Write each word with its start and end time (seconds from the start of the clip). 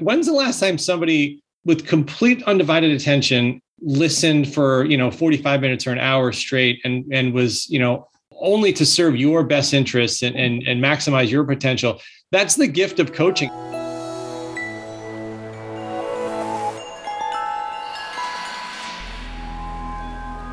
When's 0.00 0.26
the 0.26 0.32
last 0.32 0.58
time 0.58 0.76
somebody 0.76 1.40
with 1.64 1.86
complete 1.86 2.42
undivided 2.48 2.90
attention 2.90 3.62
listened 3.80 4.52
for, 4.52 4.84
you 4.86 4.96
know, 4.96 5.08
45 5.08 5.60
minutes 5.60 5.86
or 5.86 5.92
an 5.92 6.00
hour 6.00 6.32
straight 6.32 6.80
and 6.82 7.04
and 7.12 7.32
was, 7.32 7.70
you 7.70 7.78
know, 7.78 8.08
only 8.40 8.72
to 8.72 8.84
serve 8.84 9.14
your 9.14 9.44
best 9.44 9.72
interests 9.72 10.24
and, 10.24 10.34
and, 10.34 10.64
and 10.64 10.82
maximize 10.82 11.30
your 11.30 11.44
potential? 11.44 12.00
That's 12.32 12.56
the 12.56 12.66
gift 12.66 12.98
of 12.98 13.12
coaching. 13.12 13.50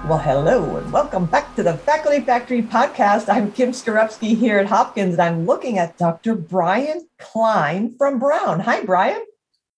Well, 0.08 0.20
hello 0.20 0.76
and 0.76 0.94
welcome 0.94 1.26
back 1.26 1.55
to 1.55 1.64
the 1.64 1.73
Faculty 1.73 2.21
Factory 2.21 2.62
podcast. 2.62 3.28
I'm 3.28 3.52
Kim 3.52 3.71
Skarupski 3.71 4.38
here 4.38 4.60
at 4.60 4.68
Hopkins, 4.68 5.14
and 5.14 5.21
I'm 5.21 5.48
looking 5.48 5.80
at 5.80 5.98
Dr. 5.98 6.36
Brian 6.36 7.08
Clyne 7.18 7.96
from 7.98 8.20
Brown. 8.20 8.60
Hi, 8.60 8.84
Brian. 8.84 9.23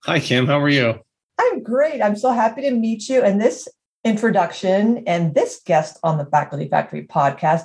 Hi, 0.05 0.19
Kim. 0.19 0.47
How 0.47 0.59
are 0.59 0.67
you? 0.67 0.99
I'm 1.39 1.63
great. 1.63 2.01
I'm 2.01 2.17
so 2.17 2.33
happy 2.33 2.63
to 2.63 2.71
meet 2.71 3.07
you. 3.07 3.21
And 3.21 3.39
this 3.39 3.69
introduction 4.03 5.01
and 5.07 5.33
this 5.33 5.61
guest 5.65 5.97
on 6.03 6.17
the 6.17 6.25
Faculty 6.25 6.67
Factory 6.67 7.07
podcast 7.07 7.63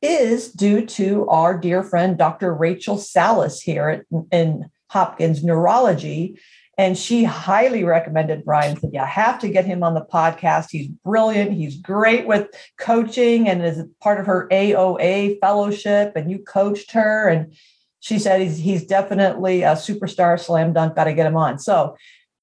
is 0.00 0.52
due 0.52 0.86
to 0.86 1.26
our 1.26 1.58
dear 1.58 1.82
friend, 1.82 2.16
Dr. 2.16 2.54
Rachel 2.54 2.96
Salas 2.96 3.60
here 3.60 3.88
at, 3.88 4.04
in 4.30 4.70
Hopkins 4.90 5.42
Neurology. 5.42 6.38
And 6.78 6.96
she 6.96 7.24
highly 7.24 7.82
recommended 7.82 8.44
Brian, 8.44 8.78
said, 8.78 8.90
You 8.92 9.00
have 9.00 9.40
to 9.40 9.48
get 9.48 9.64
him 9.64 9.82
on 9.82 9.94
the 9.94 10.06
podcast. 10.06 10.68
He's 10.70 10.86
brilliant. 10.86 11.54
He's 11.54 11.76
great 11.76 12.24
with 12.24 12.46
coaching 12.78 13.48
and 13.48 13.64
is 13.64 13.82
part 14.00 14.20
of 14.20 14.26
her 14.26 14.46
AOA 14.52 15.40
fellowship. 15.40 16.12
And 16.14 16.30
you 16.30 16.38
coached 16.38 16.92
her. 16.92 17.28
And 17.28 17.52
she 18.00 18.18
said 18.18 18.40
he's, 18.40 18.58
he's 18.58 18.84
definitely 18.84 19.62
a 19.62 19.72
superstar 19.72 20.40
slam 20.40 20.72
dunk. 20.72 20.96
Got 20.96 21.04
to 21.04 21.14
get 21.14 21.26
him 21.26 21.36
on. 21.36 21.58
So, 21.58 21.96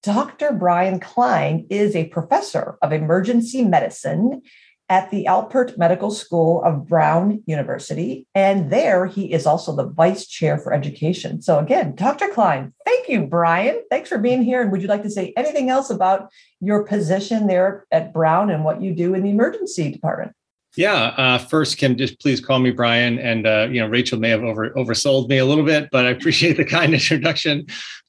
Dr. 0.04 0.54
Brian 0.54 1.00
Clyne 1.00 1.66
is 1.70 1.96
a 1.96 2.06
professor 2.06 2.78
of 2.82 2.94
emergency 2.94 3.64
medicine 3.64 4.42
at 4.90 5.12
the 5.12 5.26
Alpert 5.26 5.78
Medical 5.78 6.12
School 6.12 6.64
of 6.64 6.88
Brown 6.88 7.44
University. 7.46 8.26
And 8.34 8.72
there 8.72 9.06
he 9.06 9.34
is 9.34 9.46
also 9.46 9.76
the 9.76 9.90
vice 9.90 10.26
chair 10.26 10.58
for 10.58 10.74
education. 10.74 11.42
So, 11.42 11.60
again, 11.60 11.96
Dr. 11.96 12.30
Clyne, 12.30 12.74
thank 12.86 13.10
you, 13.10 13.26
Brian. 13.26 13.82
Thanks 13.90 14.08
for 14.08 14.18
being 14.18 14.44
here. 14.44 14.62
And 14.62 14.72
would 14.72 14.82
you 14.82 14.88
like 14.88 15.04
to 15.04 15.10
say 15.10 15.34
anything 15.36 15.70
else 15.70 15.90
about 15.90 16.32
your 16.62 16.84
position 16.86 17.48
there 17.48 17.86
at 17.92 18.14
Brown 18.14 18.50
and 18.50 18.64
what 18.64 18.82
you 18.82 18.94
do 18.94 19.14
in 19.14 19.24
the 19.24 19.32
emergency 19.32 19.92
department? 19.92 20.34
Yeah. 20.78 21.08
Uh, 21.18 21.38
first, 21.40 21.78
Kim, 21.78 21.98
just 21.98 22.20
please 22.20 22.40
call 22.40 22.60
me 22.60 22.70
Brian. 22.70 23.18
And 23.18 23.48
uh, 23.48 23.68
you 23.70 23.82
know, 23.82 23.88
Rachel 23.88 24.20
may 24.20 24.30
have 24.30 24.44
over 24.44 24.70
oversold 24.72 25.28
me 25.28 25.40
a 25.40 25.46
little 25.46 25.66
bit, 25.66 25.90
but 25.92 26.06
I 26.06 26.12
appreciate 26.12 26.56
the 26.56 26.66
kind 26.78 26.94
introduction. 26.94 27.66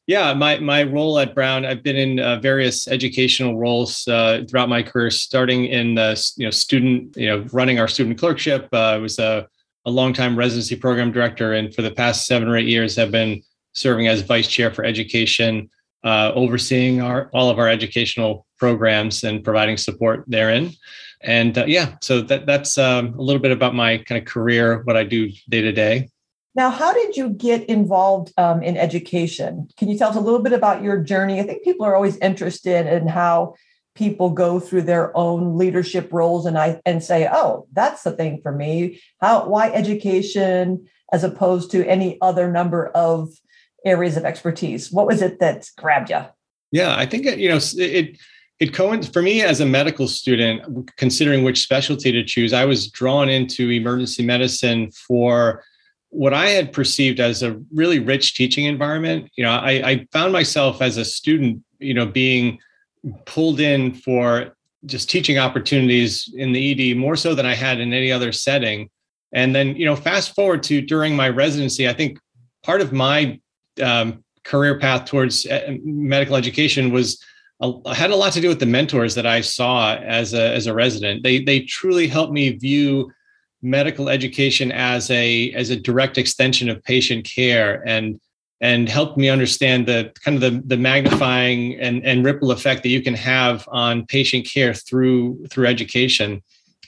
Yeah, 0.06 0.33
my 0.34 0.58
my 0.58 0.84
role 0.84 1.19
at 1.19 1.34
Brown, 1.34 1.64
I've 1.64 1.83
been 1.83 1.97
in 1.97 2.20
uh, 2.20 2.41
various 2.41 2.86
educational 2.86 3.58
roles 3.58 4.06
uh, 4.06 4.44
throughout 4.48 4.69
my 4.69 4.83
career, 4.83 5.10
starting 5.10 5.66
in 5.66 5.94
the 5.94 6.33
you 6.36 6.47
know 6.47 6.50
student, 6.50 7.16
you 7.16 7.27
know, 7.27 7.47
running 7.52 7.78
our 7.78 7.88
student 7.88 8.19
clerkship. 8.19 8.69
Uh, 8.72 8.77
I 8.77 8.97
was 8.98 9.19
a 9.19 9.47
a 9.86 9.91
longtime 9.91 10.36
residency 10.36 10.77
program 10.77 11.10
director, 11.10 11.55
and 11.55 11.75
for 11.75 11.82
the 11.82 11.91
past 11.91 12.27
seven 12.27 12.48
or 12.48 12.56
eight 12.56 12.69
years, 12.69 12.97
have 12.97 13.10
been 13.10 13.42
serving 13.72 14.08
as 14.08 14.22
vice 14.22 14.48
chair 14.48 14.70
for 14.70 14.84
education, 14.84 15.70
uh, 16.05 16.32
overseeing 16.34 17.00
our 17.00 17.30
all 17.32 17.48
of 17.48 17.58
our 17.58 17.69
educational 17.69 18.47
programs 18.59 19.25
and 19.25 19.45
providing 19.45 19.77
support 19.77 20.25
therein. 20.27 20.73
And 21.20 21.59
uh, 21.59 21.64
yeah, 21.67 21.97
so 22.01 22.20
that 22.23 22.47
that's 22.47 22.78
um, 22.78 23.15
a 23.19 23.23
little 23.23 23.42
bit 23.42 23.53
about 23.53 23.75
my 23.75 23.98
kind 23.98 24.20
of 24.20 24.27
career, 24.27 24.83
what 24.84 24.97
I 24.97 25.05
do 25.05 25.31
day 25.48 25.62
to 25.62 25.73
day. 25.73 26.09
Now, 26.55 26.70
how 26.70 26.92
did 26.92 27.17
you 27.17 27.31
get 27.31 27.65
involved 27.69 28.33
um, 28.37 28.62
in 28.62 28.77
education? 28.77 29.69
Can 29.77 29.89
you 29.89 29.98
tell 29.98 30.11
us 30.11 30.17
a 30.17 30.20
little 30.20 30.41
bit 30.41 30.53
about 30.53 30.83
your 30.83 30.98
journey? 30.98 31.41
I 31.41 31.45
think 31.45 31.62
people 31.62 31.87
are 31.87 31.95
always 31.95 32.17
interested 32.19 32.87
in 32.87 33.06
how 33.06 33.55
people 33.95 34.31
go 34.31 34.61
through 34.61 34.83
their 34.83 35.17
own 35.17 35.59
leadership 35.59 36.12
roles 36.12 36.47
and 36.47 36.56
I 36.56 36.81
and 36.87 37.03
say, 37.03 37.28
"Oh, 37.31 37.67
that's 37.72 38.03
the 38.03 38.12
thing 38.12 38.41
for 38.43 38.53
me." 38.53 39.00
How 39.21 39.49
why 39.49 39.71
education 39.71 40.87
as 41.12 41.25
opposed 41.25 41.71
to 41.72 41.87
any 41.87 42.19
other 42.21 42.50
number 42.50 42.88
of 42.88 43.31
areas 43.84 44.16
of 44.16 44.25
expertise? 44.25 44.93
What 44.93 45.06
was 45.06 45.22
it 45.22 45.41
that 45.41 45.69
grabbed 45.77 46.11
you? 46.11 46.25
Yeah, 46.71 46.97
I 46.97 47.06
think 47.06 47.25
you 47.25 47.49
know 47.49 47.61
it 47.77 48.19
it 48.60 48.72
coinc- 48.72 49.12
for 49.12 49.22
me 49.22 49.42
as 49.42 49.60
a 49.60 49.66
medical 49.66 50.08
student 50.08 50.91
considering 50.96 51.44
which 51.44 51.62
specialty 51.62 52.12
to 52.12 52.24
choose 52.24 52.52
i 52.52 52.64
was 52.64 52.91
drawn 52.91 53.28
into 53.28 53.70
emergency 53.70 54.24
medicine 54.24 54.91
for 54.91 55.62
what 56.10 56.32
I 56.32 56.46
had 56.48 56.72
perceived 56.72 57.20
as 57.20 57.42
a 57.42 57.60
really 57.72 57.98
rich 57.98 58.34
teaching 58.34 58.64
environment, 58.64 59.30
you 59.36 59.44
know, 59.44 59.50
I, 59.50 59.70
I 59.70 60.06
found 60.12 60.32
myself 60.32 60.80
as 60.80 60.96
a 60.96 61.04
student, 61.04 61.62
you 61.78 61.94
know, 61.94 62.06
being 62.06 62.58
pulled 63.26 63.60
in 63.60 63.92
for 63.92 64.56
just 64.86 65.10
teaching 65.10 65.38
opportunities 65.38 66.32
in 66.34 66.52
the 66.52 66.92
ED 66.92 66.96
more 66.96 67.16
so 67.16 67.34
than 67.34 67.46
I 67.46 67.54
had 67.54 67.80
in 67.80 67.92
any 67.92 68.10
other 68.10 68.32
setting. 68.32 68.88
And 69.32 69.54
then, 69.54 69.76
you 69.76 69.84
know, 69.84 69.96
fast 69.96 70.34
forward 70.34 70.62
to 70.64 70.80
during 70.80 71.14
my 71.14 71.28
residency, 71.28 71.88
I 71.88 71.92
think 71.92 72.19
part 72.62 72.80
of 72.80 72.92
my 72.92 73.38
um, 73.82 74.25
career 74.44 74.78
path 74.78 75.04
towards 75.04 75.44
uh, 75.46 75.76
medical 75.84 76.36
education 76.36 76.90
was 76.90 77.22
uh, 77.60 77.92
had 77.92 78.10
a 78.10 78.16
lot 78.16 78.32
to 78.34 78.41
do 78.41 78.48
with 78.48 78.60
the 78.60 78.66
mentors 78.66 79.14
that 79.14 79.26
I 79.26 79.41
saw 79.41 79.96
as 79.96 80.34
a 80.34 80.54
as 80.54 80.66
a 80.66 80.74
resident. 80.74 81.22
They 81.22 81.42
they 81.42 81.60
truly 81.60 82.06
helped 82.06 82.32
me 82.32 82.50
view 82.50 83.10
medical 83.62 84.08
education 84.08 84.70
as 84.70 85.10
a 85.10 85.52
as 85.52 85.70
a 85.70 85.76
direct 85.76 86.19
extension 86.19 86.69
of 86.69 86.82
patient 86.84 87.24
care 87.24 87.82
and 87.86 88.20
and 88.60 88.88
helped 88.88 89.16
me 89.16 89.28
understand 89.28 89.86
the 89.86 90.12
kind 90.24 90.36
of 90.36 90.41
the, 90.41 90.62
the 90.66 90.76
magnifying 90.76 91.78
and, 91.78 92.04
and 92.04 92.24
ripple 92.24 92.50
effect 92.50 92.82
that 92.82 92.88
you 92.88 93.00
can 93.00 93.14
have 93.14 93.69
on 93.70 94.04
patient 94.06 94.46
care 94.46 94.75
through 94.75 95.44
through 95.50 95.66
education 95.66 96.42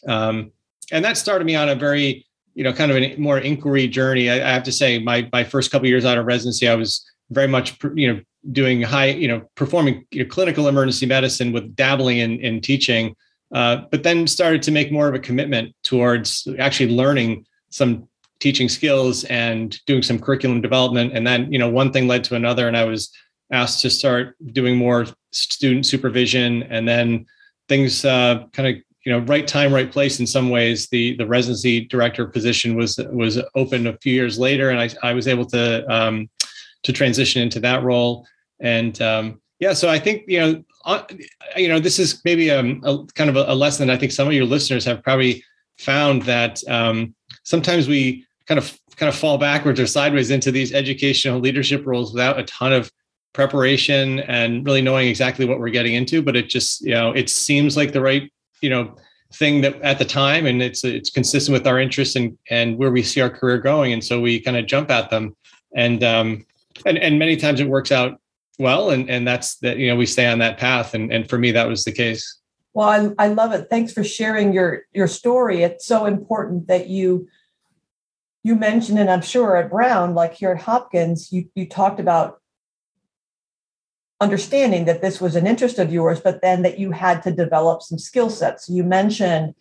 um, 0.07 0.51
and 0.93 1.05
that 1.05 1.17
started 1.17 1.45
me 1.45 1.57
on 1.57 1.69
a 1.69 1.75
very 1.75 2.25
you 2.55 2.63
know 2.63 2.73
kind 2.73 2.91
of 2.91 2.97
a 2.97 3.17
more 3.17 3.39
inquiry 3.39 3.89
journey 3.89 4.31
I, 4.31 4.37
I 4.37 4.53
have 4.53 4.65
to 4.65 4.73
say 4.73 4.99
my 5.01 5.29
my 5.33 5.43
first 5.43 5.73
couple 5.73 5.89
years 5.89 6.05
out 6.05 6.19
of 6.19 6.27
residency 6.27 6.69
i 6.69 6.75
was 6.75 7.05
very 7.31 7.49
much 7.49 7.77
you 7.95 8.13
know 8.13 8.21
doing 8.53 8.81
high 8.81 9.09
you 9.09 9.29
know 9.29 9.43
performing 9.55 10.05
you 10.11 10.23
know, 10.23 10.29
clinical 10.29 10.69
emergency 10.69 11.07
medicine 11.07 11.53
with 11.53 11.75
dabbling 11.77 12.19
in 12.19 12.41
in 12.41 12.61
teaching 12.61 13.15
uh, 13.53 13.83
but 13.91 14.03
then 14.03 14.27
started 14.27 14.63
to 14.63 14.71
make 14.71 14.93
more 14.93 15.09
of 15.09 15.15
a 15.15 15.19
commitment 15.19 15.75
towards 15.83 16.47
actually 16.59 16.91
learning 16.91 17.45
some 17.71 18.09
teaching 18.39 18.69
skills 18.69 19.25
and 19.25 19.79
doing 19.87 20.03
some 20.03 20.19
curriculum 20.19 20.61
development. 20.61 21.13
And 21.15 21.27
then, 21.27 21.53
you 21.53 21.59
know, 21.59 21.69
one 21.69 21.93
thing 21.93 22.07
led 22.09 22.25
to 22.25 22.37
another, 22.37 22.69
and 22.69 22.77
I 22.77 22.85
was 22.85 23.11
asked 23.53 23.83
to 23.83 23.91
start 23.91 24.37
doing 24.53 24.77
more 24.77 25.07
student 25.33 25.85
supervision. 25.85 26.63
And 26.65 26.89
then 26.89 27.27
things 27.69 28.05
uh, 28.05 28.45
kind 28.53 28.69
of, 28.69 28.83
you 29.05 29.13
know, 29.13 29.19
right 29.21 29.47
time, 29.47 29.75
right 29.75 29.91
place. 29.91 30.21
In 30.21 30.27
some 30.27 30.51
ways, 30.51 30.89
the 30.89 31.17
the 31.17 31.27
residency 31.27 31.87
director 31.87 32.27
position 32.27 32.77
was 32.77 32.99
was 33.11 33.39
open 33.55 33.87
a 33.87 33.97
few 33.99 34.13
years 34.13 34.39
later, 34.39 34.71
and 34.71 34.79
I, 34.79 34.91
I 35.03 35.15
was 35.15 35.27
able 35.27 35.47
to 35.47 35.91
um, 35.93 36.29
to 36.83 36.93
transition 36.93 37.43
into 37.43 37.61
that 37.61 37.83
role. 37.83 38.27
And 38.61 39.01
um, 39.03 39.41
yeah, 39.59 39.73
so 39.73 39.89
I 39.89 39.99
think 39.99 40.25
you 40.27 40.41
know 40.41 40.65
uh, 40.85 41.03
you 41.57 41.69
know, 41.69 41.79
this 41.79 41.99
is 41.99 42.23
maybe 42.25 42.49
a, 42.49 42.61
um, 42.61 42.81
a 42.85 43.05
kind 43.15 43.29
of 43.29 43.37
a, 43.37 43.45
a, 43.49 43.55
lesson 43.55 43.87
that 43.87 43.93
I 43.93 43.99
think 43.99 44.13
some 44.13 44.27
of 44.27 44.33
your 44.33 44.47
listeners 44.47 44.85
have 44.87 45.03
probably 45.03 45.45
found 45.79 46.23
that 46.23 46.63
um, 46.69 47.15
sometimes 47.43 47.87
we 47.87 48.25
kind 48.47 48.59
of 48.59 48.79
kind 48.97 49.09
of 49.09 49.15
fall 49.15 49.39
backwards 49.39 49.79
or 49.79 49.87
sideways 49.87 50.31
into 50.31 50.51
these 50.51 50.73
educational 50.73 51.39
leadership 51.39 51.87
roles 51.87 52.13
without 52.13 52.39
a 52.39 52.45
ton 52.45 52.73
of 52.73 52.91
preparation 53.33 54.21
and 54.21 54.67
really 54.67 54.83
knowing 54.83 55.09
exactly 55.09 55.45
what 55.45 55.59
we're 55.59 55.69
getting 55.69 55.95
into. 55.95 56.23
But 56.23 56.37
it 56.37 56.49
just 56.49 56.81
you 56.81 56.93
know 56.93 57.13
it 57.13 57.29
seems 57.29 57.77
like 57.77 57.93
the 57.93 58.01
right 58.01 58.33
you 58.63 58.71
know 58.71 58.97
thing 59.35 59.61
that 59.61 59.81
at 59.83 59.99
the 59.99 60.05
time, 60.07 60.47
and 60.47 60.63
it's 60.63 60.83
it's 60.83 61.11
consistent 61.11 61.53
with 61.53 61.67
our 61.67 61.79
interests 61.79 62.17
and 62.17 62.39
and 62.49 62.79
where 62.79 62.91
we 62.91 63.03
see 63.03 63.21
our 63.21 63.31
career 63.31 63.59
going, 63.59 63.93
and 63.93 64.03
so 64.03 64.19
we 64.19 64.41
kind 64.41 64.57
of 64.57 64.67
jump 64.67 64.91
at 64.91 65.11
them. 65.11 65.37
And 65.77 66.03
um, 66.03 66.47
and 66.87 66.99
and 66.99 67.19
many 67.19 67.37
times 67.37 67.61
it 67.61 67.69
works 67.69 67.93
out 67.93 68.21
well 68.59 68.91
and 68.91 69.09
and 69.09 69.27
that's 69.27 69.57
that 69.59 69.79
you 69.79 69.89
know 69.89 69.97
we 69.97 70.07
stay 70.07 70.27
on 70.27 70.39
that 70.39 70.59
path. 70.59 70.95
And 70.95 71.13
and 71.13 71.29
for 71.29 71.39
me 71.39 71.53
that 71.53 71.69
was 71.69 71.85
the 71.85 71.93
case. 71.93 72.39
Well 72.73 73.15
I, 73.19 73.27
I 73.27 73.29
love 73.29 73.53
it. 73.53 73.69
Thanks 73.71 73.93
for 73.93 74.05
sharing 74.05 74.53
your 74.53 74.83
your 74.93 75.07
story. 75.07 75.63
It's 75.63 75.87
so 75.87 76.07
important 76.07 76.69
that 76.69 76.89
you 76.89 77.29
you 78.43 78.55
mentioned 78.55 78.99
and 78.99 79.11
i'm 79.11 79.21
sure 79.21 79.55
at 79.57 79.69
brown 79.69 80.15
like 80.15 80.33
here 80.33 80.53
at 80.53 80.63
hopkins 80.63 81.31
you 81.31 81.47
you 81.55 81.69
talked 81.69 82.01
about 82.01 82.41
understanding 84.21 84.85
that 84.85 85.01
this 85.01 85.21
was 85.21 85.35
an 85.35 85.47
interest 85.47 85.79
of 85.79 85.93
yours 85.93 86.21
but 86.21 86.43
then 86.43 86.63
that 86.63 86.79
you 86.79 86.91
had 86.91 87.23
to 87.23 87.33
develop 87.33 87.83
some 87.83 87.99
skill 87.99 88.29
sets. 88.29 88.69
You 88.69 88.85
mentioned 88.85 89.55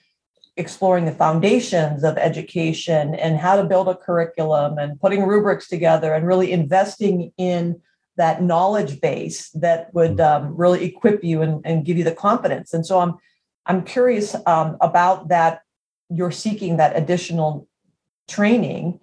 exploring 0.59 1.05
the 1.05 1.11
foundations 1.11 2.03
of 2.03 2.17
education 2.17 3.15
and 3.15 3.37
how 3.37 3.55
to 3.55 3.63
build 3.63 3.87
a 3.87 3.95
curriculum 3.95 4.77
and 4.77 4.99
putting 4.99 5.23
rubrics 5.23 5.67
together 5.67 6.13
and 6.13 6.27
really 6.27 6.51
investing 6.51 7.31
in 7.37 7.81
that 8.17 8.43
knowledge 8.43 8.99
base 8.99 9.49
that 9.51 9.93
would 9.93 10.17
mm. 10.17 10.25
um, 10.25 10.55
really 10.57 10.83
equip 10.83 11.23
you 11.23 11.41
and, 11.41 11.61
and, 11.65 11.85
give 11.85 11.97
you 11.97 12.03
the 12.03 12.11
confidence. 12.11 12.73
And 12.73 12.85
so 12.85 12.99
I'm 12.99 13.15
I'm 13.65 13.83
curious 13.83 14.35
um, 14.45 14.77
about 14.81 15.29
that. 15.29 15.61
You're 16.09 16.31
seeking 16.31 16.77
that 16.77 16.97
additional 16.97 17.67
training 18.27 18.99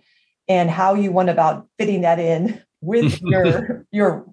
and 0.49 0.69
how 0.69 0.95
you 0.95 1.13
went 1.13 1.31
about 1.31 1.67
fitting 1.79 2.03
that 2.03 2.19
in 2.19 2.63
with 2.83 3.21
your 3.23 3.87
your 3.91 4.27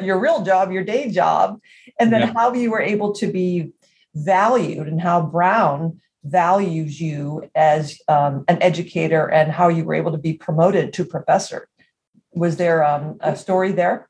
your 0.00 0.18
real 0.18 0.42
job, 0.42 0.72
your 0.72 0.84
day 0.84 1.10
job, 1.10 1.60
and 2.00 2.12
then 2.12 2.22
yeah. 2.22 2.32
how 2.32 2.52
you 2.52 2.72
were 2.72 2.80
able 2.80 3.12
to 3.14 3.28
be 3.30 3.72
valued 4.14 4.88
and 4.88 5.00
how 5.00 5.22
Brown 5.22 6.00
values 6.24 7.00
you 7.00 7.48
as 7.54 8.00
um, 8.08 8.44
an 8.48 8.60
educator 8.62 9.30
and 9.30 9.52
how 9.52 9.68
you 9.68 9.84
were 9.84 9.94
able 9.94 10.12
to 10.12 10.18
be 10.18 10.32
promoted 10.32 10.92
to 10.94 11.04
professor. 11.04 11.68
Was 12.32 12.56
there 12.56 12.84
um, 12.84 13.16
a 13.20 13.36
story 13.36 13.72
there? 13.72 14.08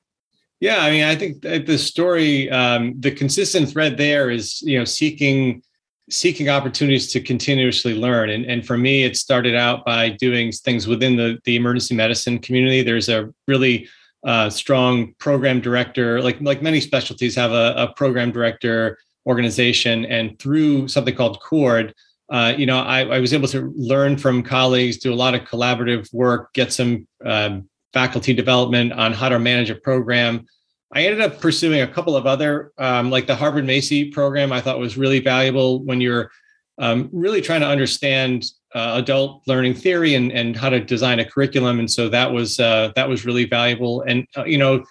Yeah, 0.60 0.78
I 0.78 0.90
mean, 0.90 1.04
I 1.04 1.16
think 1.16 1.42
the 1.42 1.76
story, 1.76 2.48
um, 2.50 2.94
the 2.98 3.10
consistent 3.10 3.68
thread 3.68 3.98
there 3.98 4.30
is, 4.30 4.62
you 4.62 4.78
know, 4.78 4.84
seeking 4.84 5.62
seeking 6.10 6.50
opportunities 6.50 7.10
to 7.12 7.20
continuously 7.20 7.94
learn. 7.94 8.28
And, 8.28 8.44
and 8.44 8.66
for 8.66 8.76
me, 8.76 9.04
it 9.04 9.16
started 9.16 9.54
out 9.54 9.86
by 9.86 10.10
doing 10.10 10.52
things 10.52 10.86
within 10.86 11.16
the, 11.16 11.38
the 11.44 11.56
emergency 11.56 11.94
medicine 11.94 12.38
community. 12.40 12.82
There's 12.82 13.08
a 13.08 13.32
really 13.48 13.88
uh, 14.22 14.50
strong 14.50 15.14
program 15.18 15.62
director, 15.62 16.20
like, 16.20 16.38
like 16.42 16.60
many 16.60 16.80
specialties 16.80 17.34
have 17.36 17.52
a, 17.52 17.74
a 17.76 17.92
program 17.94 18.32
director 18.32 18.98
organization. 19.26 20.04
And 20.04 20.38
through 20.38 20.88
something 20.88 21.14
called 21.14 21.40
CORD, 21.40 21.94
uh, 22.30 22.54
you 22.56 22.66
know, 22.66 22.78
I, 22.78 23.00
I, 23.00 23.18
was 23.20 23.34
able 23.34 23.48
to 23.48 23.72
learn 23.76 24.16
from 24.16 24.42
colleagues, 24.42 24.96
do 24.96 25.12
a 25.12 25.14
lot 25.14 25.34
of 25.34 25.42
collaborative 25.42 26.12
work, 26.14 26.54
get 26.54 26.72
some 26.72 27.06
um, 27.24 27.68
faculty 27.92 28.32
development 28.32 28.92
on 28.92 29.12
how 29.12 29.28
to 29.28 29.38
manage 29.38 29.68
a 29.68 29.74
program. 29.74 30.46
I 30.92 31.04
ended 31.04 31.20
up 31.20 31.40
pursuing 31.40 31.82
a 31.82 31.86
couple 31.86 32.16
of 32.16 32.26
other, 32.26 32.72
um, 32.78 33.10
like 33.10 33.26
the 33.26 33.34
Harvard 33.34 33.66
Macy 33.66 34.10
program. 34.10 34.52
I 34.52 34.60
thought 34.60 34.78
was 34.78 34.96
really 34.96 35.20
valuable 35.20 35.84
when 35.84 36.00
you're 36.00 36.30
um, 36.78 37.10
really 37.12 37.40
trying 37.40 37.60
to 37.60 37.68
understand 37.68 38.44
uh, 38.74 38.92
adult 38.96 39.42
learning 39.46 39.74
theory 39.74 40.14
and 40.14 40.32
and 40.32 40.56
how 40.56 40.68
to 40.68 40.80
design 40.80 41.20
a 41.20 41.24
curriculum. 41.24 41.78
And 41.78 41.90
so 41.90 42.08
that 42.08 42.32
was 42.32 42.58
uh, 42.58 42.92
that 42.96 43.08
was 43.08 43.24
really 43.24 43.44
valuable. 43.44 44.02
And 44.02 44.26
uh, 44.36 44.44
you 44.44 44.58
know, 44.58 44.84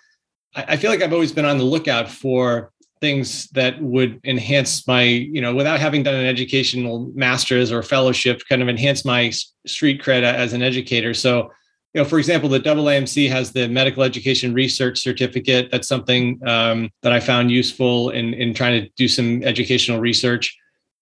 I, 0.56 0.65
I, 0.69 0.77
feel 0.77 0.91
like 0.91 1.01
I've 1.01 1.13
always 1.13 1.31
been 1.31 1.45
on 1.45 1.57
the 1.57 1.63
lookout 1.63 2.09
for 2.09 2.71
things 3.03 3.47
that 3.50 3.81
would 3.81 4.21
enhance 4.23 4.88
my, 4.88 5.03
you 5.03 5.41
know, 5.41 5.53
without 5.53 5.81
having 5.81 6.03
done 6.03 6.15
an 6.15 6.25
educational 6.25 7.11
master's 7.15 7.69
or 7.69 7.83
fellowship, 7.83 8.41
kind 8.47 8.61
of 8.61 8.69
enhance 8.69 9.03
my 9.03 9.29
street 9.67 10.01
cred 10.01 10.23
as 10.23 10.53
an 10.53 10.61
educator. 10.61 11.13
So 11.13 11.51
you 11.94 12.01
know, 12.01 12.07
for 12.07 12.17
example, 12.17 12.47
the 12.47 12.61
AAMC 12.61 13.29
has 13.29 13.51
the 13.51 13.67
medical 13.67 14.03
education 14.03 14.53
research 14.53 15.00
certificate. 15.01 15.69
That's 15.69 15.88
something 15.88 16.39
um, 16.47 16.89
that 17.01 17.11
I 17.11 17.19
found 17.19 17.51
useful 17.51 18.09
in 18.11 18.33
in 18.33 18.53
trying 18.53 18.81
to 18.81 18.89
do 18.95 19.07
some 19.07 19.44
educational 19.44 20.00
research, 20.00 20.57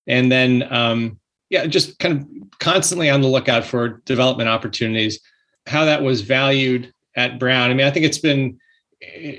and 0.08 0.32
then 0.32 0.68
um, 0.70 1.20
yeah, 1.50 1.68
just 1.68 2.00
kind 2.00 2.14
of 2.18 2.60
constantly 2.60 3.10
on 3.10 3.22
the 3.22 3.28
lookout 3.28 3.64
for 3.64 4.02
development 4.06 4.50
opportunities. 4.50 5.20
How 5.68 5.86
that 5.86 6.02
was 6.02 6.22
valued 6.22 6.92
at 7.16 7.40
Brown. 7.40 7.70
I 7.70 7.74
mean, 7.74 7.88
I 7.88 7.92
think 7.92 8.06
it's 8.06 8.24
been 8.30 8.58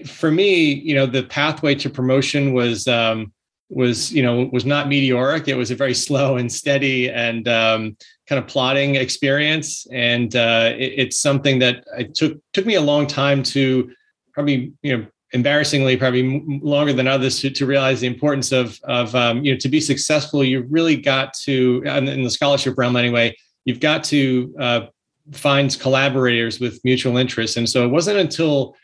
for 0.06 0.30
me, 0.30 0.72
you 0.72 0.94
know, 0.94 1.06
the 1.06 1.22
pathway 1.24 1.74
to 1.76 1.90
promotion 1.90 2.52
was 2.52 2.88
um, 2.88 3.32
was 3.68 4.12
you 4.12 4.22
know 4.22 4.48
was 4.52 4.64
not 4.64 4.88
meteoric. 4.88 5.48
It 5.48 5.54
was 5.54 5.70
a 5.70 5.76
very 5.76 5.94
slow 6.06 6.36
and 6.36 6.50
steady 6.50 7.10
and 7.10 7.48
um, 7.48 7.96
kind 8.26 8.38
of 8.38 8.46
plotting 8.46 8.96
experience, 8.96 9.86
and 9.92 10.34
uh, 10.36 10.72
it, 10.76 10.92
it's 10.96 11.20
something 11.20 11.58
that 11.60 11.84
it 11.98 12.14
took 12.14 12.38
took 12.52 12.66
me 12.66 12.74
a 12.74 12.80
long 12.80 13.06
time 13.06 13.42
to 13.44 13.90
probably 14.32 14.72
you 14.82 14.96
know 14.96 15.06
embarrassingly 15.32 15.96
probably 15.96 16.42
longer 16.62 16.92
than 16.92 17.08
others 17.08 17.40
to, 17.40 17.48
to 17.48 17.64
realize 17.64 18.00
the 18.00 18.06
importance 18.06 18.52
of 18.52 18.78
of 18.84 19.14
um, 19.14 19.42
you 19.44 19.52
know 19.52 19.58
to 19.58 19.68
be 19.68 19.80
successful 19.80 20.44
you 20.44 20.66
really 20.70 20.96
got 20.96 21.32
to 21.32 21.82
in 21.86 22.22
the 22.22 22.30
scholarship 22.30 22.76
realm 22.76 22.96
anyway 22.96 23.34
you've 23.64 23.80
got 23.80 24.04
to 24.04 24.54
uh, 24.58 24.80
find 25.32 25.78
collaborators 25.80 26.60
with 26.60 26.78
mutual 26.84 27.16
interests 27.16 27.56
and 27.56 27.66
so 27.66 27.82
it 27.82 27.88
wasn't 27.88 28.18
until 28.18 28.76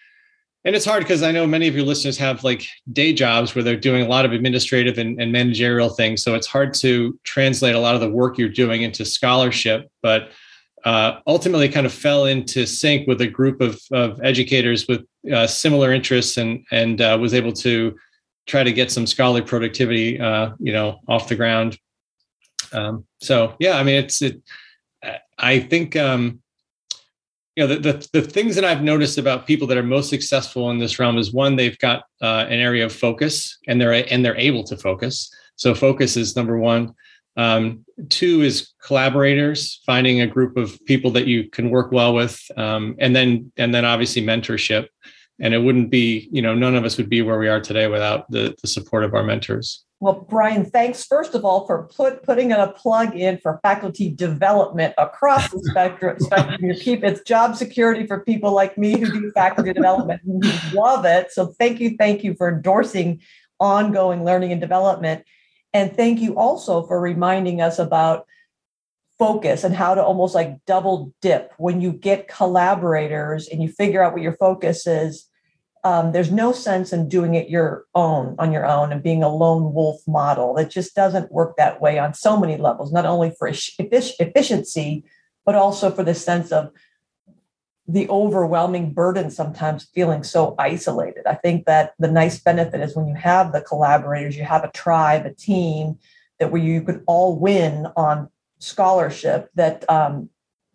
and 0.64 0.74
it's 0.74 0.84
hard 0.84 1.02
because 1.02 1.22
I 1.22 1.30
know 1.30 1.46
many 1.46 1.68
of 1.68 1.76
your 1.76 1.84
listeners 1.84 2.18
have 2.18 2.42
like 2.44 2.66
day 2.92 3.12
jobs 3.12 3.54
where 3.54 3.62
they're 3.62 3.76
doing 3.76 4.02
a 4.02 4.08
lot 4.08 4.24
of 4.24 4.32
administrative 4.32 4.98
and, 4.98 5.20
and, 5.20 5.30
managerial 5.30 5.88
things. 5.88 6.22
So 6.22 6.34
it's 6.34 6.46
hard 6.46 6.74
to 6.74 7.18
translate 7.22 7.74
a 7.74 7.80
lot 7.80 7.94
of 7.94 8.00
the 8.00 8.10
work 8.10 8.38
you're 8.38 8.48
doing 8.48 8.82
into 8.82 9.04
scholarship. 9.04 9.88
But 10.02 10.30
uh, 10.84 11.20
ultimately, 11.26 11.68
kind 11.68 11.86
of 11.86 11.92
fell 11.92 12.26
into 12.26 12.66
sync 12.66 13.06
with 13.06 13.20
a 13.20 13.26
group 13.26 13.60
of, 13.60 13.80
of 13.92 14.20
educators 14.22 14.86
with 14.88 15.04
uh, 15.32 15.46
similar 15.46 15.92
interests, 15.92 16.36
and 16.36 16.64
and 16.70 17.00
uh, 17.00 17.16
was 17.20 17.34
able 17.34 17.52
to 17.52 17.96
try 18.46 18.62
to 18.62 18.72
get 18.72 18.90
some 18.90 19.06
scholarly 19.06 19.42
productivity, 19.42 20.20
uh, 20.20 20.50
you 20.58 20.72
know, 20.72 21.00
off 21.08 21.28
the 21.28 21.36
ground. 21.36 21.78
Um, 22.72 23.06
so 23.20 23.54
yeah, 23.58 23.76
I 23.76 23.82
mean, 23.82 23.96
it's 23.96 24.22
it. 24.22 24.40
I 25.38 25.60
think 25.60 25.96
um, 25.96 26.42
you 27.58 27.66
know 27.66 27.74
the, 27.74 27.80
the, 27.80 28.08
the 28.12 28.22
things 28.22 28.54
that 28.54 28.64
i've 28.64 28.82
noticed 28.82 29.18
about 29.18 29.44
people 29.44 29.66
that 29.66 29.76
are 29.76 29.82
most 29.82 30.08
successful 30.08 30.70
in 30.70 30.78
this 30.78 31.00
realm 31.00 31.18
is 31.18 31.32
one 31.32 31.56
they've 31.56 31.78
got 31.78 32.04
uh, 32.22 32.46
an 32.48 32.60
area 32.60 32.84
of 32.84 32.92
focus 32.92 33.58
and 33.66 33.80
they're 33.80 33.92
and 34.12 34.24
they're 34.24 34.36
able 34.36 34.62
to 34.64 34.76
focus. 34.76 35.30
So 35.56 35.74
focus 35.74 36.16
is 36.16 36.36
number 36.36 36.58
one. 36.58 36.94
Um, 37.36 37.84
two 38.08 38.42
is 38.42 38.72
collaborators 38.82 39.82
finding 39.86 40.20
a 40.20 40.26
group 40.26 40.56
of 40.56 40.84
people 40.84 41.10
that 41.12 41.26
you 41.26 41.48
can 41.50 41.70
work 41.70 41.92
well 41.92 42.14
with 42.14 42.40
um, 42.56 42.94
and 42.98 43.14
then 43.14 43.52
and 43.56 43.74
then 43.74 43.84
obviously 43.84 44.22
mentorship. 44.22 44.86
And 45.40 45.54
it 45.54 45.58
wouldn't 45.58 45.90
be 45.90 46.28
you 46.30 46.42
know 46.42 46.54
none 46.54 46.76
of 46.76 46.84
us 46.84 46.96
would 46.96 47.08
be 47.08 47.22
where 47.22 47.38
we 47.38 47.48
are 47.48 47.60
today 47.60 47.88
without 47.88 48.30
the, 48.30 48.54
the 48.62 48.68
support 48.68 49.02
of 49.02 49.14
our 49.14 49.24
mentors 49.24 49.84
well, 50.00 50.26
Brian, 50.28 50.64
thanks 50.64 51.04
first 51.04 51.34
of 51.34 51.44
all 51.44 51.66
for 51.66 51.88
put, 51.88 52.22
putting 52.22 52.52
in 52.52 52.60
a 52.60 52.70
plug 52.72 53.16
in 53.16 53.38
for 53.38 53.58
faculty 53.62 54.08
development 54.08 54.94
across 54.96 55.50
the 55.50 55.58
spectrum. 55.70 56.18
spectrum. 56.20 56.64
You 56.64 56.74
keep 56.74 57.02
it's 57.02 57.20
job 57.22 57.56
security 57.56 58.06
for 58.06 58.20
people 58.20 58.52
like 58.52 58.78
me 58.78 58.98
who 58.98 59.10
do 59.10 59.30
faculty 59.32 59.72
development. 59.72 60.22
love 60.72 61.04
it. 61.04 61.32
So 61.32 61.48
thank 61.58 61.80
you, 61.80 61.96
thank 61.98 62.22
you 62.22 62.34
for 62.34 62.48
endorsing 62.48 63.20
ongoing 63.58 64.24
learning 64.24 64.52
and 64.52 64.60
development, 64.60 65.24
and 65.72 65.94
thank 65.96 66.20
you 66.20 66.38
also 66.38 66.86
for 66.86 67.00
reminding 67.00 67.60
us 67.60 67.80
about 67.80 68.24
focus 69.18 69.64
and 69.64 69.74
how 69.74 69.96
to 69.96 70.02
almost 70.02 70.32
like 70.32 70.64
double 70.64 71.12
dip 71.20 71.52
when 71.58 71.80
you 71.80 71.92
get 71.92 72.28
collaborators 72.28 73.48
and 73.48 73.60
you 73.60 73.68
figure 73.68 74.00
out 74.00 74.12
what 74.12 74.22
your 74.22 74.36
focus 74.36 74.86
is 74.86 75.28
um, 75.84 76.12
there's 76.12 76.30
no 76.30 76.52
sense 76.52 76.92
in 76.92 77.08
doing 77.08 77.34
it 77.34 77.48
your 77.48 77.84
own 77.94 78.34
on 78.38 78.52
your 78.52 78.66
own 78.66 78.92
and 78.92 79.02
being 79.02 79.22
a 79.22 79.28
lone 79.34 79.72
wolf 79.72 80.00
model. 80.06 80.56
It 80.56 80.70
just 80.70 80.94
doesn't 80.94 81.32
work 81.32 81.56
that 81.56 81.80
way 81.80 81.98
on 81.98 82.14
so 82.14 82.38
many 82.38 82.56
levels, 82.56 82.92
not 82.92 83.06
only 83.06 83.32
for 83.38 83.48
efficiency, 83.48 85.04
but 85.44 85.54
also 85.54 85.90
for 85.90 86.02
the 86.02 86.14
sense 86.14 86.52
of 86.52 86.70
the 87.86 88.08
overwhelming 88.10 88.92
burden 88.92 89.30
sometimes 89.30 89.88
feeling 89.94 90.22
so 90.22 90.54
isolated. 90.58 91.26
I 91.26 91.34
think 91.34 91.64
that 91.64 91.94
the 91.98 92.10
nice 92.10 92.38
benefit 92.38 92.82
is 92.82 92.94
when 92.94 93.08
you 93.08 93.14
have 93.14 93.52
the 93.52 93.62
collaborators, 93.62 94.36
you 94.36 94.44
have 94.44 94.62
a 94.62 94.70
tribe, 94.70 95.24
a 95.24 95.32
team 95.32 95.98
that 96.38 96.52
where 96.52 96.60
you 96.60 96.82
could 96.82 97.02
all 97.06 97.38
win 97.38 97.86
on 97.96 98.28
scholarship 98.58 99.48
that 99.54 99.88
um, 99.88 100.28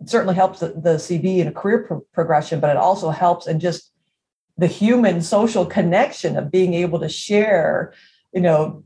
certainly 0.05 0.35
helps 0.35 0.59
the, 0.59 0.69
the 0.69 0.95
CV 0.95 1.41
and 1.41 1.55
career 1.55 1.85
pro- 1.87 2.05
progression, 2.13 2.59
but 2.59 2.71
it 2.71 2.77
also 2.77 3.11
helps 3.11 3.47
in 3.47 3.59
just 3.59 3.92
the 4.57 4.67
human 4.67 5.21
social 5.21 5.65
connection 5.65 6.37
of 6.37 6.51
being 6.51 6.73
able 6.73 6.99
to 6.99 7.09
share, 7.09 7.93
you 8.33 8.41
know, 8.41 8.83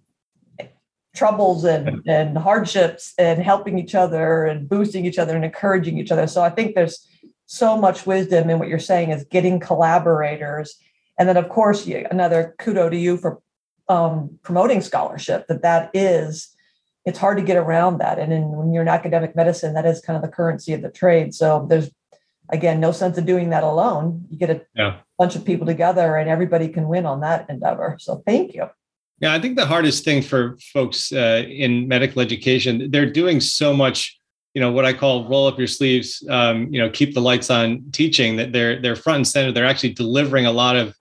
troubles 1.15 1.65
and, 1.65 2.01
and 2.07 2.37
hardships 2.37 3.13
and 3.17 3.41
helping 3.41 3.79
each 3.79 3.95
other 3.95 4.45
and 4.45 4.69
boosting 4.69 5.05
each 5.05 5.17
other 5.17 5.35
and 5.35 5.43
encouraging 5.43 5.97
each 5.97 6.11
other. 6.11 6.27
So 6.27 6.43
I 6.43 6.49
think 6.49 6.75
there's 6.75 7.07
so 7.47 7.77
much 7.77 8.05
wisdom 8.05 8.49
in 8.49 8.59
what 8.59 8.67
you're 8.67 8.79
saying 8.79 9.11
is 9.11 9.25
getting 9.25 9.59
collaborators. 9.59 10.75
And 11.17 11.27
then 11.27 11.37
of 11.37 11.49
course, 11.49 11.87
another 11.87 12.55
kudo 12.59 12.89
to 12.89 12.97
you 12.97 13.17
for 13.17 13.41
um, 13.89 14.37
promoting 14.43 14.81
scholarship 14.81 15.47
that 15.47 15.63
that 15.63 15.89
is, 15.93 16.49
it's 17.05 17.17
hard 17.17 17.37
to 17.37 17.43
get 17.43 17.57
around 17.57 17.97
that. 17.97 18.19
And 18.19 18.31
in, 18.31 18.49
when 18.51 18.73
you're 18.73 18.83
in 18.83 18.89
academic 18.89 19.35
medicine, 19.35 19.73
that 19.73 19.85
is 19.85 20.01
kind 20.01 20.17
of 20.17 20.21
the 20.21 20.35
currency 20.35 20.73
of 20.73 20.81
the 20.81 20.91
trade. 20.91 21.33
So 21.33 21.65
there's 21.67 21.89
again, 22.49 22.79
no 22.79 22.91
sense 22.91 23.17
of 23.17 23.25
doing 23.25 23.49
that 23.49 23.63
alone. 23.63 24.25
You 24.29 24.37
get 24.37 24.49
a 24.49 24.61
yeah. 24.75 24.97
Bunch 25.17 25.35
of 25.35 25.43
people 25.43 25.65
together 25.65 26.15
and 26.17 26.29
everybody 26.29 26.67
can 26.67 26.87
win 26.87 27.05
on 27.05 27.21
that 27.21 27.49
endeavor. 27.49 27.97
So 27.99 28.23
thank 28.25 28.53
you. 28.53 28.69
Yeah, 29.19 29.33
I 29.33 29.39
think 29.39 29.55
the 29.55 29.65
hardest 29.65 30.05
thing 30.05 30.21
for 30.21 30.57
folks 30.73 31.11
uh, 31.11 31.43
in 31.47 31.87
medical 31.87 32.21
education, 32.21 32.91
they're 32.91 33.09
doing 33.09 33.41
so 33.41 33.73
much, 33.73 34.19
you 34.53 34.61
know, 34.61 34.71
what 34.71 34.85
I 34.85 34.93
call 34.93 35.27
roll 35.27 35.47
up 35.47 35.57
your 35.57 35.67
sleeves, 35.67 36.23
um, 36.29 36.71
you 36.71 36.79
know, 36.79 36.89
keep 36.89 37.15
the 37.15 37.21
lights 37.21 37.49
on 37.49 37.83
teaching 37.91 38.35
that 38.35 38.53
they're 38.53 38.79
they're 38.79 38.95
front 38.95 39.17
and 39.17 39.27
center. 39.27 39.51
They're 39.51 39.65
actually 39.65 39.93
delivering 39.93 40.45
a 40.45 40.51
lot 40.51 40.75
of 40.75 40.95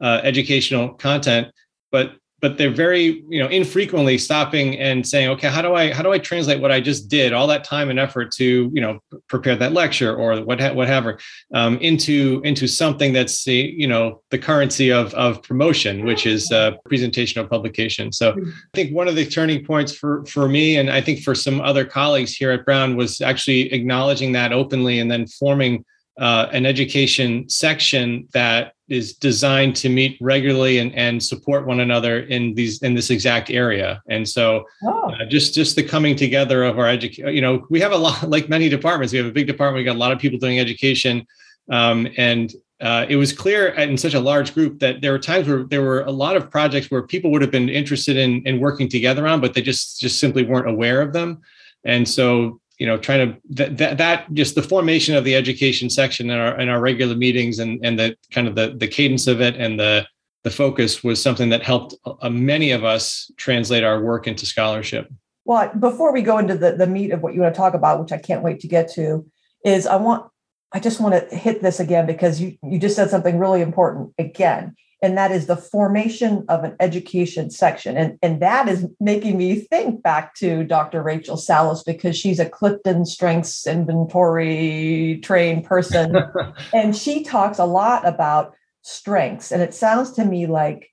uh, 0.00 0.20
educational 0.22 0.94
content, 0.94 1.48
but 1.92 2.12
but 2.40 2.56
they're 2.56 2.70
very 2.70 3.24
you 3.28 3.42
know 3.42 3.48
infrequently 3.48 4.16
stopping 4.16 4.78
and 4.78 5.06
saying 5.06 5.28
okay 5.28 5.48
how 5.48 5.62
do 5.62 5.74
i 5.74 5.92
how 5.92 6.02
do 6.02 6.12
i 6.12 6.18
translate 6.18 6.60
what 6.60 6.70
i 6.70 6.80
just 6.80 7.08
did 7.08 7.32
all 7.32 7.46
that 7.46 7.64
time 7.64 7.90
and 7.90 7.98
effort 7.98 8.30
to 8.30 8.70
you 8.72 8.80
know 8.80 9.00
prepare 9.28 9.56
that 9.56 9.72
lecture 9.72 10.14
or 10.14 10.40
what 10.42 10.58
whatever 10.74 11.18
um, 11.54 11.78
into 11.78 12.40
into 12.44 12.66
something 12.66 13.12
that's 13.12 13.44
the 13.44 13.74
you 13.76 13.86
know 13.86 14.22
the 14.30 14.38
currency 14.38 14.92
of 14.92 15.12
of 15.14 15.42
promotion 15.42 16.04
which 16.04 16.26
is 16.26 16.50
uh, 16.52 16.72
presentation 16.86 17.42
or 17.42 17.48
publication. 17.48 18.12
So 18.12 18.32
i 18.32 18.76
think 18.76 18.94
one 18.94 19.08
of 19.08 19.14
the 19.14 19.26
turning 19.26 19.64
points 19.64 19.92
for 19.92 20.24
for 20.26 20.48
me 20.48 20.76
and 20.76 20.90
i 20.90 21.00
think 21.00 21.20
for 21.20 21.34
some 21.34 21.60
other 21.60 21.84
colleagues 21.84 22.34
here 22.34 22.50
at 22.50 22.64
brown 22.64 22.96
was 22.96 23.20
actually 23.20 23.72
acknowledging 23.72 24.32
that 24.32 24.52
openly 24.52 25.00
and 25.00 25.10
then 25.10 25.26
forming 25.26 25.84
uh, 26.18 26.48
an 26.52 26.66
education 26.66 27.48
section 27.48 28.28
that 28.32 28.72
is 28.88 29.14
designed 29.14 29.76
to 29.76 29.88
meet 29.88 30.16
regularly 30.20 30.78
and, 30.78 30.94
and 30.94 31.22
support 31.22 31.66
one 31.66 31.80
another 31.80 32.20
in 32.20 32.54
these 32.54 32.82
in 32.82 32.94
this 32.94 33.10
exact 33.10 33.50
area 33.50 34.02
and 34.08 34.28
so 34.28 34.64
oh. 34.84 35.10
uh, 35.10 35.24
just 35.26 35.54
just 35.54 35.76
the 35.76 35.82
coming 35.82 36.16
together 36.16 36.64
of 36.64 36.78
our 36.78 36.86
education 36.86 37.34
you 37.34 37.40
know 37.40 37.66
we 37.70 37.80
have 37.80 37.92
a 37.92 37.96
lot 37.96 38.28
like 38.30 38.48
many 38.48 38.68
departments 38.68 39.12
we 39.12 39.18
have 39.18 39.26
a 39.26 39.32
big 39.32 39.46
department 39.46 39.80
we 39.80 39.84
got 39.84 39.96
a 39.96 39.98
lot 39.98 40.12
of 40.12 40.18
people 40.18 40.38
doing 40.38 40.58
education 40.58 41.26
um, 41.70 42.08
and 42.16 42.54
uh, 42.80 43.06
it 43.08 43.16
was 43.16 43.32
clear 43.32 43.68
in 43.68 43.98
such 43.98 44.14
a 44.14 44.20
large 44.20 44.54
group 44.54 44.78
that 44.78 45.00
there 45.00 45.10
were 45.10 45.18
times 45.18 45.48
where 45.48 45.64
there 45.64 45.82
were 45.82 46.02
a 46.02 46.10
lot 46.10 46.36
of 46.36 46.48
projects 46.50 46.90
where 46.90 47.02
people 47.02 47.30
would 47.30 47.42
have 47.42 47.50
been 47.50 47.68
interested 47.68 48.16
in, 48.16 48.40
in 48.46 48.60
working 48.60 48.88
together 48.88 49.26
on, 49.26 49.40
but 49.40 49.54
they 49.54 49.62
just 49.62 50.00
just 50.00 50.20
simply 50.20 50.44
weren't 50.44 50.68
aware 50.68 51.02
of 51.02 51.12
them. 51.12 51.40
And 51.84 52.08
so, 52.08 52.60
you 52.78 52.86
know, 52.86 52.96
trying 52.96 53.28
to 53.28 53.40
that 53.50 53.76
that, 53.78 53.98
that 53.98 54.32
just 54.32 54.54
the 54.54 54.62
formation 54.62 55.14
of 55.14 55.24
the 55.24 55.34
education 55.34 55.90
section 55.90 56.30
in 56.30 56.38
our 56.38 56.58
in 56.58 56.68
our 56.68 56.80
regular 56.80 57.16
meetings 57.16 57.58
and 57.58 57.84
and 57.84 57.98
the 57.98 58.16
kind 58.30 58.46
of 58.46 58.54
the 58.54 58.74
the 58.76 58.88
cadence 58.88 59.26
of 59.26 59.40
it 59.40 59.56
and 59.56 59.78
the 59.78 60.06
the 60.44 60.50
focus 60.50 61.02
was 61.02 61.20
something 61.20 61.48
that 61.48 61.62
helped 61.62 61.94
uh, 62.06 62.30
many 62.30 62.70
of 62.70 62.84
us 62.84 63.30
translate 63.36 63.82
our 63.82 64.02
work 64.02 64.26
into 64.26 64.46
scholarship. 64.46 65.12
Well, 65.44 65.70
before 65.78 66.12
we 66.12 66.22
go 66.22 66.38
into 66.38 66.56
the, 66.56 66.72
the 66.72 66.86
meat 66.86 67.10
of 67.10 67.22
what 67.22 67.34
you 67.34 67.40
want 67.40 67.54
to 67.54 67.58
talk 67.58 67.74
about, 67.74 68.00
which 68.00 68.12
I 68.12 68.18
can't 68.18 68.42
wait 68.42 68.60
to 68.60 68.68
get 68.68 68.92
to, 68.92 69.26
is 69.64 69.86
I 69.86 69.96
want 69.96 70.30
I 70.72 70.80
just 70.80 71.00
want 71.00 71.30
to 71.30 71.34
hit 71.34 71.62
this 71.62 71.80
again 71.80 72.06
because 72.06 72.40
you, 72.40 72.56
you 72.62 72.78
just 72.78 72.94
said 72.94 73.10
something 73.10 73.38
really 73.38 73.62
important 73.62 74.12
again, 74.18 74.76
and 75.00 75.16
that 75.16 75.30
is 75.30 75.46
the 75.46 75.56
formation 75.56 76.44
of 76.48 76.64
an 76.64 76.74
education 76.80 77.50
section. 77.50 77.96
And, 77.96 78.18
and 78.20 78.42
that 78.42 78.68
is 78.68 78.86
making 78.98 79.38
me 79.38 79.60
think 79.60 80.02
back 80.02 80.34
to 80.36 80.64
Dr. 80.64 81.02
Rachel 81.02 81.36
Salas 81.36 81.84
because 81.84 82.16
she's 82.16 82.40
a 82.40 82.48
Clifton 82.48 83.04
Strengths 83.04 83.66
Inventory 83.66 85.20
trained 85.22 85.64
person. 85.64 86.16
and 86.74 86.96
she 86.96 87.22
talks 87.22 87.58
a 87.58 87.64
lot 87.64 88.06
about 88.06 88.54
strengths. 88.82 89.52
And 89.52 89.62
it 89.62 89.72
sounds 89.72 90.12
to 90.12 90.24
me 90.24 90.46
like 90.46 90.90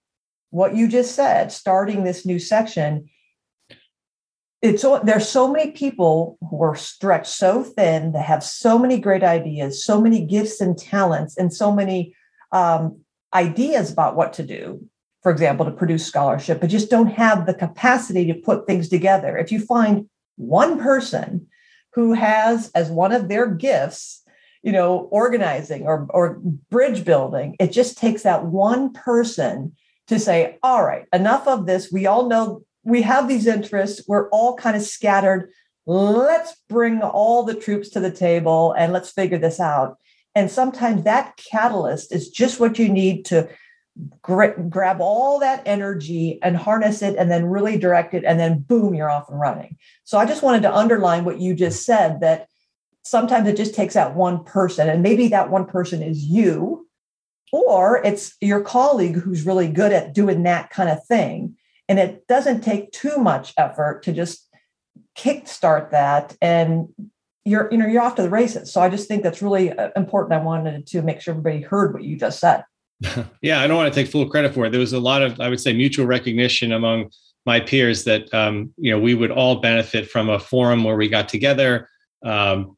what 0.52 0.76
you 0.76 0.88
just 0.88 1.16
said, 1.16 1.52
starting 1.52 2.04
this 2.04 2.26
new 2.26 2.40
section 2.40 3.10
it's 4.62 4.84
there's 5.04 5.30
so 5.30 5.52
many 5.52 5.72
people 5.72 6.40
who 6.50 6.64
are 6.64 6.76
stretched 6.76 7.28
so 7.28 7.64
thin 7.64 8.14
that 8.14 8.26
have 8.26 8.44
so 8.44 8.80
many 8.80 9.00
great 9.00 9.22
ideas 9.22 9.86
so 9.86 10.02
many 10.02 10.26
gifts 10.26 10.60
and 10.60 10.76
talents 10.76 11.38
and 11.38 11.54
so 11.54 11.72
many 11.72 12.16
um, 12.52 13.00
ideas 13.36 13.92
about 13.92 14.16
what 14.16 14.34
to 14.34 14.44
do 14.44 14.84
for 15.22 15.32
example 15.32 15.66
to 15.66 15.72
produce 15.72 16.06
scholarship 16.06 16.60
but 16.62 16.70
just 16.70 16.90
don't 16.90 17.14
have 17.14 17.46
the 17.46 17.54
capacity 17.54 18.26
to 18.26 18.34
put 18.34 18.66
things 18.66 18.90
together 18.90 19.38
if 19.38 19.52
you 19.52 19.60
find 19.60 20.10
one 20.38 20.80
person 20.80 21.48
who 21.94 22.14
has 22.14 22.72
as 22.74 22.90
one 22.90 23.12
of 23.12 23.28
their 23.28 23.48
gifts 23.48 24.24
you 24.64 24.72
know 24.72 25.08
organizing 25.12 25.84
or, 25.84 26.08
or 26.10 26.40
bridge 26.72 27.06
building 27.06 27.56
it 27.60 27.72
just 27.72 27.98
takes 27.98 28.24
that 28.24 28.46
one 28.46 28.92
person 28.94 29.76
to 30.08 30.18
say 30.18 30.58
all 30.64 30.84
right 30.84 31.06
enough 31.14 31.48
of 31.48 31.66
this 31.66 31.92
we 31.92 32.08
all 32.08 32.28
know 32.30 32.64
we 32.86 33.02
have 33.02 33.28
these 33.28 33.48
interests. 33.48 34.08
We're 34.08 34.30
all 34.30 34.56
kind 34.56 34.78
of 34.78 34.84
scattered. 34.84 35.50
Let's 35.88 36.56
bring 36.70 37.02
all 37.02 37.44
the 37.44 37.56
troops 37.56 37.90
to 37.90 38.00
the 38.00 38.12
table 38.12 38.74
and 38.78 38.94
let's 38.94 39.12
figure 39.12 39.40
this 39.40 39.60
out. 39.60 39.98
And 40.36 40.52
sometimes 40.52 41.04
that 41.04 41.38
catalyst 41.38 42.12
is 42.12 42.30
just 42.30 42.60
what 42.60 42.78
you 42.78 42.90
need 42.90 43.26
to 43.26 43.50
gra- 44.22 44.62
grab 44.70 45.00
all 45.00 45.40
that 45.40 45.64
energy 45.66 46.40
and 46.44 46.58
harness 46.58 47.02
it 47.02 47.16
and 47.18 47.32
then 47.32 47.46
really 47.46 47.78
direct 47.78 48.14
it. 48.14 48.24
And 48.26 48.40
then 48.40 48.60
boom, 48.60 48.94
you're 48.94 49.10
off 49.10 49.30
and 49.30 49.40
running. 49.40 49.78
So 50.04 50.18
I 50.18 50.26
just 50.26 50.44
wanted 50.44 50.64
to 50.64 50.76
underline 50.76 51.24
what 51.24 51.40
you 51.40 51.56
just 51.56 51.86
said 51.86 52.20
that 52.20 52.48
sometimes 53.04 53.48
it 53.48 53.56
just 53.56 53.76
takes 53.76 53.94
that 53.94 54.16
one 54.16 54.44
person. 54.44 54.90
And 54.90 55.02
maybe 55.02 55.30
that 55.30 55.50
one 55.50 55.66
person 55.66 56.02
is 56.02 56.24
you, 56.24 56.88
or 57.54 58.02
it's 58.04 58.36
your 58.42 58.62
colleague 58.62 59.16
who's 59.16 59.46
really 59.46 59.70
good 59.70 59.94
at 59.94 60.14
doing 60.14 60.44
that 60.44 60.70
kind 60.70 60.90
of 60.90 61.06
thing 61.06 61.56
and 61.88 62.00
it 62.00 62.28
doesn't 62.28 62.62
take 62.62 62.92
too 62.92 63.18
much 63.18 63.54
effort 63.58 64.04
to 64.04 64.14
just 64.14 64.50
kickstart 65.16 65.92
that 65.92 66.36
and 66.42 66.88
you're 67.46 67.70
you 67.72 67.78
know 67.78 67.86
you're 67.86 68.02
off 68.02 68.16
to 68.16 68.24
the 68.24 68.30
races. 68.30 68.74
So 68.74 68.82
i 68.82 68.90
just 68.90 69.08
think 69.08 69.24
that's 69.24 69.42
really 69.42 69.72
uh, 69.72 69.92
important. 69.96 70.34
I 70.34 70.44
wanted 70.44 70.86
to 70.88 71.02
make 71.02 71.22
sure 71.22 71.32
everybody 71.32 71.62
heard 71.62 71.94
what 71.94 72.04
you 72.04 72.18
just 72.18 72.40
said. 72.40 72.64
Yeah 73.42 73.62
i 73.62 73.68
don't 73.68 73.78
want 73.78 73.94
to 73.94 74.00
take 74.00 74.12
full 74.12 74.28
credit 74.30 74.54
for 74.54 74.66
it. 74.66 74.72
There 74.72 74.80
was 74.80 74.94
a 74.94 75.00
lot 75.00 75.22
of 75.22 75.40
i 75.40 75.48
would 75.48 75.60
say 75.60 75.74
mutual 75.74 76.06
recognition 76.06 76.72
among 76.74 77.12
my 77.46 77.60
peers 77.60 78.04
that 78.06 78.34
um, 78.34 78.74
you 78.78 78.92
know 78.92 79.00
we 79.00 79.14
would 79.14 79.32
all 79.32 79.62
benefit 79.62 80.10
from 80.10 80.30
a 80.30 80.40
forum 80.40 80.84
where 80.84 80.96
we 80.96 81.08
got 81.08 81.30
together 81.30 81.88
um, 82.26 82.76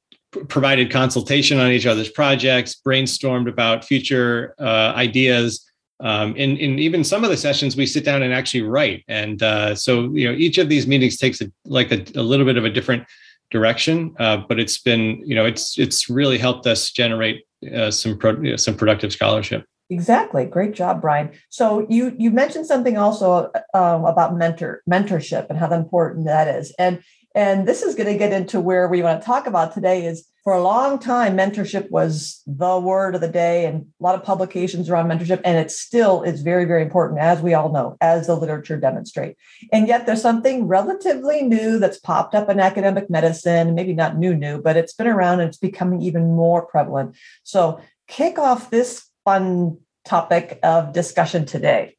provided 0.50 0.92
consultation 0.92 1.60
on 1.60 1.72
each 1.72 1.86
other's 1.86 2.10
projects 2.10 2.76
brainstormed 2.86 3.50
about 3.50 3.86
future 3.86 4.54
uh, 4.60 4.94
ideas. 4.96 5.64
Um, 6.00 6.36
in, 6.36 6.58
in 6.58 6.78
even 6.78 7.04
some 7.04 7.24
of 7.24 7.32
the 7.32 7.38
sessions 7.38 7.76
we 7.76 7.88
sit 7.88 8.06
down 8.06 8.22
and 8.22 8.32
actually 8.32 8.62
write. 8.62 9.04
And 9.08 9.42
uh, 9.42 9.74
so 9.74 10.14
you 10.14 10.28
know 10.28 10.38
each 10.38 10.60
of 10.60 10.70
these 10.70 10.86
meetings 10.86 11.18
takes 11.18 11.42
a, 11.42 11.52
like 11.66 11.92
a, 11.92 12.06
a 12.16 12.22
little 12.22 12.46
bit 12.46 12.56
of 12.56 12.66
a 12.66 12.70
different 12.70 13.04
direction 13.50 14.14
uh, 14.20 14.38
but 14.38 14.60
it's 14.60 14.78
been 14.78 15.22
you 15.26 15.36
know 15.36 15.46
it's 15.46 15.78
it's 15.80 16.10
really 16.10 16.38
helped 16.38 16.68
us 16.68 16.92
generate 16.92 17.44
uh, 17.74 17.92
some 17.92 18.18
pro, 18.18 18.32
you 18.42 18.52
know, 18.52 18.56
some 18.56 18.76
productive 18.76 19.12
scholarship. 19.12 19.66
Exactly. 19.90 20.46
Great 20.46 20.74
job 20.74 21.02
brian. 21.02 21.32
So 21.50 21.88
you 21.90 22.14
you 22.18 22.30
mentioned 22.30 22.68
something 22.68 22.98
also 22.98 23.52
um, 23.74 24.06
about 24.06 24.36
mentor 24.36 24.82
mentorship 24.90 25.48
and 25.50 25.58
how 25.58 25.72
important 25.72 26.26
that 26.26 26.48
is. 26.48 26.74
And 26.78 27.02
and 27.38 27.68
this 27.68 27.84
is 27.84 27.94
going 27.94 28.12
to 28.12 28.18
get 28.18 28.34
into 28.34 28.60
where 28.60 28.88
we 28.88 29.04
want 29.04 29.22
to 29.22 29.26
talk 29.26 29.46
about 29.46 29.72
today 29.72 30.08
is 30.08 30.28
for 30.44 30.54
a 30.54 30.64
long 30.64 30.98
time, 30.98 31.38
mentorship 31.38 31.92
was 31.92 32.42
the 32.48 32.80
word 32.80 33.14
of 33.14 33.22
the 33.22 33.28
day, 33.28 33.66
and 33.66 33.86
a 34.00 34.04
lot 34.04 34.16
of 34.16 34.24
publications 34.24 34.90
around 34.90 35.08
mentorship, 35.08 35.42
and 35.46 35.56
it 35.56 35.70
still 35.70 36.24
is 36.24 36.42
very, 36.42 36.66
very 36.66 36.82
important, 36.82 37.20
as 37.20 37.40
we 37.40 37.54
all 37.54 37.72
know, 37.72 37.96
as 38.02 38.26
the 38.26 38.34
literature 38.34 38.78
demonstrate. 38.78 39.36
And 39.72 39.88
yet, 39.88 40.08
there's 40.08 40.22
something 40.22 40.66
relatively 40.66 41.44
new 41.44 41.78
that's 41.78 42.00
popped 42.00 42.34
up 42.34 42.50
in 42.50 42.60
academic 42.60 43.08
medicine, 43.08 43.76
maybe 43.76 43.94
not 43.94 44.18
new, 44.18 44.34
new, 44.34 44.60
but 44.60 44.76
it's 44.76 44.94
been 44.94 45.06
around 45.06 45.40
and 45.40 45.50
it's 45.50 45.60
becoming 45.60 46.02
even 46.02 46.36
more 46.36 46.66
prevalent. 46.66 47.16
So, 47.44 47.80
kick 48.08 48.40
off 48.40 48.72
this 48.72 49.06
fun 49.26 49.78
topic 50.06 50.58
of 50.64 50.92
discussion 50.92 51.46
today. 51.46 51.97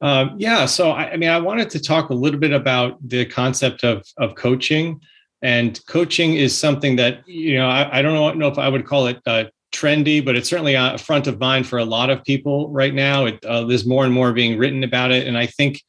Um, 0.00 0.34
yeah, 0.38 0.66
so 0.66 0.90
I, 0.90 1.12
I 1.12 1.16
mean, 1.16 1.30
I 1.30 1.38
wanted 1.38 1.70
to 1.70 1.80
talk 1.80 2.10
a 2.10 2.14
little 2.14 2.38
bit 2.38 2.52
about 2.52 2.96
the 3.06 3.24
concept 3.24 3.84
of 3.84 4.04
of 4.18 4.34
coaching. 4.34 5.00
And 5.42 5.78
coaching 5.86 6.34
is 6.34 6.56
something 6.56 6.96
that, 6.96 7.26
you 7.28 7.56
know, 7.56 7.68
I, 7.68 7.98
I 7.98 8.02
don't 8.02 8.38
know 8.38 8.48
if 8.48 8.58
I 8.58 8.68
would 8.68 8.86
call 8.86 9.06
it 9.06 9.20
uh, 9.26 9.44
trendy, 9.72 10.24
but 10.24 10.34
it's 10.34 10.48
certainly 10.48 10.74
a 10.74 10.96
front 10.98 11.26
of 11.26 11.38
mind 11.38 11.66
for 11.66 11.78
a 11.78 11.84
lot 11.84 12.10
of 12.10 12.24
people 12.24 12.70
right 12.70 12.94
now. 12.94 13.26
It, 13.26 13.44
uh, 13.44 13.64
there's 13.64 13.86
more 13.86 14.04
and 14.04 14.12
more 14.12 14.32
being 14.32 14.58
written 14.58 14.82
about 14.82 15.12
it. 15.12 15.26
And 15.26 15.36
I 15.36 15.46
think 15.46 15.82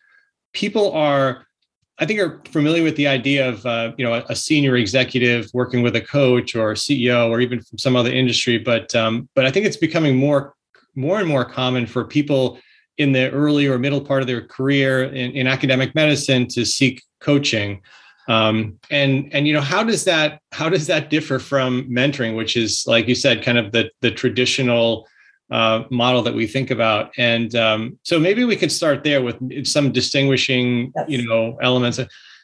people 0.54 0.92
are, 0.92 1.48
I 1.98 2.06
think 2.06 2.20
are 2.20 2.42
familiar 2.52 2.84
with 2.84 2.98
the 2.98 3.08
idea 3.08 3.50
of, 3.50 3.66
uh, 3.66 3.94
you 3.98 4.06
know, 4.06 4.14
a, 4.14 4.26
a, 4.30 4.36
senior 4.36 4.76
executive 4.76 5.50
working 5.54 5.82
with 5.82 5.96
a 5.96 6.02
coach 6.02 6.56
or 6.56 6.72
a 6.72 6.76
CEO 6.76 7.30
or 7.30 7.40
even 7.40 7.62
from 7.62 7.78
some 7.78 7.96
other 7.96 8.12
industry. 8.12 8.58
But, 8.58 8.94
um, 8.96 9.28
but 9.34 9.46
I 9.46 9.52
think 9.52 9.66
it's 9.66 9.78
becoming 9.78 10.16
more, 10.16 10.54
more 10.96 11.20
and 11.20 11.28
more 11.28 11.46
common 11.46 11.88
for 11.88 12.04
people 12.04 12.60
in 12.98 13.12
the 13.12 13.30
early 13.32 13.68
or 13.68 13.78
middle 13.78 14.02
part 14.02 14.22
of 14.22 14.28
their 14.28 14.42
career 14.42 15.06
in, 15.06 15.32
in 15.32 15.48
academic 15.48 15.94
medicine 15.96 16.48
to 16.48 16.66
seek 16.66 17.04
coaching. 17.20 17.82
Um, 18.28 18.78
and 18.92 19.30
and 19.34 19.48
you 19.48 19.54
know 19.54 19.62
how 19.62 19.84
does 19.84 20.04
that 20.04 20.42
how 20.52 20.68
does 20.68 20.88
that 20.88 21.10
differ 21.10 21.40
from 21.40 21.90
mentoring 21.90 22.36
which 22.36 22.58
is 22.58 22.84
like 22.86 23.08
you 23.08 23.16
said 23.16 23.42
kind 23.42 23.58
of 23.58 23.72
the 23.72 23.90
the 24.02 24.12
traditional 24.12 25.08
uh, 25.50 25.84
model 25.90 26.22
that 26.24 26.34
we 26.34 26.46
think 26.46 26.70
about? 26.70 27.12
And 27.18 27.56
um, 27.56 27.98
so 28.04 28.20
maybe 28.20 28.44
we 28.44 28.58
could 28.58 28.72
start 28.72 29.06
there 29.06 29.22
with 29.22 29.66
some 29.66 29.94
distinguishing 29.94 30.92
yes. 30.96 31.06
you 31.08 31.28
know 31.28 31.58
elements. 31.62 32.00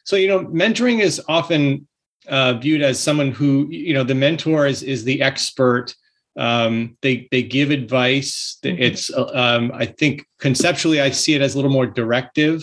So 0.06 0.16
you 0.16 0.30
know 0.30 0.46
mentoring 0.46 1.02
is 1.02 1.22
often 1.28 1.86
uh, 2.30 2.54
viewed 2.54 2.82
as 2.82 3.00
someone 3.00 3.32
who 3.32 3.68
you 3.70 3.94
know 3.94 4.04
the 4.04 4.16
mentor 4.16 4.66
is 4.66 4.84
is 4.84 5.04
the 5.04 5.22
expert 5.22 5.94
um, 6.36 6.98
they 7.02 7.28
they 7.32 7.44
give 7.44 7.70
advice 7.70 8.58
mm-hmm. 8.63 8.82
it's 8.82 9.13
uh, 9.13 9.30
um, 9.34 9.72
i 9.75 9.86
think 9.86 10.25
conceptually 10.40 11.00
i 11.00 11.10
see 11.10 11.34
it 11.34 11.42
as 11.42 11.54
a 11.54 11.58
little 11.58 11.72
more 11.72 11.88
directive 11.88 12.62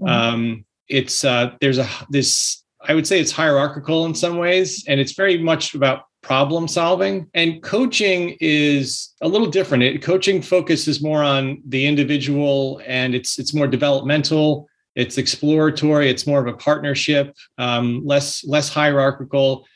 mm-hmm. 0.00 0.06
um, 0.08 0.64
it's 0.88 1.24
uh, 1.24 1.52
there's 1.60 1.78
a 1.78 1.88
this 2.10 2.64
I 2.80 2.94
would 2.94 3.06
say 3.06 3.20
it's 3.20 3.32
hierarchical 3.32 4.06
in 4.06 4.14
some 4.14 4.38
ways, 4.38 4.84
and 4.86 5.00
it's 5.00 5.12
very 5.12 5.38
much 5.38 5.74
about 5.74 6.04
problem 6.22 6.68
solving. 6.68 7.28
And 7.34 7.62
coaching 7.62 8.36
is 8.40 9.14
a 9.20 9.28
little 9.28 9.48
different. 9.48 9.82
It, 9.82 10.02
coaching 10.02 10.42
focuses 10.42 11.02
more 11.02 11.22
on 11.22 11.62
the 11.66 11.86
individual, 11.86 12.80
and 12.86 13.14
it's 13.14 13.38
it's 13.38 13.54
more 13.54 13.66
developmental. 13.66 14.68
It's 14.94 15.18
exploratory. 15.18 16.08
It's 16.08 16.26
more 16.26 16.40
of 16.40 16.52
a 16.52 16.56
partnership, 16.56 17.36
um, 17.58 18.02
less 18.04 18.44
less 18.44 18.68
hierarchical. 18.68 19.66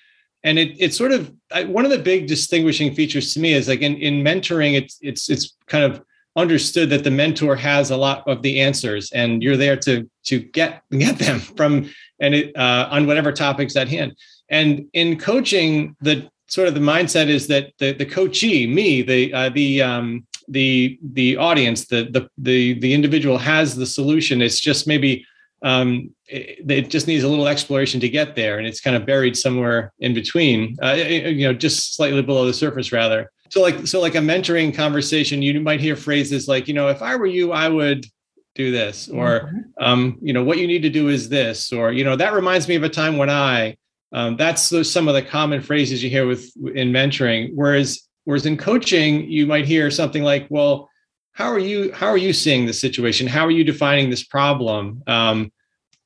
And 0.44 0.58
it 0.58 0.76
it's 0.78 0.96
sort 0.96 1.12
of 1.12 1.32
one 1.66 1.84
of 1.84 1.90
the 1.90 1.98
big 1.98 2.26
distinguishing 2.26 2.94
features 2.94 3.32
to 3.34 3.40
me 3.40 3.52
is 3.52 3.68
like 3.68 3.80
in, 3.80 3.96
in 3.96 4.22
mentoring, 4.24 4.74
it's 4.74 4.98
it's 5.00 5.30
it's 5.30 5.56
kind 5.66 5.84
of 5.84 6.02
understood 6.34 6.88
that 6.90 7.04
the 7.04 7.10
mentor 7.10 7.54
has 7.54 7.90
a 7.90 7.96
lot 7.96 8.26
of 8.26 8.40
the 8.40 8.60
answers 8.60 9.12
and 9.12 9.42
you're 9.42 9.56
there 9.56 9.76
to 9.76 10.08
to 10.24 10.40
get 10.40 10.82
get 10.90 11.18
them 11.18 11.38
from 11.56 11.90
and 12.20 12.34
it 12.34 12.56
uh, 12.56 12.88
on 12.90 13.06
whatever 13.06 13.30
topics 13.32 13.76
at 13.76 13.88
hand 13.88 14.16
and 14.48 14.86
in 14.94 15.18
coaching 15.18 15.94
the 16.00 16.26
sort 16.52 16.68
of 16.68 16.74
the 16.74 16.80
mindset 16.80 17.28
is 17.28 17.46
that 17.46 17.72
the 17.78 17.92
the 17.92 18.04
coachee, 18.04 18.66
me, 18.66 19.00
the 19.00 19.32
uh, 19.32 19.48
the 19.48 19.80
um, 19.80 20.26
the 20.48 20.98
the 21.02 21.36
audience, 21.38 21.86
the 21.86 22.04
the 22.10 22.28
the 22.36 22.74
the 22.80 22.92
individual 22.92 23.38
has 23.38 23.74
the 23.74 23.86
solution. 23.86 24.42
It's 24.42 24.60
just 24.60 24.86
maybe 24.86 25.24
um, 25.62 26.14
it, 26.32 26.70
it, 26.70 26.90
just 26.90 27.06
needs 27.06 27.24
a 27.24 27.28
little 27.28 27.46
exploration 27.46 28.00
to 28.00 28.08
get 28.08 28.34
there, 28.34 28.58
and 28.58 28.66
it's 28.66 28.80
kind 28.80 28.96
of 28.96 29.04
buried 29.06 29.36
somewhere 29.36 29.92
in 29.98 30.14
between. 30.14 30.76
Uh, 30.82 30.94
you 30.94 31.46
know, 31.46 31.52
just 31.52 31.94
slightly 31.94 32.22
below 32.22 32.46
the 32.46 32.54
surface, 32.54 32.92
rather. 32.92 33.30
So 33.50 33.60
like 33.60 33.86
so 33.86 34.00
like 34.00 34.14
a 34.14 34.18
mentoring 34.18 34.74
conversation, 34.74 35.42
you 35.42 35.60
might 35.60 35.80
hear 35.80 35.94
phrases 35.94 36.48
like, 36.48 36.68
you 36.68 36.74
know, 36.74 36.88
if 36.88 37.02
I 37.02 37.16
were 37.16 37.26
you, 37.26 37.52
I 37.52 37.68
would 37.68 38.06
do 38.54 38.70
this, 38.70 39.08
or 39.08 39.40
mm-hmm. 39.40 39.84
um, 39.84 40.18
you 40.22 40.32
know, 40.32 40.42
what 40.42 40.58
you 40.58 40.66
need 40.66 40.82
to 40.82 40.90
do 40.90 41.08
is 41.08 41.28
this, 41.28 41.72
or 41.72 41.92
you 41.92 42.04
know, 42.04 42.16
that 42.16 42.32
reminds 42.32 42.66
me 42.66 42.76
of 42.76 42.82
a 42.82 42.88
time 42.88 43.16
when 43.16 43.30
I. 43.30 43.76
Um, 44.14 44.36
that's 44.36 44.74
some 44.90 45.08
of 45.08 45.14
the 45.14 45.22
common 45.22 45.62
phrases 45.62 46.02
you 46.04 46.10
hear 46.10 46.26
with 46.26 46.50
in 46.74 46.92
mentoring. 46.92 47.52
Whereas 47.54 48.02
whereas 48.24 48.44
in 48.44 48.58
coaching, 48.58 49.30
you 49.30 49.46
might 49.46 49.64
hear 49.64 49.90
something 49.90 50.22
like, 50.22 50.46
well 50.50 50.88
how 51.34 51.46
are 51.46 51.58
you 51.58 51.90
how 51.92 52.08
are 52.08 52.18
you 52.18 52.32
seeing 52.32 52.66
the 52.66 52.72
situation 52.72 53.26
how 53.26 53.46
are 53.46 53.50
you 53.50 53.64
defining 53.64 54.10
this 54.10 54.22
problem 54.22 55.02
um, 55.06 55.50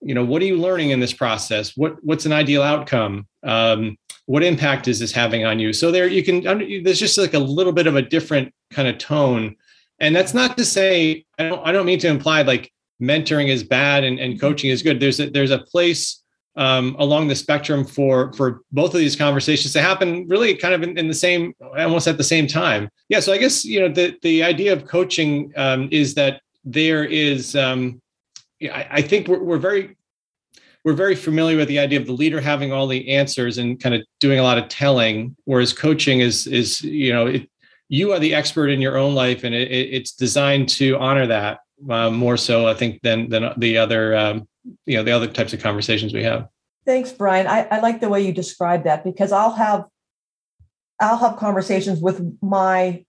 you 0.07 0.15
know 0.15 0.25
what 0.25 0.41
are 0.41 0.45
you 0.45 0.57
learning 0.57 0.91
in 0.91 1.01
this 1.01 1.13
process? 1.13 1.77
What 1.77 1.97
what's 2.05 2.27
an 2.27 2.33
ideal 2.33 2.63
outcome? 2.63 3.27
Um, 3.43 3.99
what 4.27 4.45
impact 4.45 4.87
is 4.87 5.01
this 5.01 5.11
having 5.11 5.45
on 5.45 5.59
you? 5.59 5.73
So 5.73 5.91
there 5.91 6.07
you 6.07 6.23
can 6.23 6.43
there's 6.85 7.01
just 7.01 7.19
like 7.19 7.35
a 7.35 7.39
little 7.39 7.73
bit 7.73 7.89
of 7.89 7.97
a 7.97 8.03
different 8.03 8.55
kind 8.71 8.87
of 8.87 8.99
tone. 8.99 9.57
And 9.99 10.15
that's 10.15 10.35
not 10.35 10.57
to 10.59 10.65
say 10.65 11.25
i 11.39 11.43
don't 11.43 11.67
i 11.67 11.73
don't 11.73 11.87
mean 11.87 11.99
to 12.01 12.09
imply 12.09 12.43
like 12.43 12.73
mentoring 13.03 13.49
is 13.49 13.65
bad 13.65 14.05
and, 14.05 14.19
and 14.21 14.41
coaching 14.41 14.71
is 14.71 14.83
good. 14.83 15.01
There's 15.01 15.19
a 15.19 15.29
there's 15.29 15.51
a 15.51 15.59
place 15.59 16.23
um, 16.55 16.97
along 16.99 17.27
the 17.27 17.35
spectrum 17.35 17.85
for 17.85 18.33
for 18.35 18.63
both 18.71 18.95
of 18.95 19.01
these 19.01 19.17
conversations 19.17 19.73
to 19.73 19.83
happen 19.83 20.27
really 20.29 20.55
kind 20.55 20.73
of 20.73 20.83
in, 20.85 20.97
in, 20.97 21.09
the 21.09 21.15
same 21.15 21.53
almost 21.77 22.07
at 22.07 22.17
the 22.17 22.25
same 22.25 22.47
time. 22.47 22.89
Yeah 23.09 23.21
so 23.21 23.33
i 23.33 23.39
guess 23.39 23.65
you 23.65 23.81
know 23.81 23.89
the 23.89 24.17
the 24.23 24.43
idea 24.43 24.73
of 24.73 24.87
coaching 24.87 25.53
um, 25.57 25.89
is 25.91 26.15
that 26.15 26.41
there 26.65 27.05
is 27.05 27.55
um, 27.57 28.01
I, 28.63 28.87
I, 28.91 29.03
think 29.03 29.29
we're, 29.29 29.43
we're 29.43 29.59
very 29.59 29.97
we're 30.85 30.95
very 30.95 31.15
familiar 31.15 31.57
with 31.57 31.69
the 31.69 31.79
idea 31.79 31.99
of 31.99 32.07
the 32.07 32.13
leader 32.13 32.41
having 32.41 32.73
all 32.73 32.87
the 32.87 33.11
answers 33.11 33.59
and 33.59 33.81
kind 33.81 33.95
of 33.95 34.03
doing 34.21 34.39
a 34.39 34.43
lot 34.43 34.57
of 34.59 34.69
telling 34.69 35.37
whereas 35.45 35.73
coaching 35.73 36.21
is 36.21 36.47
is 36.47 36.83
you 36.83 37.13
know 37.13 37.27
it, 37.27 37.51
you 37.89 38.13
are 38.13 38.19
the 38.19 38.35
expert 38.35 38.69
in 38.69 38.81
your 38.81 38.97
own 38.97 39.15
life 39.15 39.45
and 39.45 39.55
it, 39.55 39.71
it's 39.71 40.13
designed 40.13 40.69
to 40.69 40.97
honor 40.99 41.27
that 41.27 41.59
uh, 41.91 42.11
more 42.11 42.37
so 42.37 42.67
i 42.67 42.75
think 42.75 43.01
than 43.03 43.29
than 43.29 43.53
the 43.59 43.77
other 43.77 44.17
um, 44.17 44.49
you 44.85 44.97
know 44.97 45.03
the 45.03 45.13
other 45.13 45.27
types 45.27 45.53
of 45.53 45.61
conversations 45.61 46.13
we 46.13 46.23
have. 46.23 46.49
Thanks 46.85 47.13
brian. 47.13 47.47
I, 47.47 47.67
I 47.71 47.81
like 47.81 48.01
the 48.01 48.09
way 48.09 48.23
you 48.23 48.33
describe 48.33 48.85
that 48.85 49.05
because 49.05 49.33
i'll 49.33 49.55
have 49.55 49.85
i'll 51.01 51.19
have 51.19 51.37
conversations 51.37 52.01
with 52.01 52.23
my 52.41 53.05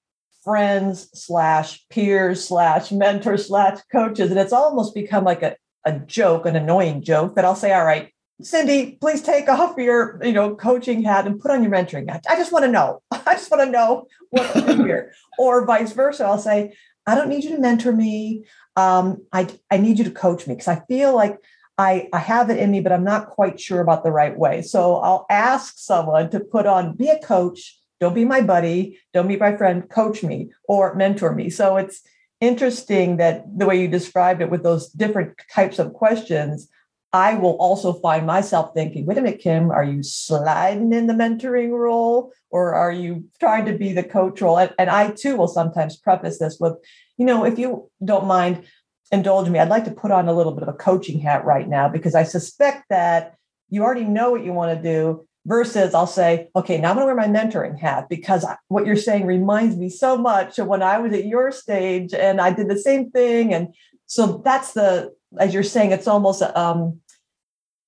friends 0.48 1.10
slash 1.13 1.86
peers 1.89 2.48
slash 2.48 2.92
mentors 2.94 3.48
slash 3.48 3.80
coaches. 3.92 4.32
And 4.32 4.39
it's 4.39 4.54
almost 4.54 4.96
become 4.96 5.25
like 5.25 5.44
a, 5.44 5.58
a 5.84 6.00
joke 6.00 6.46
an 6.46 6.56
annoying 6.56 7.01
joke 7.01 7.36
that 7.36 7.46
i'll 7.46 7.56
say 7.56 7.74
all 7.74 7.86
right 7.86 8.12
cindy 8.42 8.98
please 9.00 9.22
take 9.22 9.48
off 9.50 9.77
your 9.77 10.20
you 10.22 10.34
know 10.34 10.56
coaching 10.56 11.01
hat 11.01 11.25
and 11.25 11.39
put 11.39 11.50
on 11.50 11.63
your 11.63 11.72
mentoring 11.72 12.10
hat. 12.10 12.24
I 12.30 12.36
just 12.36 12.51
want 12.51 12.66
to 12.66 12.72
know. 12.72 13.01
I 13.12 13.34
just 13.34 13.50
want 13.50 13.63
to 13.63 13.72
know 13.72 14.08
what 14.30 14.56
here. 14.75 15.13
Or 15.39 15.66
vice 15.66 15.94
versa. 15.94 16.25
I'll 16.25 16.39
say 16.39 16.74
i 17.06 17.16
don't 17.16 17.30
need 17.30 17.44
you 17.44 17.56
to 17.56 17.62
mentor 17.62 17.94
me. 17.94 18.46
Um, 18.75 19.25
I, 19.32 19.48
I 19.72 19.77
need 19.77 19.98
you 19.98 20.04
to 20.04 20.12
coach 20.12 20.46
me. 20.46 20.56
Because 20.56 20.68
I 20.68 20.82
feel 20.88 21.16
like 21.16 21.38
I, 21.77 22.10
I 22.12 22.20
have 22.20 22.50
it 22.50 22.58
in 22.58 22.72
me, 22.72 22.82
but 22.82 22.92
I'm 22.92 23.04
not 23.04 23.30
quite 23.30 23.60
sure 23.60 23.82
about 23.82 24.04
the 24.04 24.12
right 24.12 24.38
way. 24.38 24.62
So 24.62 24.98
I'll 24.98 25.25
ask 25.30 25.75
someone 25.77 26.30
to 26.32 26.39
put 26.39 26.66
on, 26.66 26.96
be 26.96 27.08
a 27.08 27.20
coach. 27.20 27.76
Don't 28.00 28.13
be 28.13 28.25
my 28.25 28.42
buddy. 28.42 29.00
Don't 29.13 29.27
be 29.27 29.38
my 29.38 29.56
friend. 29.56 29.89
Coach 29.89 30.24
me 30.24 30.51
or 30.68 30.96
mentor 30.96 31.34
me. 31.34 31.50
So 31.50 31.77
it's 31.77 32.01
interesting 32.39 33.18
that 33.18 33.46
the 33.58 33.66
way 33.66 33.82
you 33.82 33.88
described 33.88 34.42
it 34.42 34.50
with 34.50 34.63
those 34.63 34.89
different 34.89 35.39
types 35.51 35.80
of 35.80 35.94
questions, 35.94 36.70
I 37.13 37.36
will 37.36 37.58
also 37.58 37.94
find 37.94 38.27
myself 38.27 38.72
thinking, 38.74 39.05
wait 39.05 39.18
a 39.18 39.22
minute, 39.22 39.40
Kim, 39.40 39.72
are 39.72 39.83
you 39.83 40.03
sliding 40.03 40.94
in 40.94 41.07
the 41.07 41.14
mentoring 41.14 41.72
role 41.72 42.31
or 42.50 42.75
are 42.75 42.92
you 42.92 43.25
trying 43.40 43.66
to 43.66 43.77
be 43.77 43.94
the 43.94 44.03
coach 44.03 44.42
role? 44.42 44.60
And, 44.60 44.74
and 44.77 44.90
I 44.90 45.12
too 45.12 45.38
will 45.38 45.48
sometimes 45.48 45.98
preface 45.98 46.38
this 46.38 46.60
with, 46.60 46.74
you 47.18 47.25
know, 47.25 47.46
if 47.46 47.57
you 47.57 47.90
don't 48.03 48.27
mind, 48.27 48.66
indulge 49.12 49.50
me, 49.50 49.57
I'd 49.57 49.70
like 49.70 49.86
to 49.86 49.92
put 49.92 50.12
on 50.12 50.27
a 50.27 50.33
little 50.33 50.51
bit 50.51 50.64
of 50.64 50.70
a 50.70 50.77
coaching 50.77 51.20
hat 51.20 51.46
right 51.46 51.68
now 51.68 51.88
because 51.88 52.14
I 52.14 52.24
suspect 52.24 52.86
that 52.90 53.36
you 53.70 53.83
already 53.83 54.03
know 54.03 54.31
what 54.31 54.44
you 54.44 54.53
want 54.53 54.75
to 54.75 54.83
do. 54.83 55.26
Versus, 55.48 55.94
I'll 55.94 56.07
say, 56.07 56.50
okay, 56.57 56.77
now 56.77 56.90
I'm 56.90 56.98
going 56.98 57.07
to 57.07 57.14
wear 57.14 57.16
my 57.16 57.40
mentoring 57.40 57.79
hat 57.79 58.10
because 58.10 58.46
what 58.68 58.86
you're 58.86 58.98
saying 58.98 59.25
reminds 59.25 59.77
me 59.77 59.90
so 59.90 60.18
much 60.18 60.60
of 60.60 60.68
when 60.68 60.83
I 60.83 60.98
was 60.98 61.14
at 61.14 61.25
your 61.25 61.53
stage 61.53 62.14
and 62.14 62.42
I 62.42 62.51
did 62.51 62.68
the 62.68 62.77
same 62.77 63.12
thing. 63.12 63.53
And 63.53 63.74
so 64.07 64.42
that's 64.44 64.74
the, 64.74 65.14
as 65.40 65.53
you're 65.53 65.64
saying, 65.64 65.94
it's 65.94 66.05
almost 66.05 66.42
um, 66.42 67.00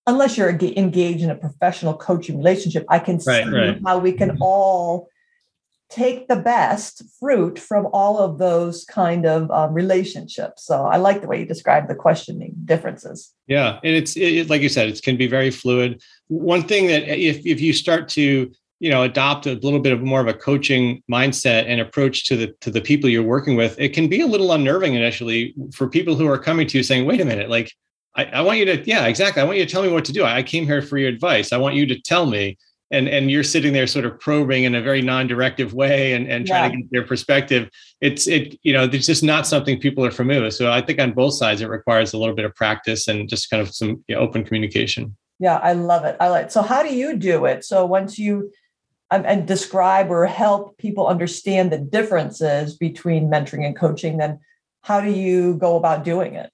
unless 0.08 0.38
you're 0.38 0.50
engaged 0.50 1.22
in 1.22 1.30
a 1.30 1.36
professional 1.36 1.96
coaching 1.96 2.38
relationship, 2.38 2.86
I 2.88 3.00
can 3.00 3.18
right, 3.28 3.44
see 3.44 3.52
right. 3.52 3.82
how 3.86 4.00
we 4.00 4.14
can 4.14 4.38
all 4.40 5.10
take 5.90 6.28
the 6.28 6.36
best 6.36 7.02
fruit 7.20 7.58
from 7.58 7.88
all 7.94 8.20
of 8.20 8.38
those 8.38 8.86
kind 8.86 9.26
of 9.26 9.50
um, 9.50 9.74
relationships. 9.74 10.64
So 10.64 10.86
I 10.86 10.98
like 10.98 11.22
the 11.22 11.28
way 11.28 11.40
you 11.40 11.46
describe 11.46 11.88
the 11.88 11.96
questioning 11.96 12.54
differences. 12.66 13.34
Yeah, 13.48 13.80
and 13.84 13.96
it's 13.96 14.16
it, 14.16 14.50
like 14.50 14.62
you 14.62 14.70
said, 14.70 14.90
it 14.90 15.02
can 15.02 15.18
be 15.18 15.28
very 15.28 15.50
fluid. 15.50 16.02
One 16.28 16.64
thing 16.64 16.88
that 16.88 17.08
if 17.08 17.46
if 17.46 17.60
you 17.60 17.74
start 17.74 18.08
to 18.10 18.52
you 18.80 18.90
know 18.90 19.02
adopt 19.02 19.48
a 19.48 19.54
little 19.54 19.80
bit 19.80 19.92
of 19.92 20.02
more 20.02 20.22
of 20.22 20.28
a 20.28 20.34
coaching 20.34 21.02
mindset 21.12 21.66
and 21.68 21.82
approach 21.82 22.26
to 22.28 22.38
the 22.38 22.48
to 22.62 22.70
the 22.70 22.82
people 22.82 23.10
you're 23.10 23.24
working 23.24 23.56
with, 23.56 23.80
it 23.80 23.90
can 23.90 24.08
be 24.08 24.22
a 24.22 24.28
little 24.28 24.52
unnerving 24.52 24.94
initially 24.94 25.56
for 25.74 25.90
people 25.90 26.16
who 26.16 26.28
are 26.28 26.40
coming 26.40 26.68
to 26.68 26.78
you 26.78 26.84
saying, 26.84 27.06
"Wait 27.06 27.22
a 27.22 27.26
minute, 27.26 27.50
like." 27.50 27.72
I, 28.16 28.26
I 28.26 28.42
want 28.42 28.58
you 28.58 28.66
to, 28.66 28.84
yeah, 28.86 29.06
exactly. 29.06 29.40
I 29.40 29.46
want 29.46 29.60
you 29.60 29.66
to 29.66 29.72
tell 29.72 29.84
me 29.84 29.88
what 29.88 30.04
to 30.06 30.12
do. 30.12 30.26
I 30.26 30.42
came 30.42 30.66
here 30.66 30.82
for 30.82 30.98
your 30.98 31.10
advice. 31.10 31.54
I 31.54 31.58
want 31.58 31.76
you 31.76 31.86
to 31.86 32.02
tell 32.02 32.26
me 32.26 32.58
and 32.92 33.08
and 33.08 33.30
you're 33.30 33.44
sitting 33.44 33.74
there 33.74 33.88
sort 33.88 34.06
of 34.06 34.20
probing 34.20 34.64
in 34.64 34.76
a 34.76 34.82
very 34.82 35.02
non-directive 35.02 35.74
way 35.74 36.14
and, 36.14 36.28
and 36.28 36.48
trying 36.48 36.72
yeah. 36.72 36.76
to 36.76 36.82
get 36.82 36.92
their 36.92 37.06
perspective 37.06 37.70
it's 38.02 38.28
it 38.28 38.58
you 38.64 38.74
know 38.74 38.84
it's 38.84 39.06
just 39.06 39.24
not 39.24 39.48
something 39.48 39.80
people 39.80 40.06
are 40.06 40.12
familiar 40.12 40.44
with 40.44 40.54
so 40.54 40.72
i 40.72 40.82
think 40.82 41.00
on 41.00 41.12
both 41.12 41.34
sides 41.34 41.62
it 41.62 41.70
requires 41.70 42.14
a 42.14 42.18
little 42.18 42.36
bit 42.36 42.46
of 42.46 42.54
practice 42.56 43.08
and 43.08 43.30
just 43.30 43.50
kind 43.50 43.62
of 43.62 43.74
some 43.74 44.04
you 44.08 44.16
know, 44.16 44.22
open 44.22 44.44
communication 44.44 45.16
yeah 45.40 45.58
i 45.58 45.74
love 45.74 46.06
it 46.06 46.16
i 46.20 46.28
like 46.28 46.48
it. 46.48 46.52
so 46.52 46.62
how 46.62 46.84
do 46.84 46.94
you 46.94 47.16
do 47.18 47.46
it 47.46 47.64
so 47.64 47.86
once 47.86 48.18
you 48.18 48.52
um, 49.12 49.24
and 49.26 49.48
describe 49.48 50.12
or 50.12 50.28
help 50.28 50.78
people 50.78 51.08
understand 51.08 51.72
the 51.72 51.80
differences 51.80 52.78
between 52.78 53.30
mentoring 53.30 53.66
and 53.66 53.76
coaching 53.76 54.18
then 54.18 54.40
how 54.82 55.02
do 55.02 55.12
you 55.12 55.56
go 55.56 55.76
about 55.76 56.04
doing 56.04 56.36
it 56.36 56.52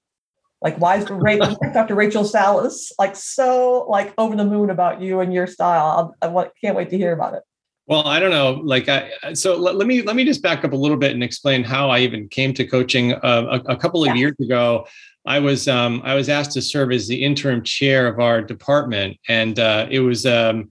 like, 0.62 0.78
why 0.78 0.96
is 0.96 1.04
Dr. 1.74 1.94
Rachel 1.94 2.24
Salas 2.24 2.92
like 2.98 3.16
so 3.16 3.86
like 3.88 4.14
over 4.18 4.36
the 4.36 4.44
moon 4.44 4.70
about 4.70 5.00
you 5.00 5.20
and 5.20 5.32
your 5.32 5.46
style? 5.46 6.14
I, 6.22 6.28
I 6.28 6.50
can't 6.62 6.76
wait 6.76 6.90
to 6.90 6.96
hear 6.96 7.12
about 7.12 7.34
it. 7.34 7.42
Well, 7.88 8.06
I 8.06 8.18
don't 8.18 8.32
know. 8.32 8.60
Like, 8.64 8.88
I, 8.88 9.32
so 9.34 9.56
let, 9.56 9.76
let, 9.76 9.86
me 9.86 10.02
let 10.02 10.16
me 10.16 10.24
just 10.24 10.42
back 10.42 10.64
up 10.64 10.72
a 10.72 10.76
little 10.76 10.96
bit 10.96 11.12
and 11.12 11.22
explain 11.22 11.62
how 11.62 11.88
I 11.88 12.00
even 12.00 12.28
came 12.28 12.52
to 12.54 12.66
coaching. 12.66 13.12
Uh, 13.14 13.60
a, 13.66 13.72
a, 13.72 13.76
couple 13.76 14.02
of 14.02 14.08
yeah. 14.08 14.14
years 14.14 14.34
ago, 14.40 14.88
I 15.24 15.38
was 15.38 15.68
um, 15.68 16.02
I 16.04 16.14
was 16.14 16.28
asked 16.28 16.52
to 16.52 16.62
serve 16.62 16.90
as 16.90 17.06
the 17.06 17.22
interim 17.22 17.62
chair 17.62 18.08
of 18.08 18.18
our 18.18 18.42
department, 18.42 19.18
and 19.28 19.58
uh, 19.60 19.86
it 19.88 20.00
was 20.00 20.26
um, 20.26 20.70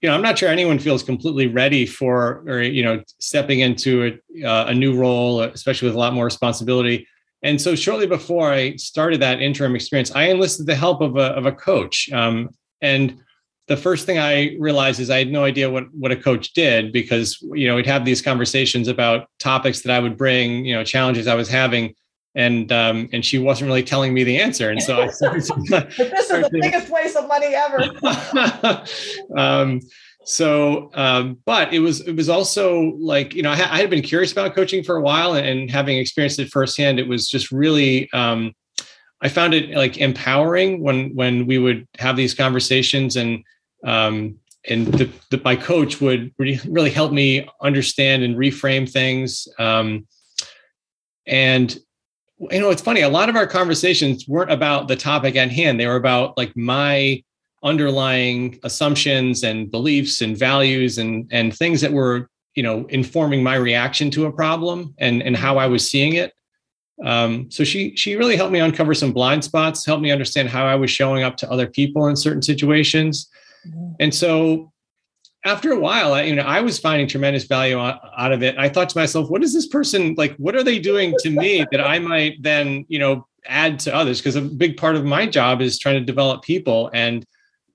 you 0.00 0.08
know 0.08 0.14
I'm 0.14 0.22
not 0.22 0.38
sure 0.38 0.48
anyone 0.48 0.78
feels 0.78 1.02
completely 1.02 1.46
ready 1.46 1.84
for 1.84 2.42
or 2.46 2.62
you 2.62 2.82
know 2.82 3.02
stepping 3.18 3.60
into 3.60 4.18
a, 4.42 4.44
uh, 4.46 4.66
a 4.68 4.74
new 4.74 4.96
role, 4.96 5.42
especially 5.42 5.88
with 5.88 5.94
a 5.94 5.98
lot 5.98 6.14
more 6.14 6.24
responsibility. 6.24 7.06
And 7.46 7.60
so 7.60 7.76
shortly 7.76 8.08
before 8.08 8.52
I 8.52 8.74
started 8.74 9.22
that 9.22 9.40
interim 9.40 9.76
experience, 9.76 10.10
I 10.10 10.24
enlisted 10.24 10.66
the 10.66 10.74
help 10.74 11.00
of 11.00 11.16
a, 11.16 11.26
of 11.26 11.46
a 11.46 11.52
coach. 11.52 12.10
Um, 12.10 12.50
and 12.82 13.20
the 13.68 13.76
first 13.76 14.04
thing 14.04 14.18
I 14.18 14.56
realized 14.58 14.98
is 14.98 15.10
I 15.10 15.18
had 15.18 15.30
no 15.30 15.44
idea 15.44 15.70
what, 15.70 15.84
what 15.94 16.10
a 16.10 16.16
coach 16.16 16.54
did 16.54 16.92
because, 16.92 17.40
you 17.54 17.68
know, 17.68 17.76
we'd 17.76 17.86
have 17.86 18.04
these 18.04 18.20
conversations 18.20 18.88
about 18.88 19.28
topics 19.38 19.82
that 19.82 19.92
I 19.94 20.00
would 20.00 20.16
bring, 20.16 20.64
you 20.64 20.74
know, 20.74 20.82
challenges 20.82 21.28
I 21.28 21.36
was 21.36 21.48
having. 21.48 21.94
And 22.34 22.70
um, 22.70 23.08
and 23.14 23.24
she 23.24 23.38
wasn't 23.38 23.68
really 23.68 23.82
telling 23.82 24.12
me 24.12 24.22
the 24.22 24.38
answer, 24.38 24.68
and 24.68 24.82
so 24.82 25.00
I 25.00 25.06
started. 25.08 25.40
this 25.40 26.30
is 26.30 26.42
the 26.42 26.50
biggest 26.52 26.90
waste 26.90 27.16
of 27.16 27.26
money 27.26 27.54
ever. 27.54 27.78
um, 29.38 29.80
so 30.26 30.90
um, 30.94 31.38
but 31.46 31.72
it 31.72 31.78
was 31.78 32.00
it 32.00 32.16
was 32.16 32.28
also 32.28 32.92
like 32.98 33.32
you 33.34 33.42
know 33.42 33.50
I, 33.50 33.54
I, 33.54 33.78
had 33.78 33.90
been 33.90 34.02
curious 34.02 34.32
about 34.32 34.56
coaching 34.56 34.82
for 34.82 34.96
a 34.96 35.00
while 35.00 35.34
and, 35.34 35.70
having 35.70 35.98
experienced 35.98 36.40
it 36.40 36.50
firsthand 36.50 36.98
it 36.98 37.06
was 37.06 37.28
just 37.28 37.52
really 37.52 38.10
um, 38.12 38.52
i 39.22 39.28
found 39.28 39.54
it 39.54 39.70
like 39.70 39.98
empowering 39.98 40.82
when 40.82 41.14
when 41.14 41.46
we 41.46 41.58
would 41.58 41.86
have 41.98 42.16
these 42.16 42.34
conversations 42.34 43.16
and 43.16 43.42
um, 43.84 44.36
and 44.68 44.86
the, 44.88 45.08
the, 45.30 45.40
my 45.44 45.54
coach 45.54 46.00
would 46.00 46.34
really, 46.38 46.58
really 46.66 46.90
help 46.90 47.12
me 47.12 47.48
understand 47.62 48.24
and 48.24 48.36
reframe 48.36 48.90
things 48.90 49.46
um, 49.60 50.08
and 51.26 51.78
you 52.50 52.60
know 52.60 52.70
it's 52.70 52.82
funny 52.82 53.02
a 53.02 53.08
lot 53.08 53.28
of 53.28 53.36
our 53.36 53.46
conversations 53.46 54.26
weren't 54.26 54.50
about 54.52 54.88
the 54.88 54.96
topic 54.96 55.36
at 55.36 55.52
hand 55.52 55.78
they 55.78 55.86
were 55.86 55.96
about 55.96 56.36
like 56.36 56.54
my 56.56 57.22
underlying 57.62 58.58
assumptions 58.62 59.42
and 59.42 59.70
beliefs 59.70 60.20
and 60.20 60.36
values 60.36 60.98
and 60.98 61.26
and 61.30 61.56
things 61.56 61.80
that 61.80 61.92
were 61.92 62.28
you 62.54 62.62
know 62.62 62.86
informing 62.88 63.42
my 63.42 63.56
reaction 63.56 64.10
to 64.10 64.26
a 64.26 64.32
problem 64.32 64.94
and 64.98 65.22
and 65.22 65.36
how 65.36 65.58
I 65.58 65.66
was 65.66 65.88
seeing 65.88 66.14
it. 66.14 66.32
Um, 67.04 67.50
so 67.50 67.64
she 67.64 67.94
she 67.96 68.16
really 68.16 68.36
helped 68.36 68.52
me 68.52 68.60
uncover 68.60 68.94
some 68.94 69.12
blind 69.12 69.44
spots, 69.44 69.84
helped 69.84 70.02
me 70.02 70.10
understand 70.10 70.48
how 70.48 70.64
I 70.64 70.74
was 70.74 70.90
showing 70.90 71.24
up 71.24 71.36
to 71.38 71.50
other 71.50 71.66
people 71.66 72.06
in 72.08 72.16
certain 72.16 72.42
situations, 72.42 73.28
mm-hmm. 73.66 73.92
and 74.00 74.14
so 74.14 74.72
after 75.46 75.70
a 75.70 75.78
while, 75.78 76.12
I, 76.12 76.22
you 76.22 76.34
know, 76.34 76.42
I 76.42 76.60
was 76.60 76.78
finding 76.78 77.06
tremendous 77.06 77.44
value 77.44 77.78
out, 77.78 78.00
out 78.18 78.32
of 78.32 78.42
it. 78.42 78.58
I 78.58 78.68
thought 78.68 78.88
to 78.88 78.98
myself, 78.98 79.30
what 79.30 79.44
is 79.44 79.54
this 79.54 79.66
person 79.66 80.14
like? 80.18 80.34
What 80.36 80.56
are 80.56 80.64
they 80.64 80.80
doing 80.80 81.14
to 81.20 81.30
me 81.30 81.64
that 81.70 81.80
I 81.80 82.00
might 82.00 82.42
then, 82.42 82.84
you 82.88 82.98
know, 82.98 83.26
add 83.46 83.78
to 83.80 83.94
others? 83.94 84.18
Because 84.18 84.34
a 84.34 84.42
big 84.42 84.76
part 84.76 84.96
of 84.96 85.04
my 85.04 85.24
job 85.24 85.62
is 85.62 85.78
trying 85.78 86.00
to 86.00 86.04
develop 86.04 86.42
people, 86.42 86.90
and 86.92 87.24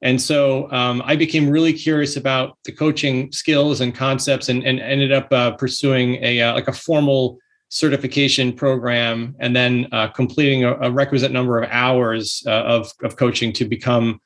and 0.02 0.20
so 0.20 0.72
um, 0.72 1.02
I 1.06 1.16
became 1.16 1.48
really 1.50 1.74
curious 1.74 2.18
about 2.18 2.58
the 2.66 2.72
coaching 2.72 3.32
skills 3.32 3.82
and 3.82 3.94
concepts, 3.94 4.50
and, 4.50 4.64
and 4.64 4.80
ended 4.80 5.12
up 5.12 5.32
uh, 5.32 5.52
pursuing 5.52 6.16
a 6.24 6.42
uh, 6.42 6.54
like 6.54 6.68
a 6.68 6.74
formal 6.74 7.38
certification 7.70 8.52
program, 8.52 9.36
and 9.40 9.56
then 9.56 9.88
uh, 9.92 10.08
completing 10.08 10.64
a, 10.64 10.76
a, 10.82 10.92
requisite 10.92 11.32
number 11.32 11.62
of 11.62 11.70
hours 11.70 12.44
uh, 12.48 12.52
of 12.52 12.92
of 13.04 13.16
coaching 13.16 13.54
to 13.54 13.66
become 13.66 14.20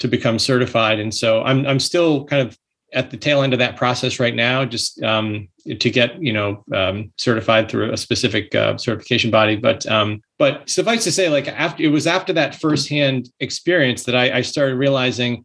to 0.00 0.08
become 0.08 0.38
certified. 0.38 1.00
And 1.00 1.14
so 1.14 1.42
I'm 1.42 1.66
I'm 1.66 1.80
still 1.80 2.24
kind 2.26 2.46
of 2.46 2.58
at 2.92 3.10
the 3.10 3.16
tail 3.16 3.42
end 3.42 3.52
of 3.52 3.58
that 3.58 3.76
process 3.76 4.20
right 4.20 4.34
now, 4.34 4.64
just 4.64 5.02
um, 5.02 5.48
to 5.80 5.90
get 5.90 6.22
you 6.22 6.32
know 6.32 6.64
um, 6.74 7.12
certified 7.18 7.68
through 7.68 7.92
a 7.92 7.96
specific 7.96 8.54
uh, 8.54 8.76
certification 8.76 9.30
body. 9.30 9.56
But 9.56 9.86
um, 9.86 10.22
but 10.38 10.68
suffice 10.68 11.04
to 11.04 11.12
say, 11.12 11.28
like 11.28 11.48
after 11.48 11.82
it 11.82 11.88
was 11.88 12.06
after 12.06 12.32
that 12.34 12.54
firsthand 12.54 13.30
experience 13.40 14.04
that 14.04 14.16
I, 14.16 14.38
I 14.38 14.42
started 14.42 14.76
realizing, 14.76 15.44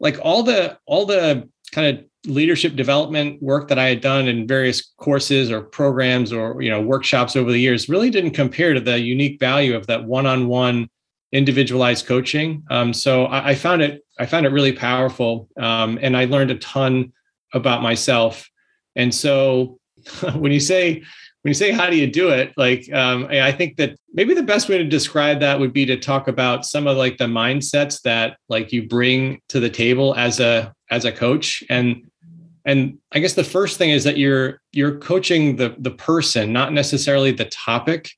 like 0.00 0.18
all 0.22 0.42
the 0.42 0.78
all 0.86 1.06
the 1.06 1.48
kind 1.72 1.98
of 1.98 2.04
leadership 2.26 2.74
development 2.74 3.40
work 3.42 3.68
that 3.68 3.78
I 3.78 3.86
had 3.86 4.00
done 4.00 4.28
in 4.28 4.46
various 4.46 4.92
courses 4.96 5.50
or 5.50 5.62
programs 5.62 6.32
or 6.32 6.60
you 6.60 6.70
know 6.70 6.80
workshops 6.80 7.36
over 7.36 7.52
the 7.52 7.60
years 7.60 7.88
really 7.88 8.10
didn't 8.10 8.32
compare 8.32 8.74
to 8.74 8.80
the 8.80 8.98
unique 8.98 9.38
value 9.38 9.76
of 9.76 9.86
that 9.86 10.04
one-on-one 10.04 10.88
individualized 11.32 12.06
coaching. 12.06 12.64
Um, 12.70 12.92
so 12.92 13.26
I, 13.26 13.50
I, 13.50 13.54
found 13.54 13.82
it 13.82 14.02
I 14.18 14.26
found 14.26 14.46
it 14.46 14.50
really 14.50 14.72
powerful, 14.72 15.48
um, 15.58 15.98
and 16.00 16.16
I 16.16 16.24
learned 16.24 16.50
a 16.50 16.56
ton 16.56 17.12
about 17.52 17.82
myself. 17.82 18.48
And 18.94 19.14
so 19.14 19.78
when 20.34 20.52
you 20.52 20.60
say 20.60 21.02
when 21.42 21.50
you 21.50 21.54
say 21.54 21.70
how 21.70 21.88
do 21.88 21.96
you 21.96 22.08
do 22.08 22.30
it, 22.30 22.52
like 22.56 22.92
um, 22.92 23.26
I 23.30 23.52
think 23.52 23.76
that 23.76 23.96
maybe 24.12 24.34
the 24.34 24.42
best 24.42 24.68
way 24.68 24.78
to 24.78 24.84
describe 24.84 25.38
that 25.40 25.60
would 25.60 25.72
be 25.72 25.86
to 25.86 25.96
talk 25.96 26.26
about 26.26 26.66
some 26.66 26.88
of 26.88 26.96
like 26.96 27.18
the 27.18 27.26
mindsets 27.26 28.02
that 28.02 28.38
like 28.48 28.72
you 28.72 28.88
bring 28.88 29.40
to 29.48 29.60
the 29.60 29.70
table 29.70 30.14
as 30.16 30.40
a 30.40 30.74
as 30.90 31.04
a 31.04 31.12
coach. 31.12 31.62
And 31.68 32.10
and 32.66 32.98
i 33.12 33.18
guess 33.18 33.32
the 33.32 33.44
first 33.44 33.78
thing 33.78 33.90
is 33.90 34.04
that 34.04 34.18
you're 34.18 34.60
you're 34.72 34.98
coaching 34.98 35.56
the 35.56 35.74
the 35.78 35.92
person 35.92 36.52
not 36.52 36.72
necessarily 36.72 37.30
the 37.30 37.46
topic 37.46 38.10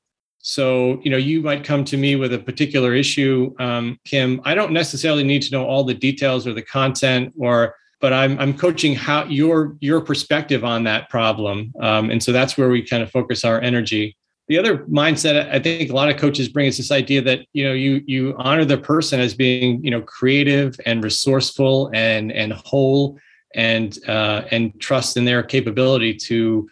so, 0.48 0.98
you 1.02 1.11
know, 1.11 1.18
you 1.18 1.42
might 1.42 1.62
come 1.62 1.84
to 1.84 1.98
me 1.98 2.16
with 2.16 2.32
a 2.32 2.38
particular 2.38 2.94
issue, 2.94 3.54
um, 3.58 4.00
Kim. 4.06 4.40
I 4.46 4.54
don't 4.54 4.72
necessarily 4.72 5.22
need 5.22 5.42
to 5.42 5.50
know 5.50 5.66
all 5.66 5.84
the 5.84 5.92
details 5.92 6.46
or 6.46 6.54
the 6.54 6.62
content, 6.62 7.34
or 7.38 7.74
but 8.00 8.14
I'm 8.14 8.38
I'm 8.40 8.56
coaching 8.56 8.94
how 8.94 9.26
your 9.26 9.76
your 9.80 10.00
perspective 10.00 10.64
on 10.64 10.84
that 10.84 11.11
problem, 11.11 11.70
um, 11.80 12.08
and 12.08 12.22
so 12.22 12.32
that's 12.32 12.56
where 12.56 12.70
we 12.70 12.80
kind 12.80 13.02
of 13.02 13.11
focus 13.11 13.44
our 13.44 13.61
energy. 13.61 14.16
The 14.48 14.56
other 14.56 14.78
mindset 14.87 15.50
I 15.52 15.58
think 15.58 15.90
a 15.90 15.94
lot 15.94 16.08
of 16.08 16.16
coaches 16.16 16.48
bring 16.48 16.64
is 16.64 16.78
this 16.78 16.90
idea 16.90 17.20
that 17.20 17.40
you 17.52 17.64
know 17.64 17.74
you 17.74 18.00
you 18.06 18.34
honor 18.38 18.64
the 18.64 18.78
person 18.78 19.20
as 19.20 19.34
being 19.34 19.84
you 19.84 19.90
know 19.90 20.00
creative 20.00 20.80
and 20.87 21.04
resourceful 21.04 21.90
and 21.92 22.32
and 22.32 22.54
whole 22.54 23.18
and 23.54 23.98
uh, 24.08 24.44
and 24.50 24.80
trust 24.80 25.18
in 25.18 25.26
their 25.26 25.42
capability 25.42 26.14
to 26.14 26.66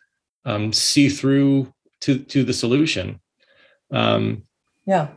um, 0.47 0.73
see 0.73 1.11
through 1.11 1.71
to 2.01 2.21
to 2.21 2.43
the 2.43 2.55
solution. 2.55 3.21
Um, 3.91 4.43
yeah. 4.87 5.09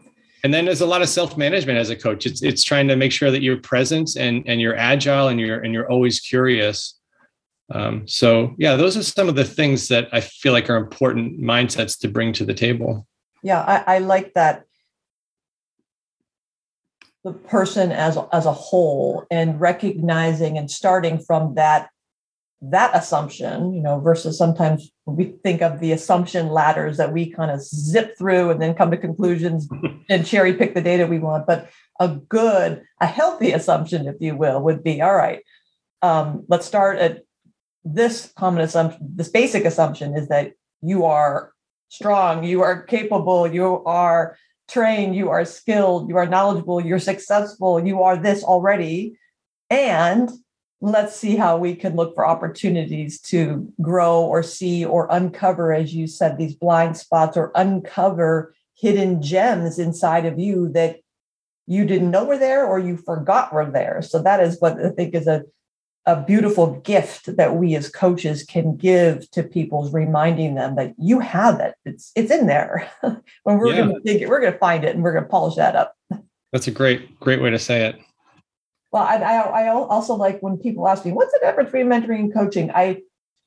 And 0.43 0.53
then 0.53 0.65
there's 0.65 0.81
a 0.81 0.85
lot 0.85 1.01
of 1.01 1.09
self-management 1.09 1.77
as 1.77 1.89
a 1.89 1.95
coach. 1.95 2.25
It's 2.25 2.41
it's 2.41 2.63
trying 2.63 2.87
to 2.87 2.95
make 2.95 3.11
sure 3.11 3.29
that 3.29 3.41
you're 3.41 3.57
present 3.57 4.15
and 4.15 4.43
and 4.47 4.61
you're 4.61 4.75
agile 4.75 5.27
and 5.27 5.39
you're 5.39 5.59
and 5.59 5.73
you're 5.73 5.89
always 5.89 6.19
curious. 6.19 6.97
Um, 7.71 8.07
so 8.07 8.55
yeah, 8.57 8.75
those 8.75 8.95
are 8.97 9.03
some 9.03 9.29
of 9.29 9.35
the 9.35 9.43
things 9.43 9.89
that 9.89 10.07
I 10.11 10.21
feel 10.21 10.53
like 10.53 10.69
are 10.69 10.77
important 10.77 11.39
mindsets 11.39 11.99
to 11.99 12.07
bring 12.07 12.33
to 12.33 12.45
the 12.45 12.53
table. 12.53 13.05
Yeah, 13.43 13.61
I, 13.61 13.95
I 13.95 13.99
like 13.99 14.33
that 14.33 14.63
the 17.23 17.33
person 17.33 17.91
as 17.91 18.17
as 18.31 18.45
a 18.45 18.53
whole 18.53 19.25
and 19.29 19.59
recognizing 19.59 20.57
and 20.57 20.71
starting 20.71 21.19
from 21.19 21.55
that 21.55 21.89
that 22.61 22.93
assumption, 22.93 23.73
you 23.73 23.81
know, 23.81 23.99
versus 23.99 24.37
sometimes 24.37 24.91
we 25.05 25.33
think 25.43 25.61
of 25.61 25.79
the 25.79 25.93
assumption 25.93 26.49
ladders 26.49 26.97
that 26.97 27.13
we 27.13 27.31
kind 27.31 27.51
of 27.51 27.61
zip 27.61 28.17
through 28.17 28.49
and 28.49 28.61
then 28.61 28.73
come 28.73 28.91
to 28.91 28.97
conclusions 28.97 29.67
and 30.09 30.25
cherry 30.25 30.53
pick 30.53 30.73
the 30.73 30.81
data 30.81 31.07
we 31.07 31.19
want. 31.19 31.47
But 31.47 31.69
a 31.99 32.09
good, 32.09 32.83
a 32.99 33.05
healthy 33.05 33.53
assumption, 33.53 34.07
if 34.07 34.15
you 34.19 34.35
will, 34.35 34.61
would 34.61 34.83
be 34.83 35.01
all 35.01 35.15
right, 35.15 35.41
um, 36.01 36.45
let's 36.47 36.65
start 36.65 36.97
at 36.97 37.23
this 37.85 38.31
common 38.37 38.61
assumption. 38.61 38.99
This 39.15 39.29
basic 39.29 39.65
assumption 39.65 40.17
is 40.17 40.27
that 40.27 40.53
you 40.81 41.05
are 41.05 41.53
strong, 41.87 42.43
you 42.43 42.61
are 42.61 42.83
capable, 42.83 43.47
you 43.47 43.83
are 43.85 44.37
trained, 44.69 45.15
you 45.15 45.29
are 45.29 45.45
skilled, 45.45 46.09
you 46.09 46.17
are 46.17 46.27
knowledgeable, 46.27 46.79
you're 46.79 46.99
successful, 46.99 47.85
you 47.85 48.03
are 48.03 48.17
this 48.17 48.43
already. 48.43 49.17
And 49.69 50.29
let's 50.81 51.15
see 51.15 51.35
how 51.35 51.57
we 51.57 51.75
can 51.75 51.95
look 51.95 52.15
for 52.15 52.25
opportunities 52.25 53.19
to 53.19 53.71
grow 53.81 54.21
or 54.21 54.41
see 54.41 54.85
or 54.85 55.07
uncover, 55.11 55.73
as 55.73 55.93
you 55.93 56.07
said, 56.07 56.37
these 56.37 56.55
blind 56.55 56.95
spots 56.97 57.35
or 57.35 57.51
uncover 57.55 58.55
hidden 58.75 59.21
gems 59.21 59.77
inside 59.77 60.25
of 60.25 60.39
you 60.39 60.69
that 60.69 60.99
you 61.67 61.85
didn't 61.85 62.11
know 62.11 62.23
were 62.23 62.37
there 62.37 62.65
or 62.65 62.79
you 62.79 62.97
forgot 62.97 63.53
were 63.53 63.69
there. 63.69 64.01
So 64.01 64.21
that 64.21 64.39
is 64.39 64.59
what 64.59 64.83
I 64.83 64.89
think 64.89 65.13
is 65.13 65.27
a, 65.27 65.43
a 66.05 66.21
beautiful 66.21 66.79
gift 66.79 67.35
that 67.35 67.55
we 67.55 67.75
as 67.75 67.89
coaches 67.89 68.43
can 68.43 68.77
give 68.77 69.29
to 69.31 69.43
people, 69.43 69.89
reminding 69.91 70.55
them 70.55 70.75
that 70.77 70.95
you 70.97 71.19
have 71.19 71.59
it. 71.59 71.75
It's 71.85 72.11
it's 72.15 72.31
in 72.31 72.47
there. 72.47 72.89
when 73.43 73.57
we're 73.57 73.67
yeah. 73.67 73.81
gonna 73.81 73.99
dig 74.03 74.21
it, 74.21 74.29
we're 74.29 74.41
gonna 74.41 74.57
find 74.57 74.85
it 74.85 74.95
and 74.95 75.03
we're 75.03 75.13
gonna 75.13 75.27
polish 75.27 75.55
that 75.55 75.75
up. 75.75 75.95
That's 76.51 76.67
a 76.67 76.71
great, 76.71 77.19
great 77.19 77.41
way 77.41 77.51
to 77.51 77.59
say 77.59 77.85
it. 77.85 77.99
Well, 78.91 79.03
I, 79.03 79.17
I, 79.17 79.35
I 79.63 79.67
also 79.67 80.15
like 80.15 80.39
when 80.41 80.57
people 80.57 80.87
ask 80.87 81.05
me, 81.05 81.11
what's 81.11 81.31
the 81.31 81.39
difference 81.41 81.71
between 81.71 81.87
mentoring 81.87 82.19
and 82.19 82.33
coaching? 82.33 82.71
I 82.71 83.01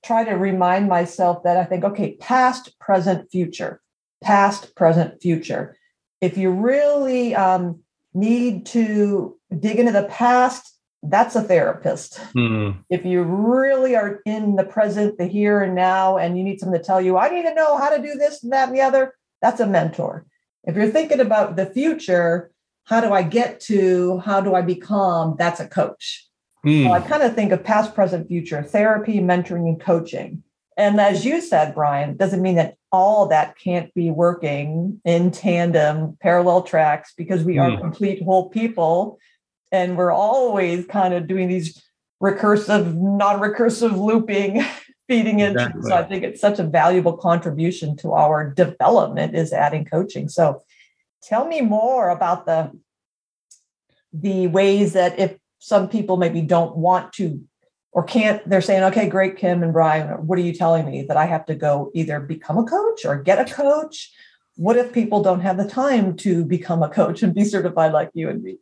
try 0.05 0.25
to 0.25 0.33
remind 0.33 0.89
myself 0.89 1.43
that 1.45 1.57
I 1.57 1.65
think, 1.65 1.85
okay, 1.85 2.17
past, 2.17 2.79
present, 2.79 3.31
future, 3.31 3.81
past, 4.23 4.75
present, 4.77 5.21
future. 5.21 5.77
If 6.21 6.37
you 6.37 6.51
really 6.51 7.35
um, 7.35 7.81
need 8.15 8.67
to 8.67 9.37
dig 9.59 9.79
into 9.79 9.93
the 9.93 10.05
past, 10.05 10.69
that's 11.03 11.35
a 11.35 11.43
therapist. 11.43 12.21
Mm. 12.37 12.85
If 12.89 13.05
you 13.05 13.23
really 13.23 13.97
are 13.97 14.21
in 14.25 14.55
the 14.55 14.65
present, 14.65 15.19
the 15.19 15.27
here 15.27 15.61
and 15.61 15.75
now, 15.75 16.17
and 16.17 16.39
you 16.39 16.45
need 16.45 16.61
someone 16.61 16.79
to 16.79 16.85
tell 16.85 17.01
you, 17.01 17.19
I 17.19 17.29
need 17.29 17.43
to 17.43 17.55
know 17.55 17.77
how 17.77 17.91
to 17.91 18.01
do 18.01 18.15
this 18.15 18.45
and 18.45 18.53
that 18.53 18.69
and 18.69 18.77
the 18.77 18.83
other, 18.83 19.15
that's 19.41 19.59
a 19.59 19.67
mentor. 19.67 20.25
If 20.63 20.77
you're 20.77 20.91
thinking 20.91 21.19
about 21.19 21.57
the 21.57 21.67
future, 21.67 22.52
how 22.85 23.01
do 23.01 23.13
I 23.13 23.23
get 23.23 23.61
to, 23.61 24.19
how 24.19 24.41
do 24.41 24.55
I 24.55 24.63
become, 24.63 25.37
that's 25.39 25.61
a 25.61 25.69
coach. 25.69 26.29
Mm. 26.67 26.85
So 26.87 26.93
I 26.93 27.01
kind 27.01 27.23
of 27.23 27.35
think 27.35 27.53
of 27.53 27.65
past, 27.65 27.95
present, 27.95 28.29
future, 28.29 28.63
therapy, 28.63 29.19
mentoring, 29.19 29.69
and 29.69 29.81
coaching. 29.81 30.43
And 30.77 31.01
as 31.01 31.25
you 31.25 31.41
said, 31.41 31.75
Brian, 31.75 32.17
doesn't 32.17 32.41
mean 32.41 32.57
that 32.57 32.77
all 32.91 33.27
that 33.29 33.59
can't 33.59 33.93
be 33.95 34.11
working 34.11 35.01
in 35.05 35.31
tandem, 35.31 36.17
parallel 36.21 36.63
tracks, 36.63 37.13
because 37.17 37.45
we 37.45 37.57
mm. 37.57 37.63
are 37.63 37.77
hmm. 37.77 37.81
complete 37.81 38.23
whole 38.23 38.49
people. 38.49 39.19
And 39.71 39.97
we're 39.97 40.13
always 40.13 40.87
kind 40.87 41.15
of 41.15 41.27
doing 41.27 41.49
these 41.49 41.83
recursive, 42.23 42.95
non 42.95 43.41
recursive 43.41 43.97
looping, 43.97 44.63
feeding 45.09 45.41
into. 45.41 45.61
Exactly. 45.61 45.83
So 45.91 45.97
I 45.97 46.03
think 46.05 46.25
it's 46.25 46.41
such 46.41 46.59
a 46.59 46.65
valuable 46.65 47.17
contribution 47.17 47.97
to 47.99 48.13
our 48.13 48.51
development 48.51 49.35
is 49.35 49.53
adding 49.53 49.85
coaching. 49.85 50.29
So 50.29 50.63
tell 51.23 51.47
me 51.47 51.61
more 51.61 52.09
about 52.09 52.47
the 52.47 52.71
the 54.13 54.47
ways 54.49 54.93
that 54.93 55.19
if 55.19 55.37
some 55.59 55.89
people 55.89 56.17
maybe 56.17 56.43
don't 56.43 56.77
want 56.77 57.13
to 57.15 57.41
or 57.93 58.03
can't 58.05 58.47
they're 58.49 58.61
saying 58.61 58.83
okay 58.83 59.09
great 59.09 59.37
kim 59.37 59.63
and 59.63 59.73
brian 59.73 60.09
what 60.27 60.39
are 60.39 60.43
you 60.43 60.53
telling 60.53 60.85
me 60.85 61.03
that 61.03 61.17
i 61.17 61.25
have 61.25 61.47
to 61.47 61.55
go 61.55 61.91
either 61.95 62.21
become 62.21 62.59
a 62.59 62.65
coach 62.65 63.05
or 63.05 63.17
get 63.23 63.39
a 63.39 63.55
coach? 63.55 64.13
What 64.57 64.77
if 64.77 64.93
people 64.93 65.23
don't 65.23 65.41
have 65.41 65.57
the 65.57 65.69
time 65.69 66.17
to 66.19 66.45
become 66.45 66.83
a 66.83 66.89
coach 66.89 67.23
and 67.23 67.35
be 67.35 67.45
certified 67.45 67.93
like 67.93 68.11
you 68.15 68.29
and 68.29 68.43
me? 68.43 68.59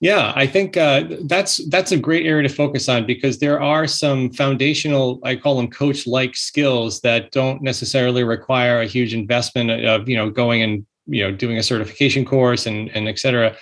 Yeah, 0.00 0.32
I 0.34 0.46
think 0.46 0.76
uh, 0.76 1.04
that's 1.24 1.58
that's 1.68 1.92
a 1.92 1.96
great 1.98 2.24
area 2.24 2.48
to 2.48 2.54
focus 2.54 2.88
on 2.88 3.06
because 3.06 3.38
there 3.38 3.60
are 3.60 3.86
some 3.86 4.30
foundational, 4.32 5.20
I 5.24 5.36
call 5.36 5.56
them 5.56 5.68
coach-like 5.68 6.36
skills 6.36 7.00
that 7.02 7.32
don't 7.32 7.60
necessarily 7.62 8.24
require 8.24 8.80
a 8.80 8.86
huge 8.86 9.12
investment 9.12 9.70
of 9.70 10.08
you 10.08 10.16
know 10.16 10.30
going 10.30 10.62
and 10.62 10.86
you 11.10 11.22
know 11.22 11.30
doing 11.30 11.58
a 11.58 11.62
certification 11.62 12.24
course 12.24 12.66
and 12.66 12.88
and 12.90 13.08
et 13.08 13.18
cetera 13.18 13.56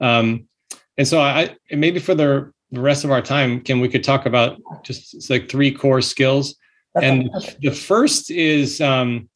um, 0.00 0.46
and 0.96 1.06
so 1.08 1.20
I 1.20 1.56
maybe 1.70 1.98
for 1.98 2.14
the 2.14 2.52
rest 2.72 3.04
of 3.04 3.10
our 3.10 3.22
time, 3.22 3.60
Kim, 3.60 3.80
we 3.80 3.88
could 3.88 4.04
talk 4.04 4.26
about 4.26 4.60
just 4.84 5.28
like 5.30 5.48
three 5.48 5.72
core 5.72 6.00
skills. 6.00 6.56
And 7.00 7.30
the 7.62 7.70
first 7.70 8.30
is 8.30 8.80
um, 8.80 9.28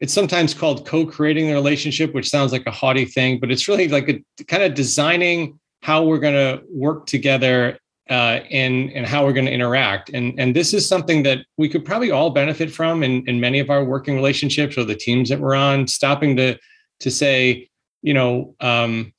it's 0.00 0.12
sometimes 0.12 0.54
called 0.54 0.86
co-creating 0.86 1.48
the 1.48 1.54
relationship, 1.54 2.14
which 2.14 2.28
sounds 2.28 2.52
like 2.52 2.66
a 2.66 2.70
haughty 2.70 3.04
thing, 3.04 3.38
but 3.38 3.50
it's 3.50 3.68
really 3.68 3.88
like 3.88 4.08
a 4.08 4.44
kind 4.44 4.62
of 4.62 4.74
designing 4.74 5.58
how 5.82 6.04
we're 6.04 6.18
going 6.18 6.34
to 6.34 6.62
work 6.70 7.06
together 7.06 7.78
uh, 8.08 8.40
and 8.50 8.90
and 8.92 9.06
how 9.06 9.24
we're 9.24 9.32
going 9.32 9.46
to 9.46 9.52
interact. 9.52 10.10
And 10.14 10.38
and 10.38 10.56
this 10.56 10.72
is 10.72 10.88
something 10.88 11.22
that 11.24 11.40
we 11.56 11.68
could 11.68 11.84
probably 11.84 12.10
all 12.10 12.30
benefit 12.30 12.70
from 12.70 13.02
in, 13.02 13.26
in 13.28 13.40
many 13.40 13.58
of 13.58 13.68
our 13.68 13.84
working 13.84 14.14
relationships 14.14 14.78
or 14.78 14.84
the 14.84 14.94
teams 14.94 15.28
that 15.28 15.40
we're 15.40 15.54
on. 15.54 15.86
Stopping 15.86 16.36
to 16.36 16.58
to 17.00 17.10
say, 17.10 17.68
you 18.02 18.14
know, 18.14 18.54
um, 18.60 19.12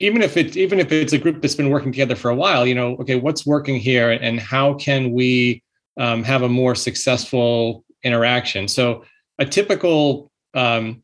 even 0.00 0.22
if 0.22 0.36
it's 0.36 0.56
even 0.56 0.80
if 0.80 0.90
it's 0.92 1.12
a 1.12 1.18
group 1.18 1.42
that's 1.42 1.54
been 1.54 1.70
working 1.70 1.92
together 1.92 2.16
for 2.16 2.30
a 2.30 2.34
while, 2.34 2.66
you 2.66 2.74
know, 2.74 2.96
okay, 2.96 3.16
what's 3.16 3.44
working 3.46 3.76
here, 3.76 4.10
and 4.10 4.40
how 4.40 4.74
can 4.74 5.12
we 5.12 5.62
um, 5.98 6.24
have 6.24 6.42
a 6.42 6.48
more 6.48 6.74
successful 6.74 7.84
interaction? 8.02 8.66
So 8.66 9.04
a 9.38 9.44
typical 9.44 10.30
um, 10.54 11.02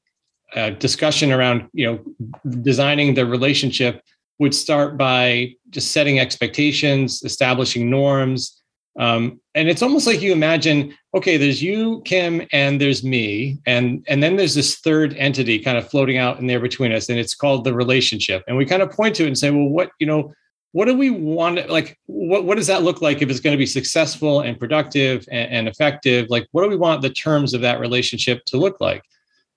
uh, 0.54 0.70
discussion 0.70 1.32
around 1.32 1.68
you 1.72 1.86
know 1.86 2.52
designing 2.62 3.14
the 3.14 3.26
relationship 3.26 4.02
would 4.38 4.54
start 4.54 4.96
by 4.96 5.52
just 5.70 5.92
setting 5.92 6.18
expectations, 6.18 7.22
establishing 7.22 7.90
norms. 7.90 8.55
Um, 8.98 9.40
and 9.54 9.68
it's 9.68 9.82
almost 9.82 10.06
like 10.06 10.22
you 10.22 10.32
imagine, 10.32 10.94
okay, 11.14 11.36
there's 11.36 11.62
you, 11.62 12.02
Kim, 12.04 12.46
and 12.52 12.80
there's 12.80 13.04
me, 13.04 13.58
and 13.66 14.04
and 14.08 14.22
then 14.22 14.36
there's 14.36 14.54
this 14.54 14.76
third 14.76 15.14
entity 15.14 15.58
kind 15.58 15.76
of 15.76 15.88
floating 15.88 16.16
out 16.16 16.38
in 16.38 16.46
there 16.46 16.60
between 16.60 16.92
us, 16.92 17.08
and 17.08 17.18
it's 17.18 17.34
called 17.34 17.64
the 17.64 17.74
relationship. 17.74 18.42
And 18.48 18.56
we 18.56 18.64
kind 18.64 18.82
of 18.82 18.90
point 18.90 19.14
to 19.16 19.24
it 19.24 19.28
and 19.28 19.38
say, 19.38 19.50
well, 19.50 19.68
what 19.68 19.90
you 19.98 20.06
know, 20.06 20.32
what 20.72 20.86
do 20.86 20.96
we 20.96 21.10
want? 21.10 21.68
Like, 21.68 21.98
what 22.06 22.44
what 22.44 22.56
does 22.56 22.68
that 22.68 22.82
look 22.82 23.02
like 23.02 23.20
if 23.20 23.28
it's 23.28 23.40
going 23.40 23.54
to 23.54 23.58
be 23.58 23.66
successful 23.66 24.40
and 24.40 24.58
productive 24.58 25.26
and, 25.30 25.52
and 25.52 25.68
effective? 25.68 26.28
Like, 26.30 26.46
what 26.52 26.62
do 26.62 26.70
we 26.70 26.76
want 26.76 27.02
the 27.02 27.10
terms 27.10 27.52
of 27.52 27.60
that 27.60 27.80
relationship 27.80 28.44
to 28.46 28.56
look 28.56 28.80
like? 28.80 29.02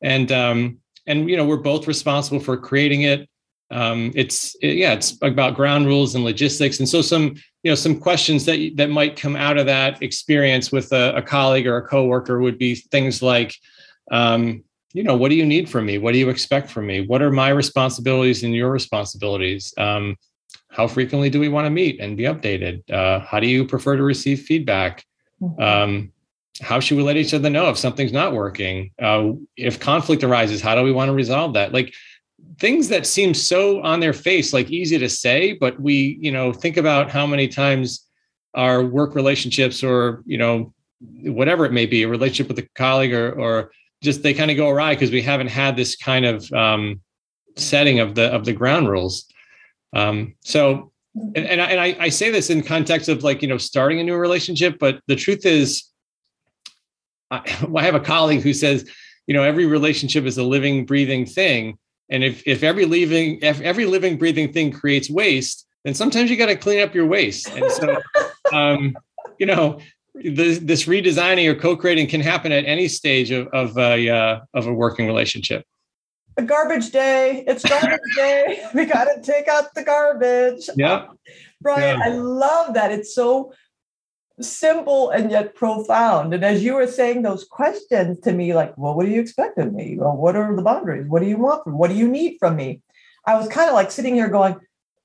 And 0.01 0.31
um, 0.33 0.79
and 1.07 1.29
you 1.29 1.37
know, 1.37 1.45
we're 1.45 1.57
both 1.57 1.87
responsible 1.87 2.41
for 2.41 2.57
creating 2.57 3.03
it 3.03 3.29
um, 3.71 4.11
it's 4.15 4.55
it, 4.61 4.77
yeah 4.77 4.93
it's 4.93 5.17
about 5.21 5.55
ground 5.55 5.85
rules 5.85 6.15
and 6.15 6.23
logistics 6.23 6.79
and 6.79 6.89
so 6.89 7.01
some 7.01 7.35
you 7.63 7.71
know 7.71 7.75
some 7.75 7.99
questions 7.99 8.45
that 8.45 8.71
that 8.75 8.89
might 8.89 9.15
come 9.15 9.35
out 9.35 9.57
of 9.57 9.65
that 9.65 10.01
experience 10.01 10.71
with 10.71 10.91
a, 10.93 11.15
a 11.15 11.21
colleague 11.21 11.67
or 11.67 11.77
a 11.77 11.87
coworker 11.87 12.39
would 12.39 12.57
be 12.57 12.75
things 12.75 13.21
like 13.21 13.55
um, 14.11 14.63
you 14.93 15.03
know 15.03 15.15
what 15.15 15.29
do 15.29 15.35
you 15.35 15.45
need 15.45 15.69
from 15.69 15.85
me? 15.85 15.97
What 15.97 16.13
do 16.13 16.17
you 16.17 16.29
expect 16.29 16.69
from 16.69 16.87
me? 16.87 17.05
What 17.05 17.21
are 17.21 17.31
my 17.31 17.49
responsibilities 17.49 18.43
and 18.43 18.53
your 18.53 18.71
responsibilities? 18.71 19.73
Um, 19.77 20.17
how 20.71 20.87
frequently 20.87 21.29
do 21.29 21.39
we 21.39 21.49
want 21.49 21.65
to 21.65 21.71
meet 21.71 21.99
and 21.99 22.15
be 22.15 22.23
updated? 22.23 22.89
Uh, 22.91 23.19
how 23.19 23.39
do 23.39 23.47
you 23.47 23.65
prefer 23.65 23.97
to 23.97 24.03
receive 24.03 24.41
feedback? 24.41 25.03
Mm-hmm. 25.41 25.61
um, 25.61 26.11
how 26.61 26.81
should 26.81 26.97
we 26.97 27.03
let 27.03 27.15
each 27.15 27.33
other 27.33 27.49
know 27.49 27.69
if 27.69 27.77
something's 27.77 28.11
not 28.11 28.33
working? 28.33 28.91
Uh, 29.01 29.31
if 29.55 29.79
conflict 29.79 30.23
arises 30.23 30.61
how 30.61 30.75
do 30.75 30.83
we 30.83 30.91
want 30.91 31.09
to 31.09 31.13
resolve 31.13 31.53
that? 31.53 31.71
Like 31.73 31.93
things 32.59 32.89
that 32.89 33.05
seem 33.05 33.33
so 33.33 33.81
on 33.83 33.99
their 33.99 34.13
face 34.13 34.53
like 34.53 34.69
easy 34.69 34.97
to 34.97 35.09
say 35.09 35.53
but 35.53 35.79
we 35.79 36.17
you 36.21 36.31
know 36.31 36.51
think 36.51 36.77
about 36.77 37.09
how 37.09 37.25
many 37.25 37.47
times 37.47 38.05
our 38.55 38.83
work 38.83 39.15
relationships 39.15 39.83
or 39.83 40.23
you 40.25 40.37
know 40.37 40.73
whatever 41.23 41.65
it 41.65 41.71
may 41.71 41.85
be 41.85 42.03
a 42.03 42.07
relationship 42.07 42.47
with 42.47 42.59
a 42.59 42.67
colleague 42.75 43.13
or 43.13 43.31
or 43.39 43.71
just 44.01 44.23
they 44.23 44.33
kind 44.33 44.51
of 44.51 44.57
go 44.57 44.69
awry 44.69 44.93
because 44.93 45.11
we 45.11 45.21
haven't 45.21 45.47
had 45.47 45.75
this 45.75 45.95
kind 45.95 46.25
of 46.25 46.51
um, 46.53 47.01
setting 47.55 47.99
of 47.99 48.15
the 48.15 48.33
of 48.33 48.45
the 48.45 48.53
ground 48.53 48.89
rules. 48.89 49.25
Um, 49.93 50.35
so 50.41 50.91
and, 51.35 51.45
and, 51.45 51.61
I, 51.61 51.65
and 51.65 51.79
I, 51.81 51.97
I 51.99 52.09
say 52.09 52.29
this 52.29 52.49
in 52.49 52.61
context 52.61 53.09
of 53.09 53.23
like 53.23 53.41
you 53.41 53.47
know 53.47 53.57
starting 53.57 53.99
a 53.99 54.03
new 54.03 54.15
relationship 54.15 54.77
but 54.79 55.01
the 55.07 55.15
truth 55.15 55.45
is 55.45 55.85
I, 57.31 57.41
I 57.75 57.83
have 57.83 57.95
a 57.95 57.99
colleague 57.99 58.41
who 58.41 58.53
says 58.53 58.89
you 59.27 59.33
know 59.33 59.43
every 59.43 59.65
relationship 59.65 60.25
is 60.25 60.37
a 60.37 60.43
living 60.43 60.85
breathing 60.85 61.25
thing 61.25 61.77
and 62.09 62.23
if 62.23 62.43
if 62.45 62.63
every 62.63 62.85
living 62.85 63.39
if 63.41 63.61
every 63.61 63.85
living 63.85 64.17
breathing 64.17 64.51
thing 64.51 64.71
creates 64.71 65.09
waste, 65.09 65.67
then 65.83 65.93
sometimes 65.93 66.29
you 66.29 66.37
got 66.37 66.47
to 66.47 66.55
clean 66.55 66.81
up 66.81 66.95
your 66.95 67.05
waste. 67.05 67.49
And 67.49 67.71
so, 67.71 67.97
um, 68.53 68.95
you 69.37 69.45
know, 69.45 69.79
this, 70.15 70.59
this 70.59 70.85
redesigning 70.85 71.47
or 71.47 71.55
co-creating 71.55 72.07
can 72.07 72.21
happen 72.21 72.51
at 72.51 72.65
any 72.65 72.87
stage 72.87 73.31
of 73.31 73.47
of 73.47 73.77
a 73.77 74.09
uh, 74.09 74.39
of 74.53 74.67
a 74.67 74.73
working 74.73 75.07
relationship. 75.07 75.65
A 76.37 76.41
garbage 76.41 76.91
day. 76.91 77.43
It's 77.47 77.67
garbage 77.67 77.99
day. 78.15 78.63
We 78.73 78.85
got 78.85 79.05
to 79.05 79.21
take 79.21 79.47
out 79.47 79.73
the 79.75 79.83
garbage. 79.83 80.69
Yeah. 80.75 81.07
Brian, 81.61 81.99
yeah. 81.99 82.05
I 82.05 82.09
love 82.09 82.73
that. 82.75 82.91
It's 82.91 83.13
so 83.13 83.53
simple 84.41 85.09
and 85.09 85.31
yet 85.31 85.55
profound. 85.55 86.33
And 86.33 86.43
as 86.43 86.63
you 86.63 86.75
were 86.75 86.87
saying 86.87 87.21
those 87.21 87.43
questions 87.43 88.19
to 88.21 88.31
me, 88.31 88.53
like, 88.53 88.77
well, 88.77 88.93
what 88.93 89.05
do 89.05 89.11
you 89.11 89.21
expect 89.21 89.57
of 89.57 89.73
me? 89.73 89.97
Well, 89.97 90.15
what 90.15 90.35
are 90.35 90.55
the 90.55 90.61
boundaries? 90.61 91.07
What 91.07 91.21
do 91.21 91.27
you 91.27 91.37
want 91.37 91.63
from? 91.63 91.77
What 91.77 91.89
do 91.89 91.95
you 91.95 92.07
need 92.07 92.37
from 92.39 92.55
me? 92.55 92.81
I 93.25 93.35
was 93.35 93.47
kind 93.47 93.69
of 93.69 93.75
like 93.75 93.91
sitting 93.91 94.15
here 94.15 94.29
going, 94.29 94.55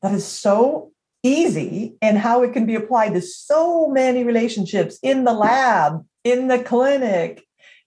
that 0.03 0.13
is 0.13 0.27
so 0.27 0.93
easy 1.23 1.97
and 2.03 2.19
how 2.19 2.43
it 2.43 2.53
can 2.53 2.67
be 2.67 2.75
applied 2.75 3.15
to 3.15 3.21
so 3.23 3.89
many 3.89 4.25
relationships 4.25 4.99
in 5.03 5.25
the 5.25 5.33
lab, 5.33 6.05
in 6.23 6.49
the 6.49 6.63
clinic, 6.63 7.43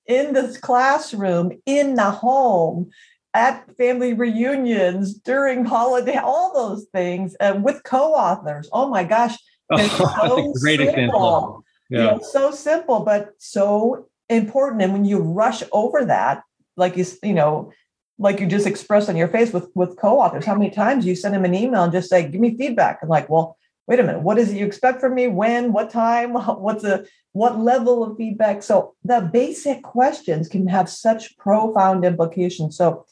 in 0.06 0.34
the 0.34 0.58
classroom, 0.62 1.52
in 1.66 1.96
the 1.96 2.10
home, 2.10 2.90
at 3.34 3.70
family 3.78 4.14
reunions, 4.14 5.14
during 5.14 5.64
holiday, 5.64 6.18
all 6.18 6.54
those 6.54 6.88
things, 6.92 7.36
and 7.36 7.64
with 7.64 7.84
co-authors. 7.84 8.68
Oh 8.72 8.90
my 8.90 9.04
gosh, 9.04 9.38
Oh, 9.70 9.88
so 10.28 10.54
great 10.60 10.80
simple. 10.80 10.90
example. 10.90 11.64
Yeah. 11.90 12.00
You 12.00 12.06
know, 12.06 12.20
so 12.22 12.52
simple, 12.52 13.02
but 13.02 13.34
so 13.38 14.08
important. 14.30 14.82
And 14.82 14.94
when 14.94 15.06
you 15.06 15.20
rush 15.20 15.64
over 15.72 16.06
that, 16.06 16.44
like 16.76 16.98
you, 16.98 17.06
you 17.24 17.34
know, 17.34 17.72
like 18.20 18.40
you 18.40 18.48
just 18.48 18.68
expressed 18.68 19.10
on 19.10 19.16
your 19.16 19.28
face 19.28 19.54
with 19.54 19.70
with 19.76 19.98
co-authors, 19.98 20.46
how 20.46 20.56
many 20.56 20.70
times 20.70 21.06
you 21.06 21.16
send 21.16 21.36
them 21.36 21.46
an 21.46 21.56
email 21.56 21.84
and 21.84 21.94
just 21.94 22.10
say, 22.10 22.28
"Give 22.28 22.42
me 22.42 22.58
feedback," 22.58 23.00
and 23.02 23.10
like, 23.10 23.30
well, 23.30 23.58
wait 23.88 24.00
a 24.00 24.04
minute, 24.04 24.22
what 24.22 24.38
is 24.38 24.52
it 24.52 24.58
you 24.58 24.66
expect 24.66 25.00
from 25.00 25.16
me? 25.16 25.28
When? 25.28 25.72
What 25.72 25.90
time? 25.90 26.34
What's 26.34 26.84
the 26.84 27.08
what 27.34 27.60
level 27.60 28.04
of 28.04 28.18
feedback? 28.18 28.64
So 28.64 28.96
the 29.04 29.22
basic 29.22 29.84
questions 29.84 30.50
can 30.50 30.68
have 30.68 30.90
such 30.90 31.38
profound 31.38 32.04
implications. 32.04 32.76
So 32.78 33.06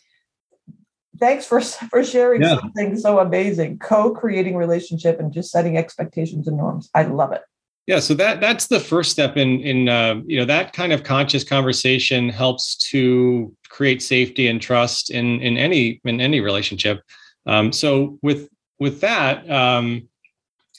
thanks 1.20 1.46
for 1.46 1.62
for 1.90 2.04
sharing 2.04 2.42
yeah. 2.42 2.60
something 2.60 2.98
so 2.98 3.20
amazing. 3.20 3.80
Co-creating 3.80 4.56
relationship 4.56 5.20
and 5.20 5.32
just 5.34 5.52
setting 5.52 5.78
expectations 5.78 6.48
and 6.48 6.58
norms. 6.58 6.90
I 6.94 7.04
love 7.04 7.32
it. 7.32 7.42
Yeah 7.88 8.00
so 8.00 8.16
that 8.16 8.42
that's 8.42 8.68
the 8.68 8.80
first 8.80 9.12
step 9.12 9.38
in 9.38 9.60
in 9.62 9.90
uh, 9.90 10.22
you 10.26 10.40
know 10.40 10.46
that 10.46 10.74
kind 10.74 10.92
of 10.92 11.04
conscious 11.04 11.44
conversation 11.44 12.30
helps 12.30 12.76
to 12.90 13.56
create 13.70 14.02
safety 14.02 14.48
and 14.48 14.62
trust 14.62 15.12
in 15.12 15.40
in 15.42 15.58
any 15.58 16.02
in 16.04 16.20
any 16.20 16.42
relationship. 16.42 17.02
Um, 17.46 17.72
so 17.72 18.18
with 18.24 18.50
with 18.80 19.02
that 19.02 19.50
um, 19.50 20.08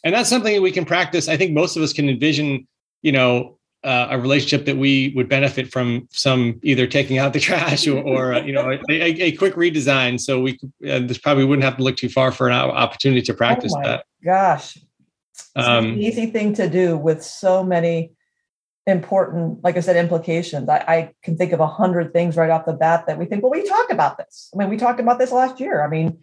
and 0.02 0.14
that's 0.14 0.28
something 0.28 0.54
that 0.54 0.62
we 0.62 0.72
can 0.72 0.84
practice. 0.84 1.28
I 1.28 1.36
think 1.36 1.52
most 1.52 1.76
of 1.76 1.82
us 1.82 1.92
can 1.92 2.08
envision 2.08 2.66
you 3.02 3.12
know 3.12 3.55
uh, 3.86 4.08
a 4.10 4.18
relationship 4.18 4.66
that 4.66 4.76
we 4.76 5.12
would 5.14 5.28
benefit 5.28 5.70
from 5.70 6.08
some 6.10 6.58
either 6.64 6.88
taking 6.88 7.18
out 7.18 7.32
the 7.32 7.40
trash 7.48 7.86
or, 7.86 8.02
or 8.02 8.34
uh, 8.34 8.42
you 8.42 8.52
know 8.52 8.72
a, 8.72 8.80
a, 8.90 9.32
quick 9.32 9.54
redesign. 9.54 10.20
So 10.20 10.40
we 10.40 10.58
uh, 10.88 10.98
this 11.00 11.18
probably 11.18 11.44
wouldn't 11.44 11.64
have 11.64 11.76
to 11.76 11.84
look 11.84 11.96
too 11.96 12.08
far 12.08 12.32
for 12.32 12.48
an 12.48 12.54
opportunity 12.54 13.22
to 13.22 13.32
practice 13.32 13.72
oh 13.76 13.82
that. 13.82 14.04
gosh. 14.24 14.76
Um, 15.54 15.86
an 15.86 15.98
easy 16.02 16.26
thing 16.26 16.52
to 16.54 16.68
do 16.68 16.98
with 16.98 17.22
so 17.22 17.62
many 17.62 18.12
important 18.88 19.64
like 19.64 19.76
i 19.76 19.80
said 19.80 19.96
implications. 19.96 20.68
I, 20.68 20.78
I 20.86 21.12
can 21.22 21.36
think 21.36 21.52
of 21.52 21.60
a 21.60 21.66
hundred 21.66 22.12
things 22.12 22.36
right 22.36 22.50
off 22.50 22.66
the 22.66 22.72
bat 22.72 23.06
that 23.06 23.18
we 23.18 23.24
think 23.24 23.42
well 23.42 23.52
we 23.52 23.62
talked 23.68 23.92
about 23.92 24.18
this. 24.18 24.50
I 24.52 24.58
mean 24.58 24.68
we 24.68 24.76
talked 24.76 25.00
about 25.00 25.18
this 25.18 25.30
last 25.30 25.60
year. 25.60 25.84
I 25.84 25.88
mean 25.88 26.18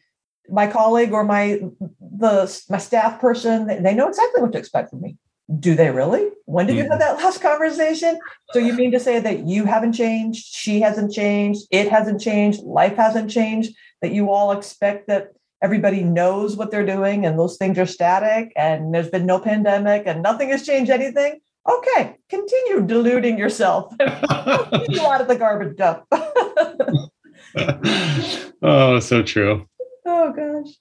my 0.50 0.68
colleague 0.68 1.14
or 1.14 1.24
my 1.24 1.62
the 2.00 2.64
my 2.70 2.78
staff 2.78 3.22
person 3.22 3.68
they 3.84 3.94
know 3.94 4.10
exactly 4.10 4.42
what 4.42 4.52
to 4.52 4.58
expect 4.58 4.90
from 4.90 5.02
me 5.02 5.18
do 5.60 5.76
they 5.76 5.92
really? 5.92 6.30
When 6.46 6.68
did 6.68 6.76
you 6.76 6.84
have 6.84 6.92
mm-hmm. 6.92 7.00
that 7.00 7.18
last 7.24 7.42
conversation? 7.42 8.20
So 8.52 8.60
you 8.60 8.74
mean 8.74 8.92
to 8.92 9.00
say 9.00 9.20
that 9.20 9.40
you 9.40 9.66
haven't 9.66 9.94
changed, 9.94 10.46
she 10.46 10.82
hasn't 10.82 11.12
changed, 11.12 11.68
it 11.72 11.90
hasn't 11.90 12.22
changed, 12.22 12.62
life 12.64 12.96
hasn't 12.96 13.30
changed, 13.30 13.76
that 14.02 14.14
you 14.14 14.32
all 14.32 14.52
expect 14.52 15.08
that 15.08 15.30
everybody 15.62 16.04
knows 16.04 16.58
what 16.58 16.72
they're 16.72 16.86
doing 16.86 17.26
and 17.26 17.40
those 17.40 17.58
things 17.58 17.80
are 17.80 17.86
static 17.86 18.52
and 18.58 18.94
there's 18.94 19.10
been 19.10 19.26
no 19.26 19.40
pandemic 19.40 20.04
and 20.06 20.22
nothing 20.22 20.50
has 20.50 20.66
changed 20.66 20.92
anything? 20.92 21.40
Okay, 21.70 22.18
continue 22.30 22.86
deluding 22.86 23.38
yourself. 23.38 23.94
a 24.00 24.86
lot 24.98 25.22
of 25.22 25.30
the 25.30 25.38
garbage 25.38 25.78
dump. 25.78 26.04
oh, 28.62 29.00
so 29.00 29.24
true. 29.24 29.66
Oh 30.06 30.34
gosh. 30.34 30.74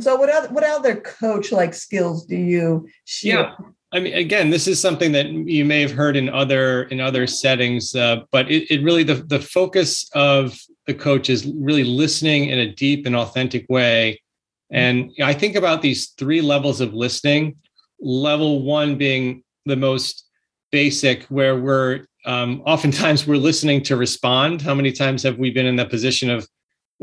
So 0.00 0.16
what 0.16 0.28
other 0.28 0.48
what 0.48 0.64
other 0.64 0.96
coach 0.96 1.52
like 1.52 1.74
skills 1.74 2.26
do 2.26 2.36
you 2.36 2.88
share? 3.04 3.38
Yeah. 3.38 3.54
I 3.92 4.00
mean, 4.00 4.14
again, 4.14 4.50
this 4.50 4.66
is 4.66 4.80
something 4.80 5.12
that 5.12 5.26
you 5.28 5.64
may 5.64 5.80
have 5.80 5.92
heard 5.92 6.16
in 6.16 6.28
other 6.28 6.82
in 6.84 7.00
other 7.00 7.28
settings, 7.28 7.94
uh, 7.94 8.22
but 8.32 8.50
it, 8.50 8.68
it 8.68 8.82
really 8.82 9.04
the 9.04 9.14
the 9.14 9.38
focus 9.38 10.10
of 10.14 10.58
the 10.86 10.94
coach 10.94 11.30
is 11.30 11.46
really 11.46 11.84
listening 11.84 12.50
in 12.50 12.58
a 12.58 12.72
deep 12.72 13.06
and 13.06 13.14
authentic 13.16 13.66
way, 13.68 14.20
And 14.70 15.12
I 15.22 15.32
think 15.32 15.54
about 15.54 15.82
these 15.82 16.10
three 16.10 16.40
levels 16.40 16.80
of 16.80 16.92
listening. 16.92 17.56
Level 18.00 18.62
one 18.62 18.98
being 18.98 19.44
the 19.64 19.76
most 19.76 20.26
basic, 20.72 21.22
where 21.24 21.58
we're 21.58 22.06
um, 22.26 22.62
oftentimes 22.66 23.26
we're 23.26 23.36
listening 23.36 23.82
to 23.84 23.96
respond. 23.96 24.60
How 24.60 24.74
many 24.74 24.92
times 24.92 25.22
have 25.22 25.38
we 25.38 25.50
been 25.50 25.66
in 25.66 25.76
the 25.76 25.86
position 25.86 26.30
of 26.30 26.48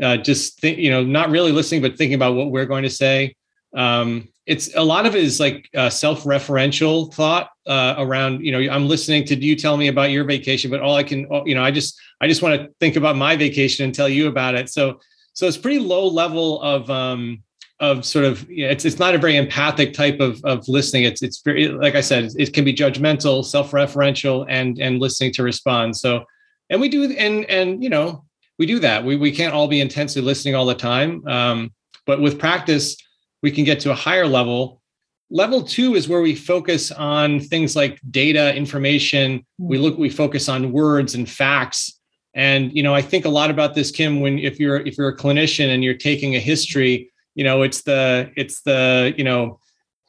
uh, 0.02 0.16
just 0.16 0.60
think, 0.60 0.78
you 0.78 0.90
know, 0.90 1.02
not 1.02 1.30
really 1.30 1.52
listening, 1.52 1.82
but 1.82 1.96
thinking 1.96 2.14
about 2.14 2.34
what 2.34 2.50
we're 2.50 2.66
going 2.66 2.84
to 2.84 2.90
say? 2.90 3.34
Um, 3.74 4.28
it's 4.46 4.74
a 4.74 4.82
lot 4.82 5.06
of 5.06 5.14
it 5.14 5.22
is 5.22 5.38
like 5.38 5.68
uh, 5.76 5.88
self-referential 5.88 7.12
thought 7.14 7.50
uh, 7.66 7.94
around. 7.98 8.44
You 8.44 8.52
know, 8.52 8.72
I'm 8.72 8.88
listening 8.88 9.24
to 9.26 9.36
you 9.36 9.54
tell 9.54 9.76
me 9.76 9.88
about 9.88 10.10
your 10.10 10.24
vacation, 10.24 10.70
but 10.70 10.80
all 10.80 10.96
I 10.96 11.04
can, 11.04 11.26
you 11.46 11.54
know, 11.54 11.62
I 11.62 11.70
just 11.70 12.00
I 12.20 12.28
just 12.28 12.42
want 12.42 12.60
to 12.60 12.68
think 12.80 12.96
about 12.96 13.16
my 13.16 13.36
vacation 13.36 13.84
and 13.84 13.94
tell 13.94 14.08
you 14.08 14.28
about 14.28 14.54
it. 14.54 14.68
So 14.68 14.98
so 15.34 15.46
it's 15.46 15.56
pretty 15.56 15.78
low 15.78 16.06
level 16.08 16.60
of 16.60 16.90
um, 16.90 17.42
of 17.80 18.04
sort 18.04 18.24
of 18.24 18.48
you 18.50 18.64
know, 18.64 18.70
it's 18.70 18.84
it's 18.84 18.98
not 18.98 19.14
a 19.14 19.18
very 19.18 19.36
empathic 19.36 19.92
type 19.92 20.20
of 20.20 20.44
of 20.44 20.66
listening. 20.68 21.04
It's 21.04 21.22
it's 21.22 21.40
very 21.42 21.68
like 21.68 21.94
I 21.94 22.00
said, 22.00 22.30
it 22.36 22.52
can 22.52 22.64
be 22.64 22.74
judgmental, 22.74 23.44
self-referential, 23.44 24.46
and 24.48 24.78
and 24.78 24.98
listening 24.98 25.32
to 25.34 25.42
respond. 25.42 25.96
So, 25.96 26.24
and 26.68 26.80
we 26.80 26.88
do 26.88 27.12
and 27.12 27.44
and 27.46 27.82
you 27.82 27.90
know 27.90 28.24
we 28.62 28.66
do 28.66 28.78
that. 28.78 29.04
We 29.04 29.16
we 29.16 29.32
can't 29.32 29.52
all 29.52 29.66
be 29.66 29.80
intensely 29.80 30.22
listening 30.22 30.54
all 30.54 30.66
the 30.66 30.74
time, 30.74 31.26
um, 31.26 31.72
but 32.06 32.20
with 32.20 32.38
practice, 32.38 32.96
we 33.42 33.50
can 33.50 33.64
get 33.64 33.80
to 33.80 33.90
a 33.90 33.94
higher 33.94 34.26
level. 34.26 34.80
Level 35.30 35.62
two 35.62 35.96
is 35.96 36.08
where 36.08 36.22
we 36.22 36.36
focus 36.36 36.92
on 36.92 37.40
things 37.40 37.74
like 37.74 37.98
data, 38.10 38.54
information. 38.54 39.44
We 39.58 39.78
look, 39.78 39.98
we 39.98 40.10
focus 40.10 40.48
on 40.48 40.70
words 40.70 41.16
and 41.16 41.28
facts. 41.28 41.98
And 42.34 42.72
you 42.72 42.84
know, 42.84 42.94
I 42.94 43.02
think 43.02 43.24
a 43.24 43.28
lot 43.28 43.50
about 43.50 43.74
this, 43.74 43.90
Kim. 43.90 44.20
When 44.20 44.38
if 44.38 44.60
you're 44.60 44.76
if 44.76 44.96
you're 44.96 45.08
a 45.08 45.16
clinician 45.16 45.74
and 45.74 45.82
you're 45.82 45.94
taking 45.94 46.36
a 46.36 46.38
history 46.38 47.10
you 47.34 47.44
know 47.44 47.62
it's 47.62 47.82
the 47.82 48.30
it's 48.36 48.62
the 48.62 49.14
you 49.16 49.24
know 49.24 49.58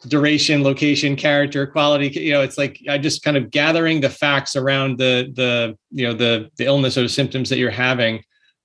duration 0.08 0.64
location 0.64 1.16
character 1.16 1.66
quality 1.66 2.10
you 2.10 2.34
know 2.34 2.42
it's 2.42 2.58
like 2.58 2.78
i 2.90 2.98
just 2.98 3.24
kind 3.24 3.38
of 3.38 3.50
gathering 3.52 4.02
the 4.02 4.10
facts 4.10 4.56
around 4.56 4.98
the 4.98 5.32
the 5.36 5.78
you 5.92 6.06
know 6.06 6.14
the 6.14 6.50
the 6.58 6.66
illness 6.66 6.98
or 6.98 7.04
the 7.04 7.10
symptoms 7.10 7.50
that 7.50 7.58
you're 7.58 7.72
having 7.72 8.22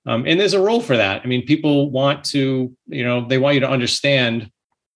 um, 0.09 0.25
and 0.25 0.39
there's 0.39 0.53
a 0.53 0.61
role 0.61 0.81
for 0.81 0.97
that 0.97 1.21
i 1.23 1.27
mean 1.27 1.45
people 1.45 1.89
want 1.91 2.23
to 2.23 2.75
you 2.87 3.03
know 3.03 3.25
they 3.27 3.37
want 3.37 3.53
you 3.53 3.59
to 3.61 3.69
understand 3.69 4.49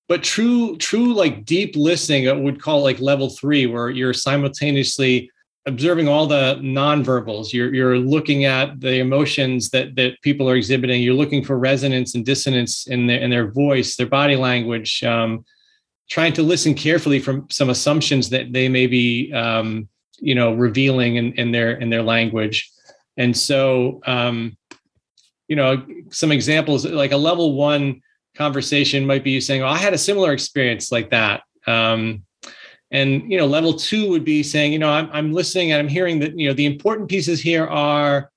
but 0.07 0.23
true 0.23 0.75
true 0.77 1.13
like 1.13 1.45
deep 1.45 1.75
listening 1.75 2.27
i 2.27 2.33
would 2.33 2.61
call 2.61 2.83
like 2.83 2.99
level 2.99 3.29
three 3.29 3.65
where 3.65 3.89
you're 3.89 4.13
simultaneously 4.13 5.29
observing 5.65 6.07
all 6.07 6.27
the 6.27 6.55
nonverbals. 6.61 7.53
You're 7.53 7.73
you're 7.73 7.97
looking 7.97 8.45
at 8.45 8.79
the 8.79 8.99
emotions 8.99 9.69
that 9.69 9.95
that 9.95 10.21
people 10.21 10.49
are 10.49 10.55
exhibiting. 10.55 11.01
You're 11.01 11.13
looking 11.13 11.43
for 11.43 11.57
resonance 11.57 12.15
and 12.15 12.25
dissonance 12.25 12.87
in 12.87 13.07
their 13.07 13.19
in 13.19 13.29
their 13.29 13.51
voice, 13.51 13.95
their 13.95 14.07
body 14.07 14.35
language. 14.35 15.03
Um, 15.03 15.45
trying 16.09 16.33
to 16.33 16.43
listen 16.43 16.73
carefully 16.73 17.19
from 17.19 17.47
some 17.49 17.69
assumptions 17.69 18.29
that 18.29 18.51
they 18.51 18.67
may 18.67 18.87
be, 18.87 19.31
um, 19.31 19.87
you 20.19 20.35
know, 20.35 20.53
revealing 20.53 21.15
in, 21.15 21.33
in 21.33 21.51
their 21.51 21.71
in 21.71 21.89
their 21.89 22.03
language. 22.03 22.69
And 23.15 23.35
so, 23.35 24.01
um, 24.05 24.57
you 25.53 25.57
know, 25.57 25.85
some 26.09 26.31
examples 26.31 26.83
like 26.83 27.11
a 27.11 27.17
level 27.17 27.53
one 27.53 28.01
conversation 28.33 29.05
might 29.05 29.23
be 29.23 29.29
you 29.29 29.39
saying, 29.39 29.61
"Oh, 29.61 29.67
I 29.67 29.77
had 29.77 29.93
a 29.93 29.99
similar 29.99 30.33
experience 30.33 30.91
like 30.91 31.11
that." 31.11 31.43
Um, 31.67 32.23
and 32.89 33.31
you 33.31 33.37
know, 33.37 33.45
level 33.45 33.75
two 33.75 34.09
would 34.09 34.25
be 34.25 34.41
saying, 34.41 34.73
you 34.73 34.79
know, 34.79 34.89
I'm 34.89 35.07
I'm 35.11 35.31
listening 35.31 35.71
and 35.71 35.79
I'm 35.79 35.87
hearing 35.87 36.17
that 36.21 36.35
you 36.39 36.47
know 36.47 36.55
the 36.55 36.65
important 36.65 37.07
pieces 37.07 37.39
here 37.39 37.67
are, 37.67 38.31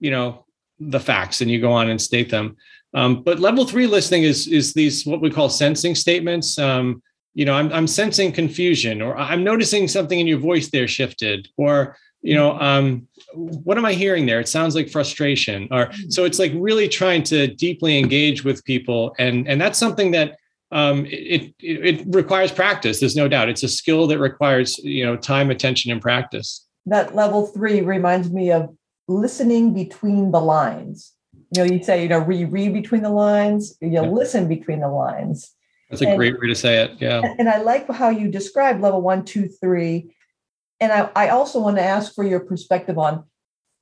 you 0.00 0.10
know, 0.10 0.44
the 0.80 0.98
facts, 0.98 1.40
and 1.40 1.48
you 1.48 1.60
go 1.60 1.70
on 1.70 1.88
and 1.88 2.02
state 2.02 2.30
them. 2.30 2.56
Um, 2.94 3.22
but 3.22 3.38
level 3.38 3.64
three 3.64 3.86
listening 3.86 4.24
is 4.24 4.48
is 4.48 4.74
these 4.74 5.06
what 5.06 5.20
we 5.20 5.30
call 5.30 5.48
sensing 5.48 5.94
statements. 5.94 6.58
Um, 6.58 7.00
you 7.34 7.44
know, 7.44 7.54
I'm 7.54 7.72
I'm 7.72 7.86
sensing 7.86 8.32
confusion, 8.32 9.00
or 9.00 9.16
I'm 9.16 9.44
noticing 9.44 9.86
something 9.86 10.18
in 10.18 10.26
your 10.26 10.40
voice 10.40 10.68
there 10.68 10.88
shifted, 10.88 11.46
or 11.56 11.96
you 12.22 12.34
know, 12.34 12.58
um, 12.58 13.06
what 13.34 13.78
am 13.78 13.84
I 13.84 13.92
hearing 13.92 14.26
there? 14.26 14.40
It 14.40 14.48
sounds 14.48 14.74
like 14.74 14.88
frustration, 14.88 15.68
or 15.70 15.90
so 16.08 16.24
it's 16.24 16.38
like 16.38 16.52
really 16.54 16.88
trying 16.88 17.22
to 17.24 17.48
deeply 17.48 17.98
engage 17.98 18.44
with 18.44 18.64
people, 18.64 19.14
and 19.18 19.48
and 19.48 19.60
that's 19.60 19.78
something 19.78 20.10
that 20.12 20.36
um, 20.72 21.06
it, 21.06 21.54
it, 21.60 22.00
it 22.00 22.04
requires 22.08 22.50
practice. 22.50 23.00
There's 23.00 23.16
no 23.16 23.28
doubt. 23.28 23.48
It's 23.48 23.62
a 23.62 23.68
skill 23.68 24.06
that 24.08 24.18
requires 24.18 24.78
you 24.78 25.04
know 25.04 25.16
time, 25.16 25.50
attention, 25.50 25.90
and 25.92 26.00
practice. 26.00 26.66
That 26.86 27.14
level 27.14 27.46
three 27.46 27.80
reminds 27.80 28.30
me 28.30 28.52
of 28.52 28.74
listening 29.08 29.74
between 29.74 30.30
the 30.30 30.40
lines. 30.40 31.12
You 31.54 31.64
know, 31.64 31.72
you 31.72 31.82
say 31.82 32.02
you 32.02 32.08
know 32.08 32.28
you 32.28 32.46
read 32.46 32.72
between 32.72 33.02
the 33.02 33.10
lines, 33.10 33.76
you 33.80 33.90
yeah. 33.90 34.00
listen 34.02 34.48
between 34.48 34.80
the 34.80 34.88
lines. 34.88 35.52
That's 35.90 36.02
a 36.02 36.08
and, 36.08 36.16
great 36.16 36.40
way 36.40 36.48
to 36.48 36.54
say 36.54 36.82
it. 36.82 36.92
Yeah. 37.00 37.20
And, 37.22 37.40
and 37.40 37.48
I 37.48 37.58
like 37.58 37.88
how 37.90 38.10
you 38.10 38.28
describe 38.28 38.80
level 38.80 39.00
one, 39.00 39.24
two, 39.24 39.48
three. 39.48 40.14
And 40.80 40.92
I, 40.92 41.10
I 41.16 41.28
also 41.28 41.60
want 41.60 41.76
to 41.76 41.82
ask 41.82 42.14
for 42.14 42.24
your 42.24 42.40
perspective 42.40 42.98
on. 42.98 43.24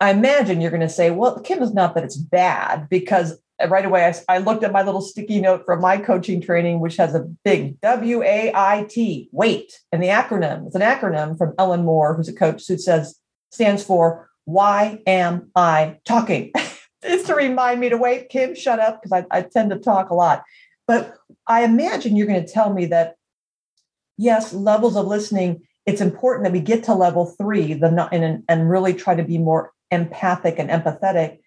I 0.00 0.10
imagine 0.10 0.60
you're 0.60 0.70
going 0.70 0.80
to 0.80 0.88
say, 0.88 1.10
well, 1.10 1.40
Kim 1.40 1.62
is 1.62 1.72
not 1.72 1.94
that 1.94 2.04
it's 2.04 2.16
bad 2.16 2.88
because 2.88 3.38
uh, 3.62 3.68
right 3.68 3.84
away 3.84 4.04
I, 4.04 4.34
I, 4.34 4.38
looked 4.38 4.64
at 4.64 4.72
my 4.72 4.82
little 4.82 5.00
sticky 5.00 5.40
note 5.40 5.64
from 5.64 5.80
my 5.80 5.96
coaching 5.96 6.40
training 6.40 6.80
which 6.80 6.96
has 6.96 7.14
a 7.14 7.28
big 7.44 7.80
w-a-i-t 7.82 9.28
wait 9.30 9.80
and 9.92 10.02
the 10.02 10.08
acronym 10.08 10.66
it's 10.66 10.74
an 10.74 10.82
acronym 10.82 11.38
from 11.38 11.54
ellen 11.56 11.84
moore 11.84 12.16
who's 12.16 12.28
a 12.28 12.34
coach 12.34 12.66
who 12.66 12.76
says 12.76 13.20
stands 13.52 13.84
for 13.84 14.28
why 14.44 15.00
am 15.06 15.52
i 15.54 15.96
talking 16.04 16.50
it's 17.02 17.28
to 17.28 17.34
remind 17.36 17.78
me 17.78 17.88
to 17.88 17.96
wait 17.96 18.28
kim 18.28 18.56
shut 18.56 18.80
up 18.80 19.00
because 19.00 19.24
I, 19.30 19.38
I 19.38 19.42
tend 19.42 19.70
to 19.70 19.78
talk 19.78 20.10
a 20.10 20.14
lot 20.14 20.42
but 20.88 21.16
i 21.46 21.62
imagine 21.62 22.16
you're 22.16 22.26
going 22.26 22.44
to 22.44 22.52
tell 22.52 22.72
me 22.72 22.86
that 22.86 23.14
yes 24.18 24.52
levels 24.52 24.96
of 24.96 25.06
listening 25.06 25.62
it's 25.86 26.00
important 26.00 26.44
that 26.44 26.52
we 26.52 26.60
get 26.60 26.84
to 26.84 26.94
level 26.94 27.26
three 27.26 27.74
the 27.74 28.08
and, 28.12 28.44
and 28.48 28.70
really 28.70 28.94
try 28.94 29.14
to 29.14 29.24
be 29.24 29.38
more 29.38 29.72
empathic 29.90 30.58
and 30.58 30.70
empathetic 30.70 31.38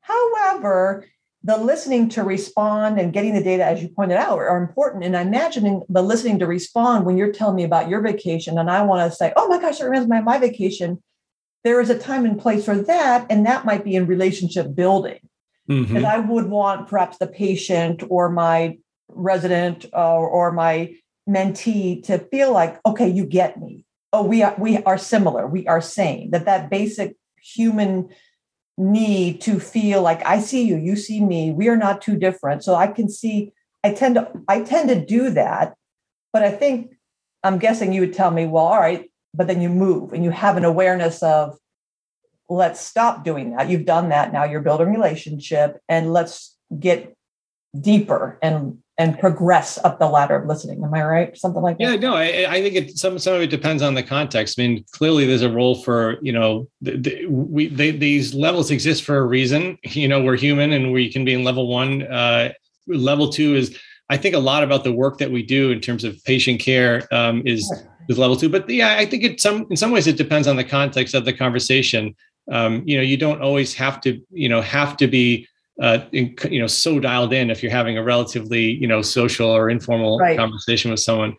however 0.00 1.04
the 1.44 1.56
listening 1.56 2.08
to 2.10 2.24
respond 2.24 2.98
and 2.98 3.12
getting 3.12 3.32
the 3.32 3.42
data, 3.42 3.64
as 3.64 3.80
you 3.80 3.88
pointed 3.88 4.16
out, 4.16 4.38
are 4.38 4.60
important. 4.60 5.04
And 5.04 5.16
I'm 5.16 5.28
imagining 5.28 5.82
the 5.88 6.02
listening 6.02 6.40
to 6.40 6.46
respond 6.46 7.06
when 7.06 7.16
you're 7.16 7.32
telling 7.32 7.56
me 7.56 7.64
about 7.64 7.88
your 7.88 8.00
vacation, 8.00 8.58
and 8.58 8.70
I 8.70 8.82
want 8.82 9.10
to 9.10 9.16
say, 9.16 9.32
"Oh 9.36 9.48
my 9.48 9.60
gosh, 9.60 9.78
that 9.78 9.84
reminds 9.84 10.08
me 10.08 10.18
of 10.18 10.24
my 10.24 10.38
vacation." 10.38 11.02
There 11.64 11.80
is 11.80 11.90
a 11.90 11.98
time 11.98 12.24
and 12.24 12.38
place 12.38 12.64
for 12.64 12.76
that, 12.76 13.26
and 13.30 13.46
that 13.46 13.64
might 13.64 13.84
be 13.84 13.94
in 13.94 14.06
relationship 14.06 14.74
building. 14.74 15.20
Because 15.66 15.88
mm-hmm. 15.88 16.06
I 16.06 16.18
would 16.18 16.46
want 16.46 16.88
perhaps 16.88 17.18
the 17.18 17.26
patient 17.26 18.02
or 18.08 18.30
my 18.30 18.78
resident 19.08 19.84
uh, 19.92 20.16
or 20.16 20.50
my 20.52 20.94
mentee 21.28 22.02
to 22.04 22.18
feel 22.18 22.52
like, 22.52 22.80
"Okay, 22.86 23.08
you 23.08 23.26
get 23.26 23.60
me. 23.60 23.84
Oh, 24.12 24.24
we 24.24 24.42
are 24.42 24.54
we 24.58 24.82
are 24.84 24.98
similar. 24.98 25.46
We 25.46 25.66
are 25.66 25.80
same." 25.80 26.30
That 26.30 26.46
that 26.46 26.70
basic 26.70 27.16
human 27.40 28.08
need 28.78 29.40
to 29.40 29.58
feel 29.58 30.00
like 30.02 30.24
I 30.24 30.40
see 30.40 30.62
you, 30.62 30.76
you 30.76 30.94
see 30.94 31.20
me, 31.20 31.50
we 31.50 31.68
are 31.68 31.76
not 31.76 32.00
too 32.00 32.16
different. 32.16 32.62
So 32.62 32.76
I 32.76 32.86
can 32.86 33.08
see, 33.08 33.52
I 33.82 33.92
tend 33.92 34.14
to, 34.14 34.30
I 34.46 34.62
tend 34.62 34.88
to 34.88 35.04
do 35.04 35.30
that. 35.30 35.74
But 36.32 36.44
I 36.44 36.50
think 36.50 36.94
I'm 37.42 37.58
guessing 37.58 37.92
you 37.92 38.02
would 38.02 38.14
tell 38.14 38.30
me, 38.30 38.46
well, 38.46 38.66
all 38.66 38.78
right, 38.78 39.10
but 39.34 39.48
then 39.48 39.60
you 39.60 39.68
move 39.68 40.12
and 40.12 40.22
you 40.22 40.30
have 40.30 40.56
an 40.56 40.64
awareness 40.64 41.22
of 41.22 41.56
let's 42.48 42.80
stop 42.80 43.24
doing 43.24 43.56
that. 43.56 43.68
You've 43.68 43.84
done 43.84 44.10
that. 44.10 44.32
Now 44.32 44.44
you're 44.44 44.60
building 44.60 44.90
relationship 44.90 45.80
and 45.88 46.12
let's 46.12 46.56
get 46.78 47.16
deeper 47.80 48.38
and 48.42 48.78
and 48.98 49.16
progress 49.16 49.78
up 49.84 50.00
the 50.00 50.08
ladder 50.08 50.34
of 50.34 50.48
listening. 50.48 50.82
Am 50.82 50.92
I 50.92 51.04
right? 51.04 51.38
Something 51.38 51.62
like 51.62 51.78
that. 51.78 51.84
Yeah, 51.84 51.94
no, 51.94 52.16
I, 52.16 52.46
I 52.50 52.60
think 52.62 52.74
it, 52.74 52.98
some 52.98 53.18
some 53.18 53.34
of 53.34 53.40
it 53.40 53.48
depends 53.48 53.80
on 53.80 53.94
the 53.94 54.02
context. 54.02 54.58
I 54.58 54.66
mean, 54.66 54.84
clearly 54.90 55.24
there's 55.24 55.42
a 55.42 55.50
role 55.50 55.76
for 55.76 56.18
you 56.20 56.32
know 56.32 56.68
the, 56.80 56.96
the, 56.96 57.26
we 57.26 57.68
they, 57.68 57.92
these 57.92 58.34
levels 58.34 58.70
exist 58.70 59.04
for 59.04 59.18
a 59.18 59.24
reason. 59.24 59.78
You 59.84 60.08
know, 60.08 60.22
we're 60.22 60.36
human 60.36 60.72
and 60.72 60.92
we 60.92 61.12
can 61.12 61.24
be 61.24 61.34
in 61.34 61.44
level 61.44 61.68
one. 61.68 62.02
Uh, 62.02 62.52
level 62.88 63.28
two 63.28 63.54
is 63.54 63.78
I 64.10 64.16
think 64.16 64.34
a 64.34 64.40
lot 64.40 64.62
about 64.64 64.84
the 64.84 64.92
work 64.92 65.18
that 65.18 65.30
we 65.30 65.42
do 65.42 65.70
in 65.70 65.80
terms 65.80 66.02
of 66.02 66.22
patient 66.24 66.60
care 66.60 67.06
um, 67.12 67.42
is 67.46 67.72
is 68.08 68.18
level 68.18 68.36
two. 68.36 68.48
But 68.48 68.68
yeah, 68.68 68.96
I 68.98 69.06
think 69.06 69.22
it 69.22 69.40
some 69.40 69.66
in 69.70 69.76
some 69.76 69.92
ways 69.92 70.06
it 70.06 70.16
depends 70.16 70.48
on 70.48 70.56
the 70.56 70.64
context 70.64 71.14
of 71.14 71.24
the 71.24 71.32
conversation. 71.32 72.16
Um, 72.50 72.82
you 72.86 72.96
know, 72.96 73.02
you 73.02 73.16
don't 73.16 73.42
always 73.42 73.74
have 73.74 74.00
to 74.02 74.20
you 74.32 74.48
know 74.48 74.60
have 74.60 74.96
to 74.96 75.06
be 75.06 75.46
uh, 75.80 76.00
in, 76.12 76.34
you 76.50 76.60
know 76.60 76.66
so 76.66 76.98
dialed 76.98 77.32
in 77.32 77.50
if 77.50 77.62
you're 77.62 77.72
having 77.72 77.96
a 77.96 78.02
relatively 78.02 78.72
you 78.72 78.86
know 78.86 79.02
social 79.02 79.48
or 79.48 79.70
informal 79.70 80.18
right. 80.18 80.36
conversation 80.36 80.90
with 80.90 81.00
someone 81.00 81.36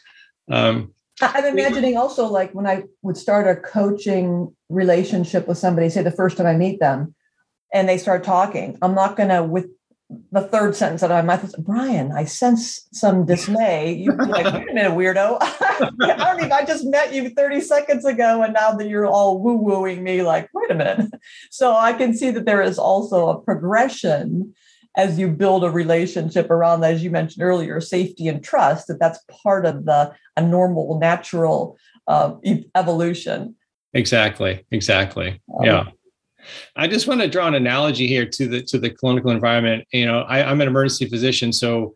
um, 0.49 0.93
i'm 1.21 1.45
imagining 1.45 1.97
also 1.97 2.25
like 2.27 2.53
when 2.53 2.65
i 2.65 2.83
would 3.01 3.17
start 3.17 3.47
a 3.47 3.59
coaching 3.59 4.53
relationship 4.69 5.47
with 5.47 5.57
somebody 5.57 5.89
say 5.89 6.01
the 6.01 6.11
first 6.11 6.37
time 6.37 6.47
i 6.47 6.55
meet 6.55 6.79
them 6.79 7.13
and 7.73 7.89
they 7.89 7.97
start 7.97 8.23
talking 8.23 8.77
i'm 8.81 8.95
not 8.95 9.17
going 9.17 9.29
to 9.29 9.43
with 9.43 9.67
the 10.31 10.41
third 10.41 10.75
sentence 10.75 11.01
that 11.01 11.11
I 11.11 11.21
might 11.21 11.39
Brian, 11.59 12.11
I 12.11 12.25
sense 12.25 12.87
some 12.91 13.25
dismay. 13.25 13.93
You're 13.93 14.15
like, 14.15 14.45
wait 14.45 14.69
a 14.69 14.73
minute, 14.73 14.91
weirdo. 14.91 15.37
I 15.41 15.91
don't 15.99 16.39
even, 16.39 16.51
I 16.51 16.65
just 16.65 16.85
met 16.85 17.13
you 17.13 17.29
30 17.29 17.61
seconds 17.61 18.05
ago, 18.05 18.41
and 18.41 18.53
now 18.53 18.71
that 18.71 18.87
you're 18.87 19.05
all 19.05 19.39
woo-wooing 19.39 20.03
me, 20.03 20.23
like, 20.23 20.49
wait 20.53 20.71
a 20.71 20.75
minute. 20.75 21.11
So 21.51 21.75
I 21.75 21.93
can 21.93 22.15
see 22.15 22.31
that 22.31 22.45
there 22.45 22.61
is 22.61 22.79
also 22.79 23.29
a 23.29 23.41
progression 23.41 24.53
as 24.95 25.19
you 25.19 25.27
build 25.27 25.63
a 25.63 25.69
relationship 25.69 26.49
around 26.49 26.83
as 26.83 27.03
you 27.03 27.09
mentioned 27.09 27.43
earlier 27.43 27.79
safety 27.79 28.27
and 28.27 28.43
trust 28.43 28.87
that 28.87 28.99
that's 28.99 29.19
part 29.43 29.65
of 29.65 29.85
the 29.85 30.13
a 30.35 30.41
normal 30.41 30.99
natural 30.99 31.77
uh, 32.07 32.33
evolution 32.75 33.55
exactly 33.93 34.65
exactly 34.71 35.41
um, 35.59 35.65
yeah 35.65 35.83
I 36.75 36.87
just 36.87 37.07
want 37.07 37.21
to 37.21 37.27
draw 37.27 37.47
an 37.47 37.55
analogy 37.55 38.07
here 38.07 38.25
to 38.25 38.47
the 38.47 38.61
to 38.63 38.79
the 38.79 38.89
clinical 38.89 39.31
environment. 39.31 39.85
You 39.91 40.05
know, 40.05 40.21
I, 40.21 40.43
I'm 40.43 40.61
an 40.61 40.67
emergency 40.67 41.07
physician, 41.07 41.53
so 41.53 41.93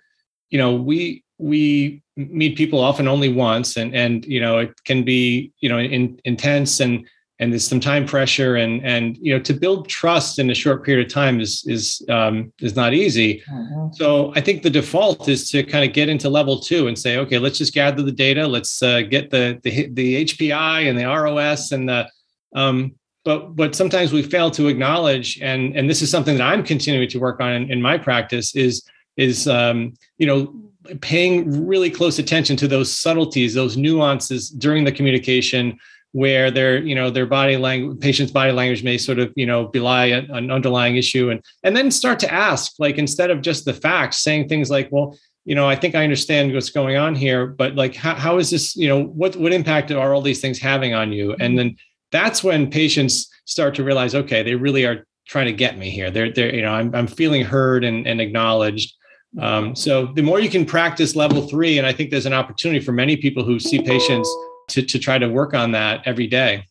you 0.49 0.57
know 0.57 0.73
we 0.73 1.23
we 1.37 2.01
meet 2.15 2.57
people 2.57 2.79
often 2.79 3.07
only 3.07 3.31
once, 3.31 3.77
and 3.77 3.95
and 3.95 4.25
you 4.25 4.39
know 4.39 4.59
it 4.59 4.71
can 4.85 5.03
be 5.03 5.51
you 5.59 5.69
know 5.69 5.79
in, 5.79 6.19
intense 6.25 6.79
and 6.79 7.05
and 7.39 7.51
there's 7.51 7.67
some 7.67 7.79
time 7.79 8.05
pressure 8.05 8.55
and 8.55 8.83
and 8.85 9.17
you 9.17 9.33
know 9.33 9.39
to 9.43 9.53
build 9.53 9.89
trust 9.89 10.39
in 10.39 10.49
a 10.49 10.55
short 10.55 10.85
period 10.85 11.05
of 11.05 11.11
time 11.11 11.41
is 11.41 11.63
is 11.67 12.05
um, 12.09 12.53
is 12.61 12.75
not 12.75 12.93
easy. 12.93 13.43
Mm-hmm. 13.51 13.93
So 13.93 14.31
I 14.35 14.41
think 14.41 14.63
the 14.63 14.69
default 14.69 15.27
is 15.27 15.49
to 15.51 15.63
kind 15.63 15.83
of 15.83 15.93
get 15.93 16.09
into 16.09 16.29
level 16.29 16.59
two 16.59 16.87
and 16.87 16.97
say, 16.97 17.17
okay, 17.17 17.39
let's 17.39 17.57
just 17.57 17.73
gather 17.73 18.03
the 18.03 18.11
data, 18.11 18.47
let's 18.47 18.81
uh, 18.81 19.01
get 19.01 19.29
the 19.29 19.59
the 19.63 19.87
the 19.87 20.25
HPI 20.25 20.89
and 20.89 20.97
the 20.97 21.05
ROS 21.05 21.71
and 21.71 21.89
the 21.89 22.07
um, 22.55 22.95
but 23.23 23.55
but 23.55 23.75
sometimes 23.75 24.11
we 24.11 24.21
fail 24.21 24.51
to 24.51 24.67
acknowledge 24.67 25.39
and 25.41 25.75
and 25.75 25.89
this 25.89 26.01
is 26.01 26.09
something 26.09 26.37
that 26.37 26.47
i'm 26.47 26.63
continuing 26.63 27.07
to 27.09 27.19
work 27.19 27.39
on 27.39 27.51
in, 27.51 27.71
in 27.71 27.81
my 27.81 27.97
practice 27.97 28.55
is 28.55 28.83
is 29.17 29.47
um, 29.47 29.93
you 30.17 30.27
know 30.27 30.53
paying 31.01 31.65
really 31.65 31.89
close 31.89 32.19
attention 32.19 32.57
to 32.57 32.67
those 32.67 32.91
subtleties 32.91 33.53
those 33.53 33.77
nuances 33.77 34.49
during 34.49 34.83
the 34.83 34.91
communication 34.91 35.77
where 36.11 36.51
their 36.51 36.77
you 36.77 36.93
know 36.93 37.09
their 37.09 37.25
body 37.25 37.57
language 37.57 37.99
patient's 37.99 38.31
body 38.31 38.51
language 38.51 38.83
may 38.83 38.97
sort 38.97 39.17
of 39.17 39.31
you 39.35 39.45
know 39.45 39.67
belie 39.67 40.05
an 40.05 40.51
underlying 40.51 40.95
issue 40.95 41.29
and 41.29 41.43
and 41.63 41.75
then 41.75 41.89
start 41.89 42.19
to 42.19 42.31
ask 42.31 42.73
like 42.79 42.97
instead 42.97 43.31
of 43.31 43.41
just 43.41 43.65
the 43.65 43.73
facts 43.73 44.19
saying 44.19 44.47
things 44.47 44.69
like 44.69 44.89
well 44.91 45.17
you 45.45 45.55
know 45.55 45.67
i 45.67 45.75
think 45.75 45.95
i 45.95 46.03
understand 46.03 46.53
what's 46.53 46.69
going 46.69 46.97
on 46.97 47.15
here 47.15 47.47
but 47.47 47.75
like 47.75 47.95
how, 47.95 48.13
how 48.13 48.37
is 48.37 48.49
this 48.49 48.75
you 48.75 48.87
know 48.87 49.03
what 49.05 49.35
what 49.37 49.53
impact 49.53 49.89
are 49.91 50.13
all 50.13 50.21
these 50.21 50.41
things 50.41 50.59
having 50.59 50.93
on 50.93 51.11
you? 51.11 51.33
And 51.39 51.57
then 51.57 51.75
that's 52.13 52.43
when 52.43 52.69
patients 52.69 53.27
start 53.45 53.75
to 53.75 53.83
realize, 53.83 54.15
okay, 54.15 54.43
they 54.43 54.55
really 54.55 54.85
are 54.85 55.05
trying 55.27 55.47
to 55.47 55.51
get 55.51 55.77
me 55.77 55.89
here. 55.89 56.11
They're, 56.11 56.31
they're 56.31 56.53
you 56.53 56.61
know, 56.61 56.71
I'm, 56.71 56.93
I'm 56.95 57.07
feeling 57.07 57.43
heard 57.43 57.83
and, 57.83 58.07
and 58.07 58.21
acknowledged. 58.21 58.93
Um, 59.41 59.75
so 59.75 60.05
the 60.05 60.21
more 60.21 60.39
you 60.39 60.49
can 60.49 60.63
practice 60.63 61.15
level 61.15 61.47
three, 61.47 61.79
and 61.79 61.87
I 61.87 61.91
think 61.91 62.11
there's 62.11 62.27
an 62.27 62.33
opportunity 62.33 62.85
for 62.85 62.91
many 62.91 63.17
people 63.17 63.43
who 63.43 63.59
see 63.59 63.81
patients 63.81 64.31
to, 64.69 64.83
to 64.83 64.99
try 64.99 65.17
to 65.17 65.27
work 65.27 65.55
on 65.55 65.71
that 65.71 66.03
every 66.05 66.27
day. 66.27 66.65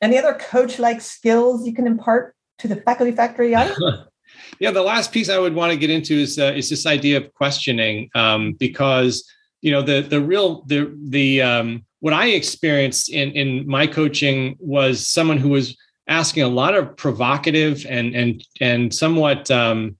Any 0.00 0.16
other 0.18 0.32
coach-like 0.32 1.02
skills 1.02 1.66
you 1.66 1.74
can 1.74 1.86
impart 1.86 2.34
to 2.58 2.68
the 2.68 2.76
faculty 2.76 3.12
factory 3.12 3.54
audience? 3.54 3.78
yeah, 4.60 4.70
the 4.70 4.82
last 4.82 5.12
piece 5.12 5.28
I 5.28 5.38
would 5.38 5.54
want 5.54 5.72
to 5.72 5.78
get 5.78 5.90
into 5.90 6.14
is 6.14 6.38
uh, 6.38 6.54
is 6.56 6.70
this 6.70 6.86
idea 6.86 7.18
of 7.18 7.34
questioning, 7.34 8.08
um, 8.14 8.54
because 8.54 9.30
you 9.60 9.70
know 9.70 9.82
the 9.82 10.00
the 10.00 10.22
real 10.22 10.62
the 10.64 10.96
the 11.08 11.42
um, 11.42 11.84
what 12.00 12.12
I 12.12 12.28
experienced 12.28 13.10
in 13.10 13.30
in 13.32 13.66
my 13.66 13.86
coaching 13.86 14.56
was 14.58 15.06
someone 15.06 15.38
who 15.38 15.50
was 15.50 15.76
asking 16.08 16.42
a 16.42 16.48
lot 16.48 16.74
of 16.74 16.96
provocative 16.96 17.86
and 17.88 18.14
and 18.14 18.44
and 18.60 18.92
somewhat 18.92 19.50
um, 19.50 19.96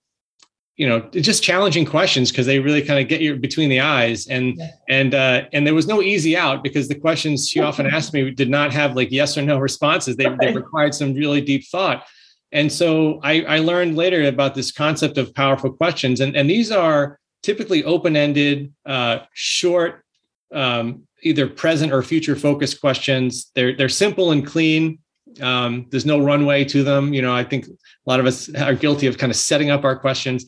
you 0.76 0.88
know 0.88 1.00
just 1.12 1.42
challenging 1.42 1.84
questions 1.84 2.30
because 2.30 2.46
they 2.46 2.58
really 2.58 2.80
kind 2.80 2.98
of 2.98 3.06
get 3.06 3.20
you 3.20 3.36
between 3.36 3.68
the 3.68 3.80
eyes. 3.80 4.26
And 4.28 4.56
yeah. 4.56 4.70
and 4.88 5.14
uh, 5.14 5.42
and 5.52 5.66
there 5.66 5.74
was 5.74 5.86
no 5.86 6.00
easy 6.00 6.36
out 6.38 6.62
because 6.62 6.88
the 6.88 6.98
questions 6.98 7.48
she 7.48 7.60
often 7.60 7.86
asked 7.94 8.14
me 8.14 8.30
did 8.30 8.48
not 8.48 8.72
have 8.72 8.96
like 8.96 9.10
yes 9.10 9.36
or 9.36 9.42
no 9.42 9.58
responses. 9.58 10.16
They, 10.16 10.26
they 10.40 10.54
required 10.54 10.94
some 10.94 11.14
really 11.14 11.42
deep 11.42 11.66
thought. 11.66 12.06
And 12.52 12.72
so 12.72 13.20
I, 13.22 13.42
I 13.42 13.58
learned 13.58 13.96
later 13.96 14.26
about 14.26 14.56
this 14.56 14.72
concept 14.72 15.18
of 15.18 15.34
powerful 15.34 15.70
questions. 15.70 16.20
And 16.20 16.34
and 16.34 16.48
these 16.48 16.72
are 16.72 17.18
typically 17.42 17.84
open-ended 17.84 18.72
uh, 18.86 19.18
short 19.34 20.02
um, 20.52 21.06
either 21.22 21.46
present 21.46 21.92
or 21.92 22.02
future 22.02 22.36
focused 22.36 22.80
questions. 22.80 23.50
They're 23.54 23.76
they're 23.76 23.88
simple 23.88 24.32
and 24.32 24.46
clean. 24.46 24.98
Um, 25.40 25.86
there's 25.90 26.06
no 26.06 26.18
runway 26.18 26.64
to 26.64 26.82
them. 26.82 27.14
You 27.14 27.22
know, 27.22 27.34
I 27.34 27.44
think 27.44 27.66
a 27.66 27.70
lot 28.06 28.20
of 28.20 28.26
us 28.26 28.52
are 28.54 28.74
guilty 28.74 29.06
of 29.06 29.18
kind 29.18 29.30
of 29.30 29.36
setting 29.36 29.70
up 29.70 29.84
our 29.84 29.98
questions. 29.98 30.46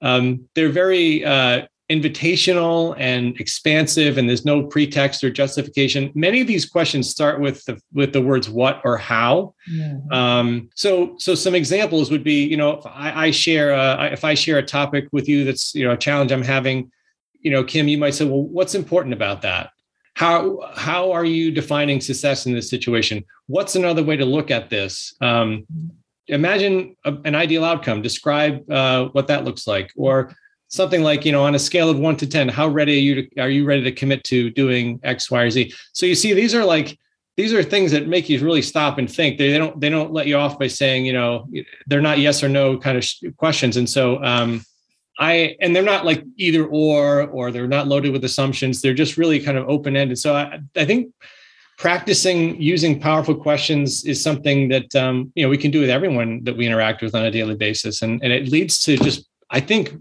Um, 0.00 0.48
they're 0.54 0.70
very 0.70 1.24
uh, 1.24 1.66
invitational 1.92 2.94
and 2.98 3.38
expansive, 3.38 4.16
and 4.16 4.28
there's 4.28 4.44
no 4.44 4.64
pretext 4.64 5.22
or 5.22 5.30
justification. 5.30 6.10
Many 6.14 6.40
of 6.40 6.46
these 6.46 6.64
questions 6.64 7.10
start 7.10 7.40
with 7.40 7.64
the 7.66 7.78
with 7.92 8.12
the 8.12 8.22
words 8.22 8.48
"what" 8.48 8.80
or 8.84 8.96
"how." 8.96 9.54
Um, 10.10 10.70
so, 10.74 11.16
so 11.18 11.34
some 11.34 11.54
examples 11.54 12.10
would 12.10 12.24
be, 12.24 12.44
you 12.44 12.56
know, 12.56 12.78
if 12.78 12.86
I, 12.86 13.26
I 13.26 13.30
share 13.30 13.72
a, 13.72 14.10
if 14.12 14.24
I 14.24 14.34
share 14.34 14.58
a 14.58 14.62
topic 14.62 15.08
with 15.12 15.28
you 15.28 15.44
that's 15.44 15.74
you 15.74 15.84
know 15.84 15.92
a 15.92 15.96
challenge 15.96 16.32
I'm 16.32 16.42
having, 16.42 16.90
you 17.40 17.50
know, 17.50 17.62
Kim, 17.62 17.88
you 17.88 17.98
might 17.98 18.14
say, 18.14 18.24
well, 18.24 18.42
what's 18.42 18.74
important 18.74 19.12
about 19.12 19.42
that? 19.42 19.70
How 20.14 20.60
how 20.74 21.12
are 21.12 21.24
you 21.24 21.50
defining 21.50 22.00
success 22.00 22.46
in 22.46 22.52
this 22.52 22.68
situation? 22.68 23.24
What's 23.46 23.76
another 23.76 24.02
way 24.02 24.16
to 24.16 24.24
look 24.24 24.50
at 24.50 24.70
this? 24.70 25.14
Um, 25.20 25.66
imagine 26.26 26.96
a, 27.04 27.14
an 27.24 27.34
ideal 27.34 27.64
outcome. 27.64 28.02
Describe 28.02 28.70
uh, 28.70 29.08
what 29.08 29.28
that 29.28 29.44
looks 29.44 29.66
like. 29.66 29.92
Or 29.96 30.34
something 30.68 31.02
like 31.02 31.24
you 31.24 31.32
know 31.32 31.44
on 31.44 31.54
a 31.54 31.58
scale 31.58 31.90
of 31.90 31.98
1 31.98 32.16
to 32.16 32.26
10 32.26 32.48
how 32.48 32.66
ready 32.66 32.96
are 32.96 33.00
you 33.00 33.14
to 33.22 33.40
are 33.40 33.50
you 33.50 33.66
ready 33.66 33.82
to 33.82 33.92
commit 33.92 34.24
to 34.24 34.50
doing 34.50 35.00
x 35.02 35.30
y 35.30 35.42
or 35.42 35.50
z? 35.50 35.72
So 35.92 36.06
you 36.06 36.14
see 36.14 36.32
these 36.32 36.54
are 36.54 36.64
like 36.64 36.98
these 37.36 37.54
are 37.54 37.62
things 37.62 37.92
that 37.92 38.08
make 38.08 38.28
you 38.28 38.38
really 38.40 38.60
stop 38.60 38.98
and 38.98 39.10
think. 39.10 39.38
They, 39.38 39.50
they 39.50 39.58
don't 39.58 39.80
they 39.80 39.88
don't 39.88 40.12
let 40.12 40.26
you 40.26 40.36
off 40.36 40.58
by 40.58 40.68
saying 40.68 41.06
you 41.06 41.12
know 41.12 41.48
they're 41.86 42.02
not 42.02 42.18
yes 42.18 42.42
or 42.42 42.48
no 42.48 42.78
kind 42.78 42.98
of 42.98 43.36
questions. 43.36 43.76
And 43.76 43.88
so 43.88 44.22
um, 44.22 44.62
I 45.22 45.56
and 45.60 45.74
they're 45.74 45.84
not 45.84 46.04
like 46.04 46.24
either 46.36 46.66
or 46.66 47.28
or 47.28 47.52
they're 47.52 47.68
not 47.68 47.86
loaded 47.86 48.12
with 48.12 48.24
assumptions. 48.24 48.82
They're 48.82 48.92
just 48.92 49.16
really 49.16 49.38
kind 49.38 49.56
of 49.56 49.68
open 49.68 49.96
ended. 49.96 50.18
So 50.18 50.34
I, 50.34 50.58
I 50.74 50.84
think 50.84 51.12
practicing 51.78 52.60
using 52.60 52.98
powerful 52.98 53.36
questions 53.36 54.04
is 54.04 54.20
something 54.20 54.68
that 54.70 54.94
um, 54.96 55.30
you 55.36 55.44
know 55.44 55.48
we 55.48 55.58
can 55.58 55.70
do 55.70 55.80
with 55.80 55.90
everyone 55.90 56.42
that 56.42 56.56
we 56.56 56.66
interact 56.66 57.02
with 57.02 57.14
on 57.14 57.24
a 57.24 57.30
daily 57.30 57.54
basis, 57.54 58.02
and 58.02 58.20
and 58.22 58.32
it 58.32 58.48
leads 58.48 58.82
to 58.82 58.96
just 58.96 59.28
I 59.50 59.60
think 59.60 59.94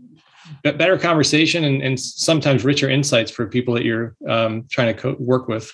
better 0.64 0.98
conversation 0.98 1.64
and, 1.66 1.84
and 1.84 2.00
sometimes 2.00 2.66
richer 2.66 2.90
insights 2.90 3.30
for 3.30 3.46
people 3.46 3.76
that 3.76 3.86
you're 3.86 4.16
um, 4.28 4.66
trying 4.70 4.94
to 4.94 5.00
co- 5.00 5.16
work 5.20 5.48
with. 5.48 5.72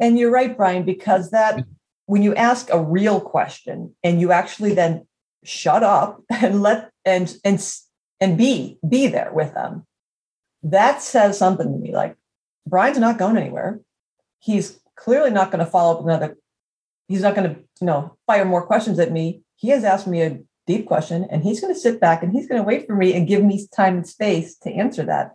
And 0.00 0.18
you're 0.18 0.30
right, 0.30 0.56
Brian, 0.56 0.84
because 0.84 1.30
that 1.30 1.64
when 2.06 2.22
you 2.22 2.34
ask 2.34 2.68
a 2.70 2.82
real 2.82 3.20
question 3.20 3.94
and 4.02 4.20
you 4.20 4.32
actually 4.32 4.74
then 4.74 5.06
shut 5.44 5.84
up 5.84 6.20
and 6.30 6.62
let 6.62 6.90
and 7.04 7.32
and 7.44 7.60
and 8.20 8.38
be 8.38 8.78
be 8.88 9.06
there 9.06 9.30
with 9.32 9.54
them. 9.54 9.86
That 10.62 11.02
says 11.02 11.38
something 11.38 11.70
to 11.70 11.78
me 11.78 11.94
like 11.94 12.16
brian's 12.66 12.98
not 12.98 13.18
going 13.18 13.36
anywhere. 13.36 13.80
He's 14.40 14.78
clearly 14.96 15.30
not 15.30 15.50
going 15.50 15.64
to 15.64 15.70
follow 15.70 15.98
up 15.98 16.04
another 16.04 16.36
he's 17.06 17.22
not 17.22 17.34
going 17.34 17.54
to 17.54 17.60
you 17.80 17.86
know 17.86 18.16
fire 18.26 18.44
more 18.44 18.66
questions 18.66 18.98
at 18.98 19.12
me. 19.12 19.42
He 19.56 19.68
has 19.70 19.84
asked 19.84 20.06
me 20.06 20.22
a 20.22 20.40
deep 20.66 20.86
question 20.86 21.26
and 21.30 21.42
he's 21.42 21.60
going 21.60 21.72
to 21.72 21.80
sit 21.80 22.00
back 22.00 22.22
and 22.22 22.32
he's 22.32 22.46
going 22.46 22.60
to 22.60 22.66
wait 22.66 22.86
for 22.86 22.94
me 22.94 23.14
and 23.14 23.26
give 23.26 23.42
me 23.42 23.66
time 23.74 23.96
and 23.96 24.06
space 24.06 24.56
to 24.58 24.70
answer 24.70 25.02
that. 25.04 25.34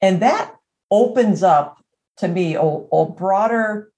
And 0.00 0.22
that 0.22 0.54
opens 0.90 1.42
up 1.42 1.82
to 2.18 2.28
me 2.28 2.54
a, 2.54 2.62
a 2.62 3.06
broader 3.06 3.90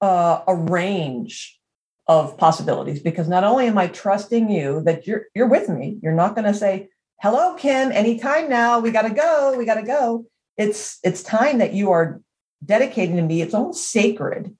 uh, 0.00 0.42
a 0.46 0.54
range 0.54 1.58
of 2.06 2.36
possibilities 2.36 3.00
because 3.00 3.28
not 3.28 3.44
only 3.44 3.66
am 3.66 3.78
i 3.78 3.86
trusting 3.86 4.50
you 4.50 4.82
that 4.82 5.06
you're 5.06 5.24
you're 5.34 5.48
with 5.48 5.70
me 5.70 5.98
you're 6.02 6.12
not 6.12 6.34
going 6.34 6.44
to 6.44 6.52
say 6.52 6.88
hello 7.20 7.54
kim. 7.54 7.92
Anytime 7.92 8.48
now. 8.48 8.80
We 8.80 8.90
got 8.90 9.02
to 9.02 9.14
go. 9.14 9.54
We 9.56 9.64
got 9.64 9.76
to 9.76 9.82
go. 9.82 10.26
It's 10.56 10.98
it's 11.02 11.22
time 11.22 11.58
that 11.58 11.72
you 11.72 11.90
are 11.90 12.20
dedicating 12.64 13.16
to 13.16 13.22
me. 13.22 13.42
It's 13.42 13.54
almost 13.54 13.90
sacred. 13.90 14.54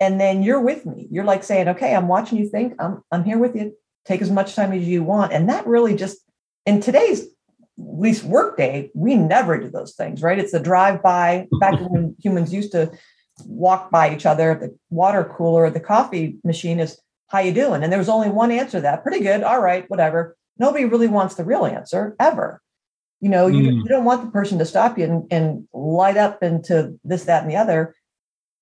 And 0.00 0.20
then 0.20 0.42
you're 0.42 0.60
with 0.60 0.84
me. 0.84 1.08
You're 1.10 1.24
like 1.24 1.44
saying 1.44 1.68
okay 1.68 1.94
i'm 1.94 2.08
watching 2.08 2.38
you 2.38 2.48
think. 2.48 2.74
I'm 2.78 3.02
i'm 3.10 3.24
here 3.24 3.38
with 3.38 3.56
you. 3.56 3.74
Take 4.04 4.22
as 4.22 4.30
much 4.30 4.54
time 4.54 4.72
as 4.72 4.86
you 4.86 5.02
want. 5.02 5.32
And 5.32 5.48
that 5.48 5.66
really 5.66 5.96
just 5.96 6.18
in 6.66 6.80
today's 6.80 7.22
at 7.22 7.98
least 7.98 8.24
work 8.24 8.56
day 8.56 8.90
we 8.94 9.14
never 9.14 9.58
do 9.58 9.70
those 9.70 9.94
things 9.94 10.22
right? 10.22 10.38
It's 10.38 10.52
the 10.52 10.60
drive 10.60 11.02
by 11.02 11.48
back 11.60 11.80
when 11.80 12.14
humans 12.22 12.52
used 12.52 12.72
to 12.72 12.92
walk 13.46 13.90
by 13.90 14.14
each 14.14 14.26
other 14.26 14.54
the 14.54 14.76
water 14.90 15.24
cooler 15.36 15.70
the 15.70 15.80
coffee 15.80 16.36
machine 16.44 16.78
is 16.78 17.00
how 17.28 17.38
you 17.38 17.52
doing? 17.52 17.82
And 17.82 17.90
there 17.90 17.98
was 17.98 18.10
only 18.10 18.28
one 18.28 18.50
answer 18.50 18.76
to 18.76 18.82
that. 18.82 19.02
Pretty 19.02 19.20
good. 19.20 19.42
All 19.42 19.60
right. 19.60 19.88
Whatever 19.88 20.36
nobody 20.58 20.84
really 20.84 21.08
wants 21.08 21.34
the 21.34 21.44
real 21.44 21.66
answer 21.66 22.16
ever. 22.20 22.60
You 23.20 23.28
know, 23.28 23.46
you, 23.46 23.62
mm. 23.62 23.76
you 23.76 23.84
don't 23.84 24.04
want 24.04 24.24
the 24.24 24.30
person 24.30 24.58
to 24.58 24.64
stop 24.64 24.98
you 24.98 25.04
and, 25.04 25.32
and 25.32 25.68
light 25.72 26.16
up 26.16 26.42
into 26.42 26.98
this, 27.04 27.24
that, 27.24 27.42
and 27.42 27.50
the 27.50 27.56
other. 27.56 27.94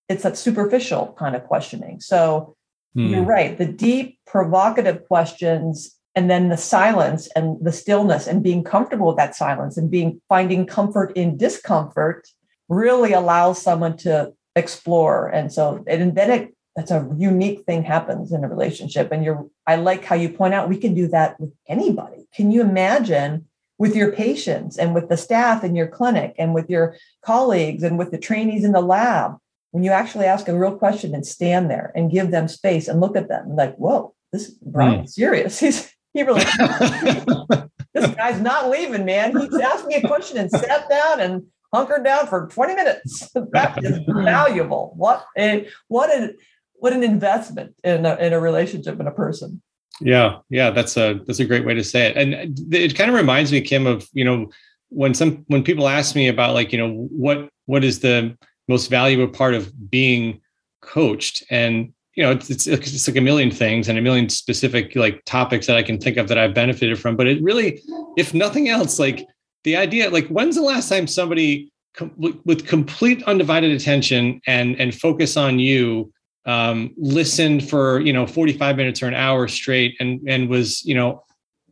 It's 0.08 0.22
that 0.22 0.36
superficial 0.36 1.14
kind 1.18 1.34
of 1.34 1.44
questioning. 1.44 2.00
So 2.00 2.56
mm. 2.96 3.10
you're 3.10 3.22
right. 3.24 3.56
The 3.56 3.66
deep, 3.66 4.18
provocative 4.26 5.06
questions 5.06 5.96
and 6.14 6.30
then 6.30 6.48
the 6.48 6.56
silence 6.56 7.28
and 7.36 7.56
the 7.64 7.72
stillness 7.72 8.26
and 8.26 8.42
being 8.42 8.64
comfortable 8.64 9.08
with 9.08 9.16
that 9.16 9.34
silence 9.34 9.76
and 9.76 9.90
being 9.90 10.20
finding 10.28 10.66
comfort 10.66 11.12
in 11.16 11.36
discomfort 11.36 12.28
really 12.68 13.12
allows 13.12 13.60
someone 13.60 13.96
to 13.96 14.32
explore 14.56 15.28
and 15.28 15.52
so 15.52 15.82
and 15.86 16.14
then 16.16 16.30
it 16.30 16.54
that's 16.76 16.90
a 16.90 17.08
unique 17.16 17.64
thing 17.64 17.82
happens 17.82 18.32
in 18.32 18.44
a 18.44 18.48
relationship. 18.48 19.10
And 19.12 19.24
you're 19.24 19.46
i 19.66 19.76
like 19.76 20.04
how 20.04 20.14
you 20.14 20.28
point 20.28 20.54
out 20.54 20.68
we 20.68 20.78
can 20.78 20.94
do 20.94 21.08
that 21.08 21.38
with 21.40 21.52
anybody. 21.68 22.28
Can 22.34 22.50
you 22.50 22.62
imagine 22.62 23.46
with 23.78 23.96
your 23.96 24.12
patients 24.12 24.76
and 24.76 24.94
with 24.94 25.08
the 25.08 25.16
staff 25.16 25.64
in 25.64 25.74
your 25.74 25.88
clinic 25.88 26.34
and 26.38 26.54
with 26.54 26.68
your 26.68 26.96
colleagues 27.22 27.82
and 27.82 27.98
with 27.98 28.10
the 28.10 28.18
trainees 28.18 28.64
in 28.64 28.72
the 28.72 28.80
lab? 28.80 29.36
When 29.72 29.84
you 29.84 29.92
actually 29.92 30.24
ask 30.24 30.48
a 30.48 30.58
real 30.58 30.76
question 30.76 31.14
and 31.14 31.24
stand 31.24 31.70
there 31.70 31.92
and 31.94 32.10
give 32.10 32.30
them 32.30 32.48
space 32.48 32.88
and 32.88 33.00
look 33.00 33.16
at 33.16 33.28
them 33.28 33.54
like 33.56 33.76
whoa 33.76 34.14
this 34.32 34.50
Brian's 34.50 35.10
mm. 35.10 35.14
serious. 35.14 35.58
He's 35.60 35.92
he 36.12 36.22
really 36.22 36.42
this 37.94 38.14
guy's 38.16 38.40
not 38.40 38.68
leaving 38.68 39.04
man. 39.04 39.36
He's 39.38 39.60
asked 39.60 39.86
me 39.86 39.96
a 39.96 40.06
question 40.06 40.38
and 40.38 40.50
sat 40.50 40.88
down 40.88 41.20
and 41.20 41.44
hunkered 41.72 42.04
down 42.04 42.26
for 42.26 42.48
20 42.48 42.74
minutes. 42.74 43.30
That 43.52 43.82
is 43.82 44.00
valuable. 44.06 44.92
What 44.96 45.24
a 45.36 45.68
what 45.88 46.10
a 46.10 46.34
what 46.80 46.92
an 46.92 47.02
investment 47.02 47.74
in 47.84 48.04
a, 48.04 48.16
in 48.16 48.32
a 48.32 48.40
relationship 48.40 48.98
and 48.98 49.08
a 49.08 49.12
person. 49.12 49.62
Yeah 50.00 50.38
yeah 50.48 50.70
that's 50.70 50.96
a 50.96 51.20
that's 51.26 51.40
a 51.40 51.44
great 51.44 51.64
way 51.64 51.74
to 51.74 51.84
say 51.84 52.06
it. 52.06 52.16
And 52.16 52.58
it 52.74 52.96
kind 52.96 53.10
of 53.10 53.16
reminds 53.16 53.52
me 53.52 53.60
kim 53.60 53.86
of 53.86 54.08
you 54.12 54.24
know 54.24 54.50
when 54.88 55.14
some 55.14 55.44
when 55.48 55.62
people 55.62 55.88
ask 55.88 56.16
me 56.16 56.28
about 56.28 56.54
like 56.54 56.72
you 56.72 56.78
know 56.78 57.08
what 57.10 57.48
what 57.66 57.84
is 57.84 58.00
the 58.00 58.36
most 58.68 58.88
valuable 58.88 59.32
part 59.32 59.54
of 59.54 59.90
being 59.90 60.40
coached? 60.80 61.44
And 61.50 61.92
you 62.14 62.22
know 62.22 62.32
it's, 62.32 62.50
it's 62.50 62.66
it's 62.66 63.06
like 63.08 63.16
a 63.16 63.20
million 63.20 63.50
things 63.50 63.88
and 63.88 63.98
a 63.98 64.02
million 64.02 64.28
specific 64.28 64.96
like 64.96 65.24
topics 65.24 65.66
that 65.66 65.76
i 65.76 65.82
can 65.82 65.98
think 65.98 66.16
of 66.16 66.28
that 66.28 66.38
i've 66.38 66.54
benefited 66.54 66.98
from. 66.98 67.16
But 67.16 67.26
it 67.26 67.42
really 67.42 67.82
if 68.16 68.34
nothing 68.34 68.68
else 68.68 68.98
like 68.98 69.26
the 69.64 69.76
idea 69.76 70.10
like 70.10 70.28
when's 70.28 70.56
the 70.56 70.62
last 70.62 70.88
time 70.88 71.06
somebody 71.06 71.72
com- 71.94 72.12
with 72.16 72.66
complete 72.66 73.22
undivided 73.24 73.70
attention 73.70 74.40
and 74.46 74.80
and 74.80 74.94
focus 74.94 75.36
on 75.36 75.58
you 75.58 76.12
um, 76.46 76.94
listened 76.96 77.68
for 77.68 78.00
you 78.00 78.12
know 78.12 78.26
45 78.26 78.76
minutes 78.76 79.02
or 79.02 79.08
an 79.08 79.14
hour 79.14 79.48
straight 79.48 79.96
and 80.00 80.20
and 80.26 80.48
was 80.48 80.84
you 80.84 80.94
know 80.94 81.24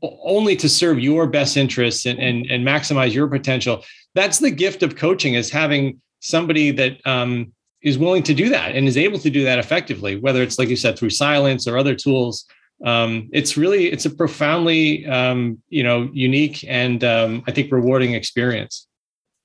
only 0.02 0.54
to 0.56 0.68
serve 0.68 1.00
your 1.00 1.26
best 1.26 1.56
interests 1.56 2.06
and 2.06 2.18
and, 2.18 2.46
and 2.46 2.66
maximize 2.66 3.12
your 3.12 3.28
potential. 3.28 3.84
That's 4.14 4.38
the 4.38 4.50
gift 4.50 4.82
of 4.82 4.96
coaching 4.96 5.34
is 5.34 5.50
having 5.50 6.00
somebody 6.20 6.70
that 6.72 7.06
um, 7.06 7.52
is 7.82 7.96
willing 7.96 8.22
to 8.24 8.34
do 8.34 8.48
that 8.48 8.74
and 8.74 8.88
is 8.88 8.96
able 8.96 9.18
to 9.20 9.30
do 9.30 9.44
that 9.44 9.58
effectively 9.58 10.16
whether 10.16 10.42
it's 10.42 10.58
like 10.58 10.68
you 10.68 10.76
said 10.76 10.98
through 10.98 11.10
silence 11.10 11.66
or 11.66 11.78
other 11.78 11.94
tools. 11.94 12.44
Um, 12.84 13.28
it's 13.32 13.56
really 13.56 13.90
it's 13.90 14.04
a 14.04 14.10
profoundly 14.10 15.06
um, 15.06 15.60
you 15.68 15.82
know 15.82 16.10
unique 16.12 16.64
and 16.68 17.02
um, 17.02 17.42
i 17.46 17.52
think 17.52 17.72
rewarding 17.72 18.14
experience. 18.14 18.86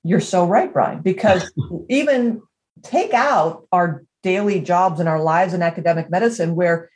You're 0.04 0.20
so 0.20 0.44
right 0.44 0.72
brian 0.72 1.00
because 1.00 1.50
even 1.88 2.42
take 2.82 3.14
out 3.14 3.66
our 3.72 4.04
daily 4.24 4.58
jobs 4.58 4.98
in 4.98 5.06
our 5.06 5.22
lives 5.22 5.54
in 5.54 5.62
academic 5.62 6.10
medicine 6.10 6.56
where 6.56 6.90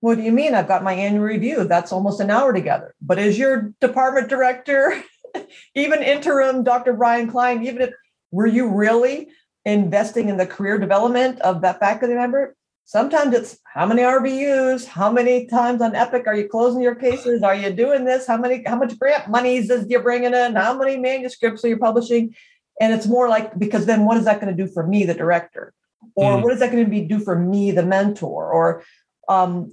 what 0.00 0.16
do 0.16 0.22
you 0.22 0.32
mean? 0.32 0.54
I've 0.54 0.68
got 0.68 0.84
my 0.84 0.92
annual 0.92 1.24
review. 1.24 1.64
That's 1.64 1.90
almost 1.90 2.20
an 2.20 2.30
hour 2.30 2.52
together. 2.52 2.94
But 3.00 3.18
as 3.18 3.38
your 3.38 3.72
department 3.80 4.28
director 4.28 5.02
even 5.74 6.02
interim 6.02 6.62
dr 6.62 6.92
brian 6.92 7.30
Clyne 7.30 7.64
even 7.64 7.80
if 7.80 7.90
were 8.30 8.46
you 8.46 8.68
really 8.68 9.28
investing 9.64 10.28
in 10.28 10.36
the 10.36 10.46
career 10.46 10.76
development 10.76 11.40
of 11.40 11.62
that 11.62 11.80
faculty 11.80 12.12
member? 12.12 12.54
Sometimes 12.84 13.34
it's 13.34 13.58
how 13.72 13.86
many 13.86 14.02
RVUs 14.02 14.84
how 14.84 15.10
many 15.10 15.46
times 15.46 15.80
on 15.80 15.94
epic 15.94 16.24
are 16.26 16.36
you 16.36 16.48
closing 16.48 16.82
your 16.82 16.96
cases? 16.96 17.42
Are 17.42 17.54
you 17.54 17.70
doing 17.70 18.04
this? 18.04 18.26
How 18.26 18.36
many 18.36 18.62
how 18.66 18.76
much 18.76 18.98
grant 18.98 19.30
monies 19.30 19.70
is 19.70 19.86
you 19.88 20.00
bringing 20.00 20.34
in? 20.34 20.56
How 20.56 20.76
many 20.76 20.98
manuscripts 20.98 21.64
are 21.64 21.68
you 21.68 21.78
publishing? 21.78 22.34
And 22.78 22.92
it's 22.92 23.06
more 23.06 23.30
like 23.30 23.58
because 23.58 23.86
then 23.86 24.04
what 24.04 24.18
is 24.18 24.26
that 24.26 24.40
going 24.40 24.54
to 24.54 24.64
do 24.64 24.70
for 24.70 24.86
me 24.86 25.04
the 25.04 25.14
director 25.14 25.72
or 26.14 26.36
mm. 26.36 26.42
what 26.42 26.52
is 26.52 26.60
that 26.60 26.70
going 26.72 26.84
to 26.84 26.90
be 26.90 27.02
do 27.02 27.18
for 27.18 27.38
me 27.38 27.70
the 27.70 27.84
mentor? 27.84 28.52
Or 28.52 28.84
um, 29.28 29.72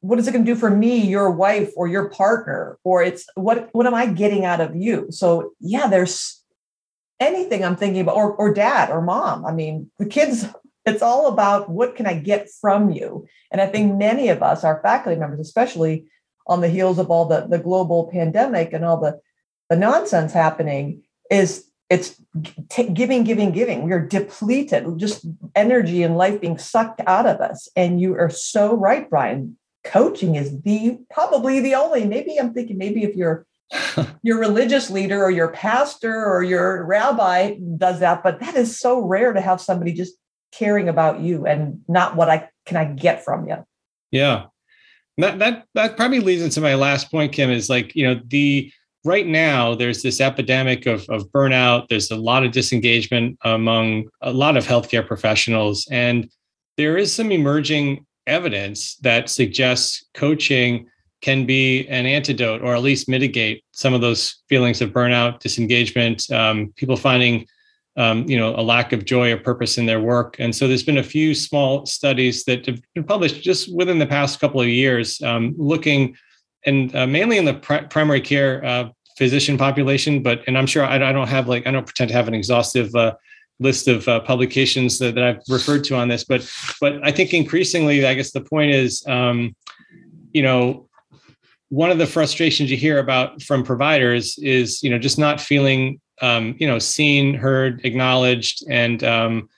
what 0.00 0.18
is 0.18 0.28
it 0.28 0.32
going 0.32 0.44
to 0.44 0.52
do 0.54 0.58
for 0.58 0.70
me 0.70 0.98
your 0.98 1.30
wife 1.30 1.72
or 1.76 1.86
your 1.86 2.08
partner? 2.10 2.78
Or 2.84 3.02
it's 3.02 3.26
what 3.34 3.68
what 3.72 3.86
am 3.86 3.94
i 3.94 4.06
getting 4.06 4.44
out 4.44 4.60
of 4.60 4.76
you? 4.76 5.06
So 5.10 5.52
yeah 5.60 5.86
there's 5.86 6.42
anything 7.20 7.64
i'm 7.64 7.76
thinking 7.76 8.02
about 8.02 8.16
or, 8.16 8.34
or 8.34 8.52
dad 8.52 8.90
or 8.90 9.00
mom. 9.00 9.46
I 9.46 9.52
mean 9.52 9.90
the 9.98 10.06
kids 10.06 10.46
it's 10.86 11.00
all 11.00 11.28
about 11.28 11.70
what 11.70 11.96
can 11.96 12.06
i 12.06 12.14
get 12.14 12.48
from 12.60 12.90
you? 12.90 13.26
And 13.50 13.60
i 13.60 13.66
think 13.66 13.96
many 13.96 14.28
of 14.28 14.42
us 14.42 14.64
our 14.64 14.80
faculty 14.82 15.18
members 15.18 15.40
especially 15.40 16.06
on 16.46 16.60
the 16.60 16.68
heels 16.68 16.98
of 16.98 17.10
all 17.10 17.24
the, 17.26 17.46
the 17.48 17.58
global 17.58 18.10
pandemic 18.12 18.72
and 18.72 18.84
all 18.84 19.00
the, 19.00 19.18
the 19.70 19.76
nonsense 19.76 20.32
happening 20.32 21.02
is 21.30 21.66
it's 21.90 22.20
t- 22.70 22.88
giving, 22.88 23.24
giving, 23.24 23.52
giving. 23.52 23.82
We 23.82 23.92
are 23.92 24.04
depleted, 24.04 24.86
just 24.98 25.26
energy 25.54 26.02
and 26.02 26.16
life 26.16 26.40
being 26.40 26.58
sucked 26.58 27.00
out 27.06 27.26
of 27.26 27.40
us. 27.40 27.68
And 27.76 28.00
you 28.00 28.14
are 28.14 28.30
so 28.30 28.74
right, 28.74 29.08
Brian. 29.08 29.56
Coaching 29.84 30.34
is 30.36 30.62
the 30.62 30.98
probably 31.10 31.60
the 31.60 31.74
only. 31.74 32.06
Maybe 32.06 32.38
I'm 32.38 32.54
thinking 32.54 32.78
maybe 32.78 33.04
if 33.04 33.14
your 33.14 33.46
your 34.22 34.38
religious 34.38 34.88
leader 34.88 35.22
or 35.22 35.30
your 35.30 35.48
pastor 35.48 36.24
or 36.24 36.42
your 36.42 36.84
rabbi 36.84 37.56
does 37.76 38.00
that, 38.00 38.22
but 38.22 38.40
that 38.40 38.54
is 38.54 38.78
so 38.78 39.00
rare 39.00 39.34
to 39.34 39.40
have 39.42 39.60
somebody 39.60 39.92
just 39.92 40.14
caring 40.52 40.88
about 40.88 41.20
you 41.20 41.46
and 41.46 41.82
not 41.86 42.16
what 42.16 42.30
I 42.30 42.48
can 42.64 42.78
I 42.78 42.86
get 42.86 43.24
from 43.24 43.46
you. 43.46 43.64
Yeah. 44.10 44.46
That 45.18 45.38
that 45.38 45.66
that 45.74 45.96
probably 45.96 46.20
leads 46.20 46.42
into 46.42 46.60
my 46.60 46.74
last 46.74 47.10
point, 47.10 47.32
Kim, 47.32 47.50
is 47.50 47.68
like, 47.68 47.94
you 47.94 48.06
know, 48.06 48.20
the 48.26 48.72
right 49.04 49.26
now 49.26 49.74
there's 49.74 50.02
this 50.02 50.20
epidemic 50.20 50.86
of, 50.86 51.06
of 51.08 51.30
burnout. 51.30 51.88
There's 51.88 52.10
a 52.10 52.16
lot 52.16 52.44
of 52.44 52.52
disengagement 52.52 53.38
among 53.42 54.08
a 54.22 54.32
lot 54.32 54.56
of 54.56 54.66
healthcare 54.66 55.06
professionals. 55.06 55.86
And 55.90 56.28
there 56.76 56.96
is 56.96 57.14
some 57.14 57.30
emerging 57.30 58.06
evidence 58.26 58.96
that 58.96 59.28
suggests 59.28 60.04
coaching 60.14 60.88
can 61.20 61.46
be 61.46 61.86
an 61.88 62.06
antidote 62.06 62.62
or 62.62 62.74
at 62.74 62.82
least 62.82 63.08
mitigate 63.08 63.64
some 63.72 63.94
of 63.94 64.00
those 64.00 64.42
feelings 64.48 64.80
of 64.80 64.90
burnout 64.90 65.40
disengagement 65.40 66.30
um, 66.30 66.72
people 66.76 66.96
finding 66.96 67.46
um, 67.96 68.28
you 68.28 68.36
know 68.36 68.54
a 68.56 68.62
lack 68.62 68.92
of 68.92 69.04
joy 69.04 69.32
or 69.32 69.36
purpose 69.36 69.78
in 69.78 69.86
their 69.86 70.00
work. 70.00 70.36
And 70.38 70.54
so 70.54 70.66
there's 70.66 70.82
been 70.82 70.98
a 70.98 71.02
few 71.02 71.34
small 71.34 71.86
studies 71.86 72.44
that 72.44 72.66
have 72.66 72.80
been 72.94 73.04
published 73.04 73.42
just 73.42 73.74
within 73.74 73.98
the 73.98 74.06
past 74.06 74.40
couple 74.40 74.60
of 74.60 74.68
years 74.68 75.22
um, 75.22 75.54
looking 75.56 76.16
and 76.66 76.94
uh, 76.94 77.06
mainly 77.06 77.38
in 77.38 77.44
the 77.44 77.54
pri- 77.54 77.84
primary 77.84 78.20
care 78.20 78.64
uh, 78.64 78.88
physician 79.16 79.56
population. 79.56 80.22
But 80.22 80.42
and 80.46 80.56
I'm 80.58 80.66
sure 80.66 80.84
I, 80.84 80.96
I, 80.96 81.12
don't 81.12 81.28
have 81.28 81.48
like 81.48 81.66
I 81.66 81.70
don't 81.70 81.86
pretend 81.86 82.08
to 82.08 82.14
have 82.14 82.28
an 82.28 82.34
exhaustive 82.34 82.94
uh, 82.94 83.14
list 83.60 83.88
of 83.88 84.06
uh, 84.08 84.20
publications 84.20 84.98
that, 84.98 85.14
that, 85.14 85.24
I've 85.24 85.42
referred 85.48 85.84
to 85.84 85.96
on 85.96 86.08
this. 86.08 86.24
But 86.24 86.50
but 86.80 87.04
I 87.04 87.10
think 87.10 87.34
increasingly, 87.34 88.04
I 88.06 88.14
guess 88.14 88.32
the 88.32 88.40
point 88.40 88.72
is, 88.72 89.04
um, 89.06 89.54
you 90.32 90.42
know, 90.42 90.88
one 91.68 91.90
of 91.90 91.98
the 91.98 92.06
frustrations 92.06 92.70
you 92.70 92.76
hear 92.76 92.98
about 92.98 93.42
from 93.42 93.62
providers 93.62 94.38
is 94.38 94.82
you 94.82 94.90
know 94.90 94.98
just 94.98 95.18
not 95.18 95.40
feeling 95.40 96.00
um, 96.22 96.56
you 96.58 96.66
know 96.66 96.78
seen, 96.78 97.34
heard, 97.34 97.84
acknowledged, 97.84 98.64
and 98.68 99.02
um, 99.04 99.48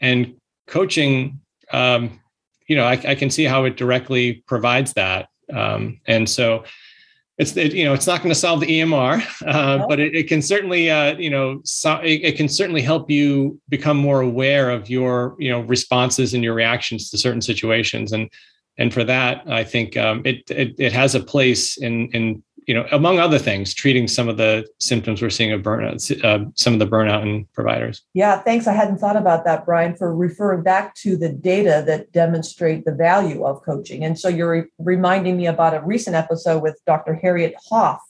and 0.00 0.34
coaching. 0.66 1.40
Um, 1.72 2.20
you 2.66 2.76
know, 2.76 2.84
I, 2.84 2.92
I 2.92 3.14
can 3.14 3.30
see 3.30 3.44
how 3.44 3.64
it 3.64 3.76
directly 3.76 4.44
provides 4.46 4.92
that. 4.92 5.28
Um, 5.52 6.00
and 6.06 6.28
so 6.28 6.64
it's 7.38 7.56
it, 7.56 7.72
you 7.72 7.84
know 7.84 7.94
it's 7.94 8.06
not 8.06 8.18
going 8.18 8.30
to 8.30 8.38
solve 8.38 8.60
the 8.60 8.66
EMR, 8.66 9.22
uh, 9.46 9.86
but 9.86 10.00
it, 10.00 10.14
it, 10.14 10.28
can 10.28 10.42
certainly 10.42 10.90
uh, 10.90 11.16
you 11.16 11.30
know 11.30 11.60
so, 11.64 11.96
it, 11.98 12.20
it, 12.24 12.36
can 12.36 12.48
certainly 12.48 12.82
help 12.82 13.10
you 13.10 13.60
become 13.68 13.96
more 13.96 14.20
aware 14.20 14.70
of 14.70 14.90
your 14.90 15.36
you 15.38 15.50
know 15.50 15.60
responses 15.60 16.34
and 16.34 16.42
your 16.42 16.54
reactions 16.54 17.10
to 17.10 17.18
certain 17.18 17.40
situations, 17.40 18.12
and 18.12 18.28
and 18.76 18.92
for 18.92 19.04
that 19.04 19.44
I 19.46 19.62
think 19.62 19.96
um, 19.96 20.22
it, 20.24 20.50
it 20.50 20.74
it 20.78 20.92
has 20.92 21.14
a 21.14 21.20
place 21.20 21.76
in 21.76 22.08
in 22.08 22.42
you 22.68 22.74
know, 22.74 22.86
among 22.92 23.18
other 23.18 23.38
things, 23.38 23.72
treating 23.72 24.06
some 24.06 24.28
of 24.28 24.36
the 24.36 24.68
symptoms 24.78 25.22
we're 25.22 25.30
seeing 25.30 25.52
of 25.52 25.62
burnout, 25.62 26.22
uh, 26.22 26.44
some 26.54 26.74
of 26.74 26.78
the 26.78 26.86
burnout 26.86 27.22
in 27.22 27.46
providers. 27.54 28.02
Yeah, 28.12 28.38
thanks. 28.40 28.66
I 28.66 28.74
hadn't 28.74 28.98
thought 28.98 29.16
about 29.16 29.46
that, 29.46 29.64
Brian, 29.64 29.96
for 29.96 30.14
referring 30.14 30.62
back 30.62 30.94
to 30.96 31.16
the 31.16 31.30
data 31.30 31.82
that 31.86 32.12
demonstrate 32.12 32.84
the 32.84 32.92
value 32.92 33.42
of 33.42 33.62
coaching. 33.62 34.04
And 34.04 34.18
so 34.18 34.28
you're 34.28 34.50
re- 34.50 34.64
reminding 34.78 35.38
me 35.38 35.46
about 35.46 35.72
a 35.72 35.80
recent 35.80 36.14
episode 36.14 36.62
with 36.62 36.78
Dr. 36.86 37.14
Harriet 37.14 37.54
Hoff. 37.70 38.02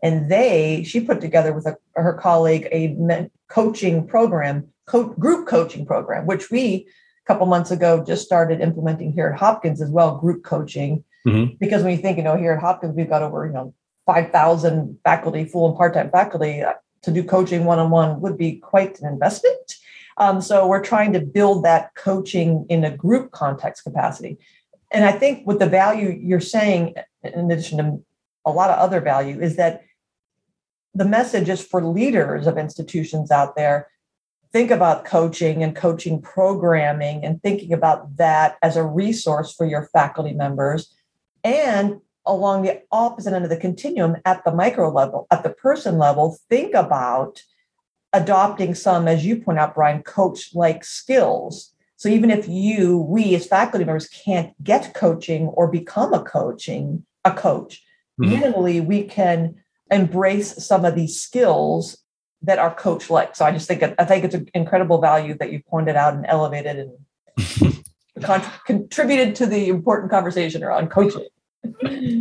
And 0.00 0.30
they, 0.30 0.84
she 0.84 1.00
put 1.00 1.20
together 1.20 1.52
with 1.52 1.66
a, 1.66 1.76
her 1.96 2.12
colleague 2.14 2.68
a 2.70 2.96
coaching 3.48 4.06
program, 4.06 4.68
co- 4.86 5.12
group 5.14 5.48
coaching 5.48 5.84
program, 5.84 6.24
which 6.24 6.52
we 6.52 6.86
a 7.24 7.26
couple 7.26 7.46
months 7.46 7.72
ago 7.72 8.04
just 8.06 8.24
started 8.24 8.60
implementing 8.60 9.12
here 9.12 9.26
at 9.26 9.40
Hopkins 9.40 9.82
as 9.82 9.90
well, 9.90 10.18
group 10.18 10.44
coaching. 10.44 11.02
Mm-hmm. 11.26 11.56
Because 11.58 11.82
when 11.82 11.96
you 11.96 11.98
think, 11.98 12.18
you 12.18 12.22
know, 12.22 12.36
here 12.36 12.52
at 12.52 12.60
Hopkins, 12.60 12.94
we've 12.94 13.08
got 13.08 13.22
over, 13.22 13.44
you 13.46 13.52
know, 13.52 13.74
5,000 14.06 14.98
faculty, 15.04 15.44
full 15.44 15.68
and 15.68 15.76
part 15.76 15.94
time 15.94 16.10
faculty, 16.10 16.62
uh, 16.62 16.74
to 17.02 17.10
do 17.10 17.22
coaching 17.22 17.64
one 17.64 17.78
on 17.78 17.90
one 17.90 18.20
would 18.20 18.38
be 18.38 18.56
quite 18.56 19.00
an 19.00 19.06
investment. 19.06 19.76
Um, 20.16 20.40
so 20.40 20.66
we're 20.66 20.82
trying 20.82 21.12
to 21.14 21.20
build 21.20 21.64
that 21.64 21.94
coaching 21.94 22.66
in 22.68 22.84
a 22.84 22.96
group 22.96 23.32
context 23.32 23.84
capacity. 23.84 24.38
And 24.90 25.04
I 25.04 25.12
think 25.12 25.46
with 25.46 25.58
the 25.58 25.68
value 25.68 26.10
you're 26.10 26.40
saying, 26.40 26.94
in 27.22 27.50
addition 27.50 27.78
to 27.78 28.04
a 28.44 28.50
lot 28.50 28.70
of 28.70 28.78
other 28.78 29.00
value, 29.00 29.40
is 29.40 29.56
that 29.56 29.82
the 30.94 31.04
message 31.04 31.48
is 31.48 31.62
for 31.62 31.84
leaders 31.84 32.46
of 32.46 32.56
institutions 32.56 33.30
out 33.30 33.56
there 33.56 33.88
think 34.54 34.70
about 34.70 35.04
coaching 35.04 35.64
and 35.64 35.74
coaching 35.74 36.22
programming 36.22 37.24
and 37.24 37.42
thinking 37.42 37.72
about 37.72 38.16
that 38.16 38.56
as 38.62 38.76
a 38.76 38.84
resource 38.84 39.52
for 39.52 39.66
your 39.66 39.88
faculty 39.92 40.32
members 40.32 40.94
and 41.42 42.00
along 42.26 42.62
the 42.62 42.82
opposite 42.90 43.32
end 43.32 43.44
of 43.44 43.50
the 43.50 43.56
continuum 43.56 44.16
at 44.24 44.44
the 44.44 44.54
micro 44.54 44.90
level, 44.90 45.26
at 45.30 45.42
the 45.42 45.50
person 45.50 45.98
level, 45.98 46.38
think 46.48 46.74
about 46.74 47.42
adopting 48.12 48.74
some, 48.74 49.08
as 49.08 49.26
you 49.26 49.36
point 49.36 49.58
out, 49.58 49.74
Brian, 49.74 50.02
coach 50.02 50.54
like 50.54 50.84
skills. 50.84 51.72
So 51.96 52.08
even 52.08 52.30
if 52.30 52.48
you, 52.48 52.98
we 52.98 53.34
as 53.34 53.46
faculty 53.46 53.84
members 53.84 54.08
can't 54.08 54.52
get 54.62 54.94
coaching 54.94 55.48
or 55.48 55.68
become 55.68 56.14
a 56.14 56.22
coaching, 56.22 57.04
a 57.24 57.32
coach, 57.32 57.82
mm-hmm. 58.20 58.32
minimally 58.32 58.84
we 58.84 59.04
can 59.04 59.56
embrace 59.90 60.64
some 60.64 60.84
of 60.84 60.94
these 60.94 61.20
skills 61.20 61.98
that 62.42 62.58
are 62.58 62.74
coach 62.74 63.10
like. 63.10 63.34
So 63.34 63.44
I 63.44 63.52
just 63.52 63.66
think 63.66 63.82
I 63.82 64.04
think 64.04 64.24
it's 64.24 64.34
an 64.34 64.48
incredible 64.54 65.00
value 65.00 65.36
that 65.38 65.50
you 65.50 65.62
pointed 65.66 65.96
out 65.96 66.14
and 66.14 66.26
elevated 66.26 66.76
and 67.38 67.84
con- 68.22 68.44
contributed 68.66 69.34
to 69.36 69.46
the 69.46 69.68
important 69.68 70.10
conversation 70.10 70.62
around 70.62 70.90
coaching. 70.90 71.26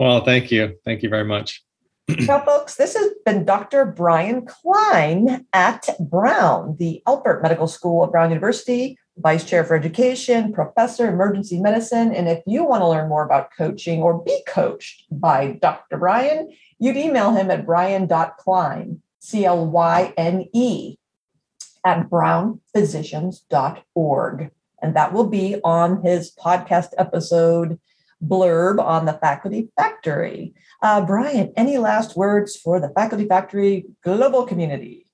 well, 0.00 0.24
thank 0.24 0.50
you. 0.50 0.76
Thank 0.84 1.02
you 1.02 1.08
very 1.08 1.24
much. 1.24 1.62
Now, 2.26 2.40
folks, 2.40 2.74
this 2.74 2.96
has 2.96 3.10
been 3.24 3.44
Dr. 3.44 3.84
Brian 3.84 4.46
Clyne 4.46 5.46
at 5.52 5.88
Brown, 6.00 6.76
the 6.78 7.02
Alpert 7.06 7.42
Medical 7.42 7.68
School 7.68 8.04
at 8.04 8.10
Brown 8.10 8.30
University, 8.30 8.98
Vice 9.18 9.44
Chair 9.44 9.62
for 9.62 9.76
Education, 9.76 10.52
Professor, 10.52 11.08
Emergency 11.08 11.60
Medicine. 11.60 12.12
And 12.12 12.28
if 12.28 12.42
you 12.46 12.64
want 12.64 12.80
to 12.80 12.88
learn 12.88 13.08
more 13.08 13.24
about 13.24 13.50
coaching 13.56 14.00
or 14.00 14.20
be 14.22 14.42
coached 14.48 15.04
by 15.10 15.58
Dr. 15.60 15.98
Brian, 15.98 16.50
you'd 16.78 16.96
email 16.96 17.32
him 17.32 17.50
at 17.50 17.66
brian.clyne, 17.66 19.02
C 19.20 19.44
L 19.44 19.66
Y 19.66 20.14
N 20.16 20.46
E, 20.52 20.96
at 21.84 22.08
brownphysicians.org. 22.08 24.50
And 24.82 24.96
that 24.96 25.12
will 25.12 25.26
be 25.26 25.60
on 25.62 26.02
his 26.02 26.34
podcast 26.34 26.94
episode 26.96 27.78
blurb 28.24 28.82
on 28.82 29.06
the 29.06 29.14
Faculty 29.14 29.68
Factory. 29.76 30.54
Uh, 30.82 31.04
Brian, 31.04 31.52
any 31.56 31.78
last 31.78 32.16
words 32.16 32.56
for 32.56 32.80
the 32.80 32.90
Faculty 32.90 33.26
Factory 33.26 33.86
global 34.02 34.44
community? 34.46 35.06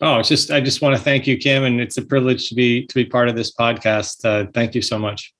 Oh, 0.00 0.18
it's 0.18 0.28
just 0.28 0.50
I 0.50 0.60
just 0.60 0.80
want 0.80 0.96
to 0.96 1.02
thank 1.02 1.26
you, 1.26 1.36
Kim, 1.36 1.64
and 1.64 1.80
it's 1.80 1.96
a 1.96 2.04
privilege 2.04 2.48
to 2.48 2.54
be 2.54 2.86
to 2.86 2.94
be 2.94 3.04
part 3.04 3.28
of 3.28 3.34
this 3.34 3.54
podcast. 3.54 4.24
Uh, 4.24 4.50
thank 4.52 4.74
you 4.74 4.82
so 4.82 4.98
much. 4.98 5.34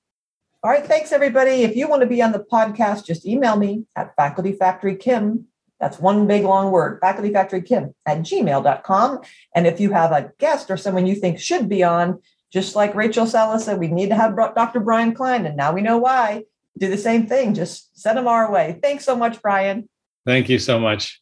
All 0.61 0.71
right, 0.71 0.85
thanks 0.85 1.13
everybody. 1.13 1.63
If 1.63 1.77
you 1.77 1.87
want 1.87 2.01
to 2.01 2.07
be 2.07 2.21
on 2.21 2.33
the 2.33 2.43
podcast, 2.51 3.05
just 3.05 3.25
email 3.25 3.55
me 3.55 3.85
at 3.95 4.13
Faculty 4.17 4.51
Factory 4.51 4.97
Kim. 4.97 5.45
That's 5.79 5.99
one 5.99 6.27
big 6.27 6.43
long 6.43 6.71
word, 6.71 6.99
Faculty 6.99 7.31
Factory 7.31 7.61
Kim 7.61 7.95
at 8.05 8.17
gmail.com. 8.17 9.21
And 9.55 9.65
if 9.65 9.79
you 9.79 9.93
have 9.93 10.11
a 10.11 10.33
guest 10.37 10.69
or 10.69 10.75
someone 10.75 11.07
you 11.07 11.15
think 11.15 11.39
should 11.39 11.69
be 11.69 11.83
on, 11.83 12.19
just 12.51 12.75
like 12.75 12.95
Rachel 12.95 13.25
Salas 13.25 13.63
said, 13.63 13.79
we 13.79 13.87
need 13.87 14.09
to 14.09 14.15
have 14.15 14.35
Dr. 14.35 14.81
Brian 14.81 15.13
Clyne, 15.13 15.45
and 15.45 15.55
now 15.55 15.71
we 15.71 15.81
know 15.81 15.97
why 15.97 16.43
do 16.79 16.89
the 16.89 16.97
same 16.97 17.27
thing. 17.27 17.53
Just 17.53 17.99
send 17.99 18.17
them 18.17 18.27
our 18.27 18.51
way. 18.51 18.79
Thanks 18.81 19.05
so 19.05 19.15
much, 19.15 19.41
Brian. 19.41 19.87
Thank 20.25 20.49
you 20.49 20.59
so 20.59 20.79
much. 20.79 21.21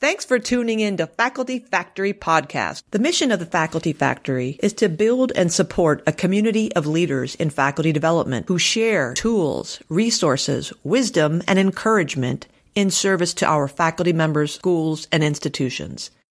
Thanks 0.00 0.24
for 0.24 0.38
tuning 0.38 0.80
in 0.80 0.98
to 0.98 1.06
Faculty 1.06 1.60
Factory 1.60 2.12
Podcast. 2.12 2.82
The 2.90 2.98
mission 2.98 3.32
of 3.32 3.38
the 3.38 3.46
Faculty 3.46 3.92
Factory 3.92 4.58
is 4.62 4.74
to 4.74 4.88
build 4.88 5.32
and 5.34 5.50
support 5.50 6.02
a 6.06 6.12
community 6.12 6.70
of 6.74 6.86
leaders 6.86 7.34
in 7.36 7.48
faculty 7.48 7.92
development 7.92 8.46
who 8.48 8.58
share 8.58 9.14
tools, 9.14 9.80
resources, 9.88 10.72
wisdom, 10.82 11.42
and 11.48 11.58
encouragement 11.58 12.46
in 12.74 12.90
service 12.90 13.32
to 13.34 13.46
our 13.46 13.66
faculty 13.66 14.12
members, 14.12 14.52
schools, 14.54 15.08
and 15.10 15.24
institutions. 15.24 16.10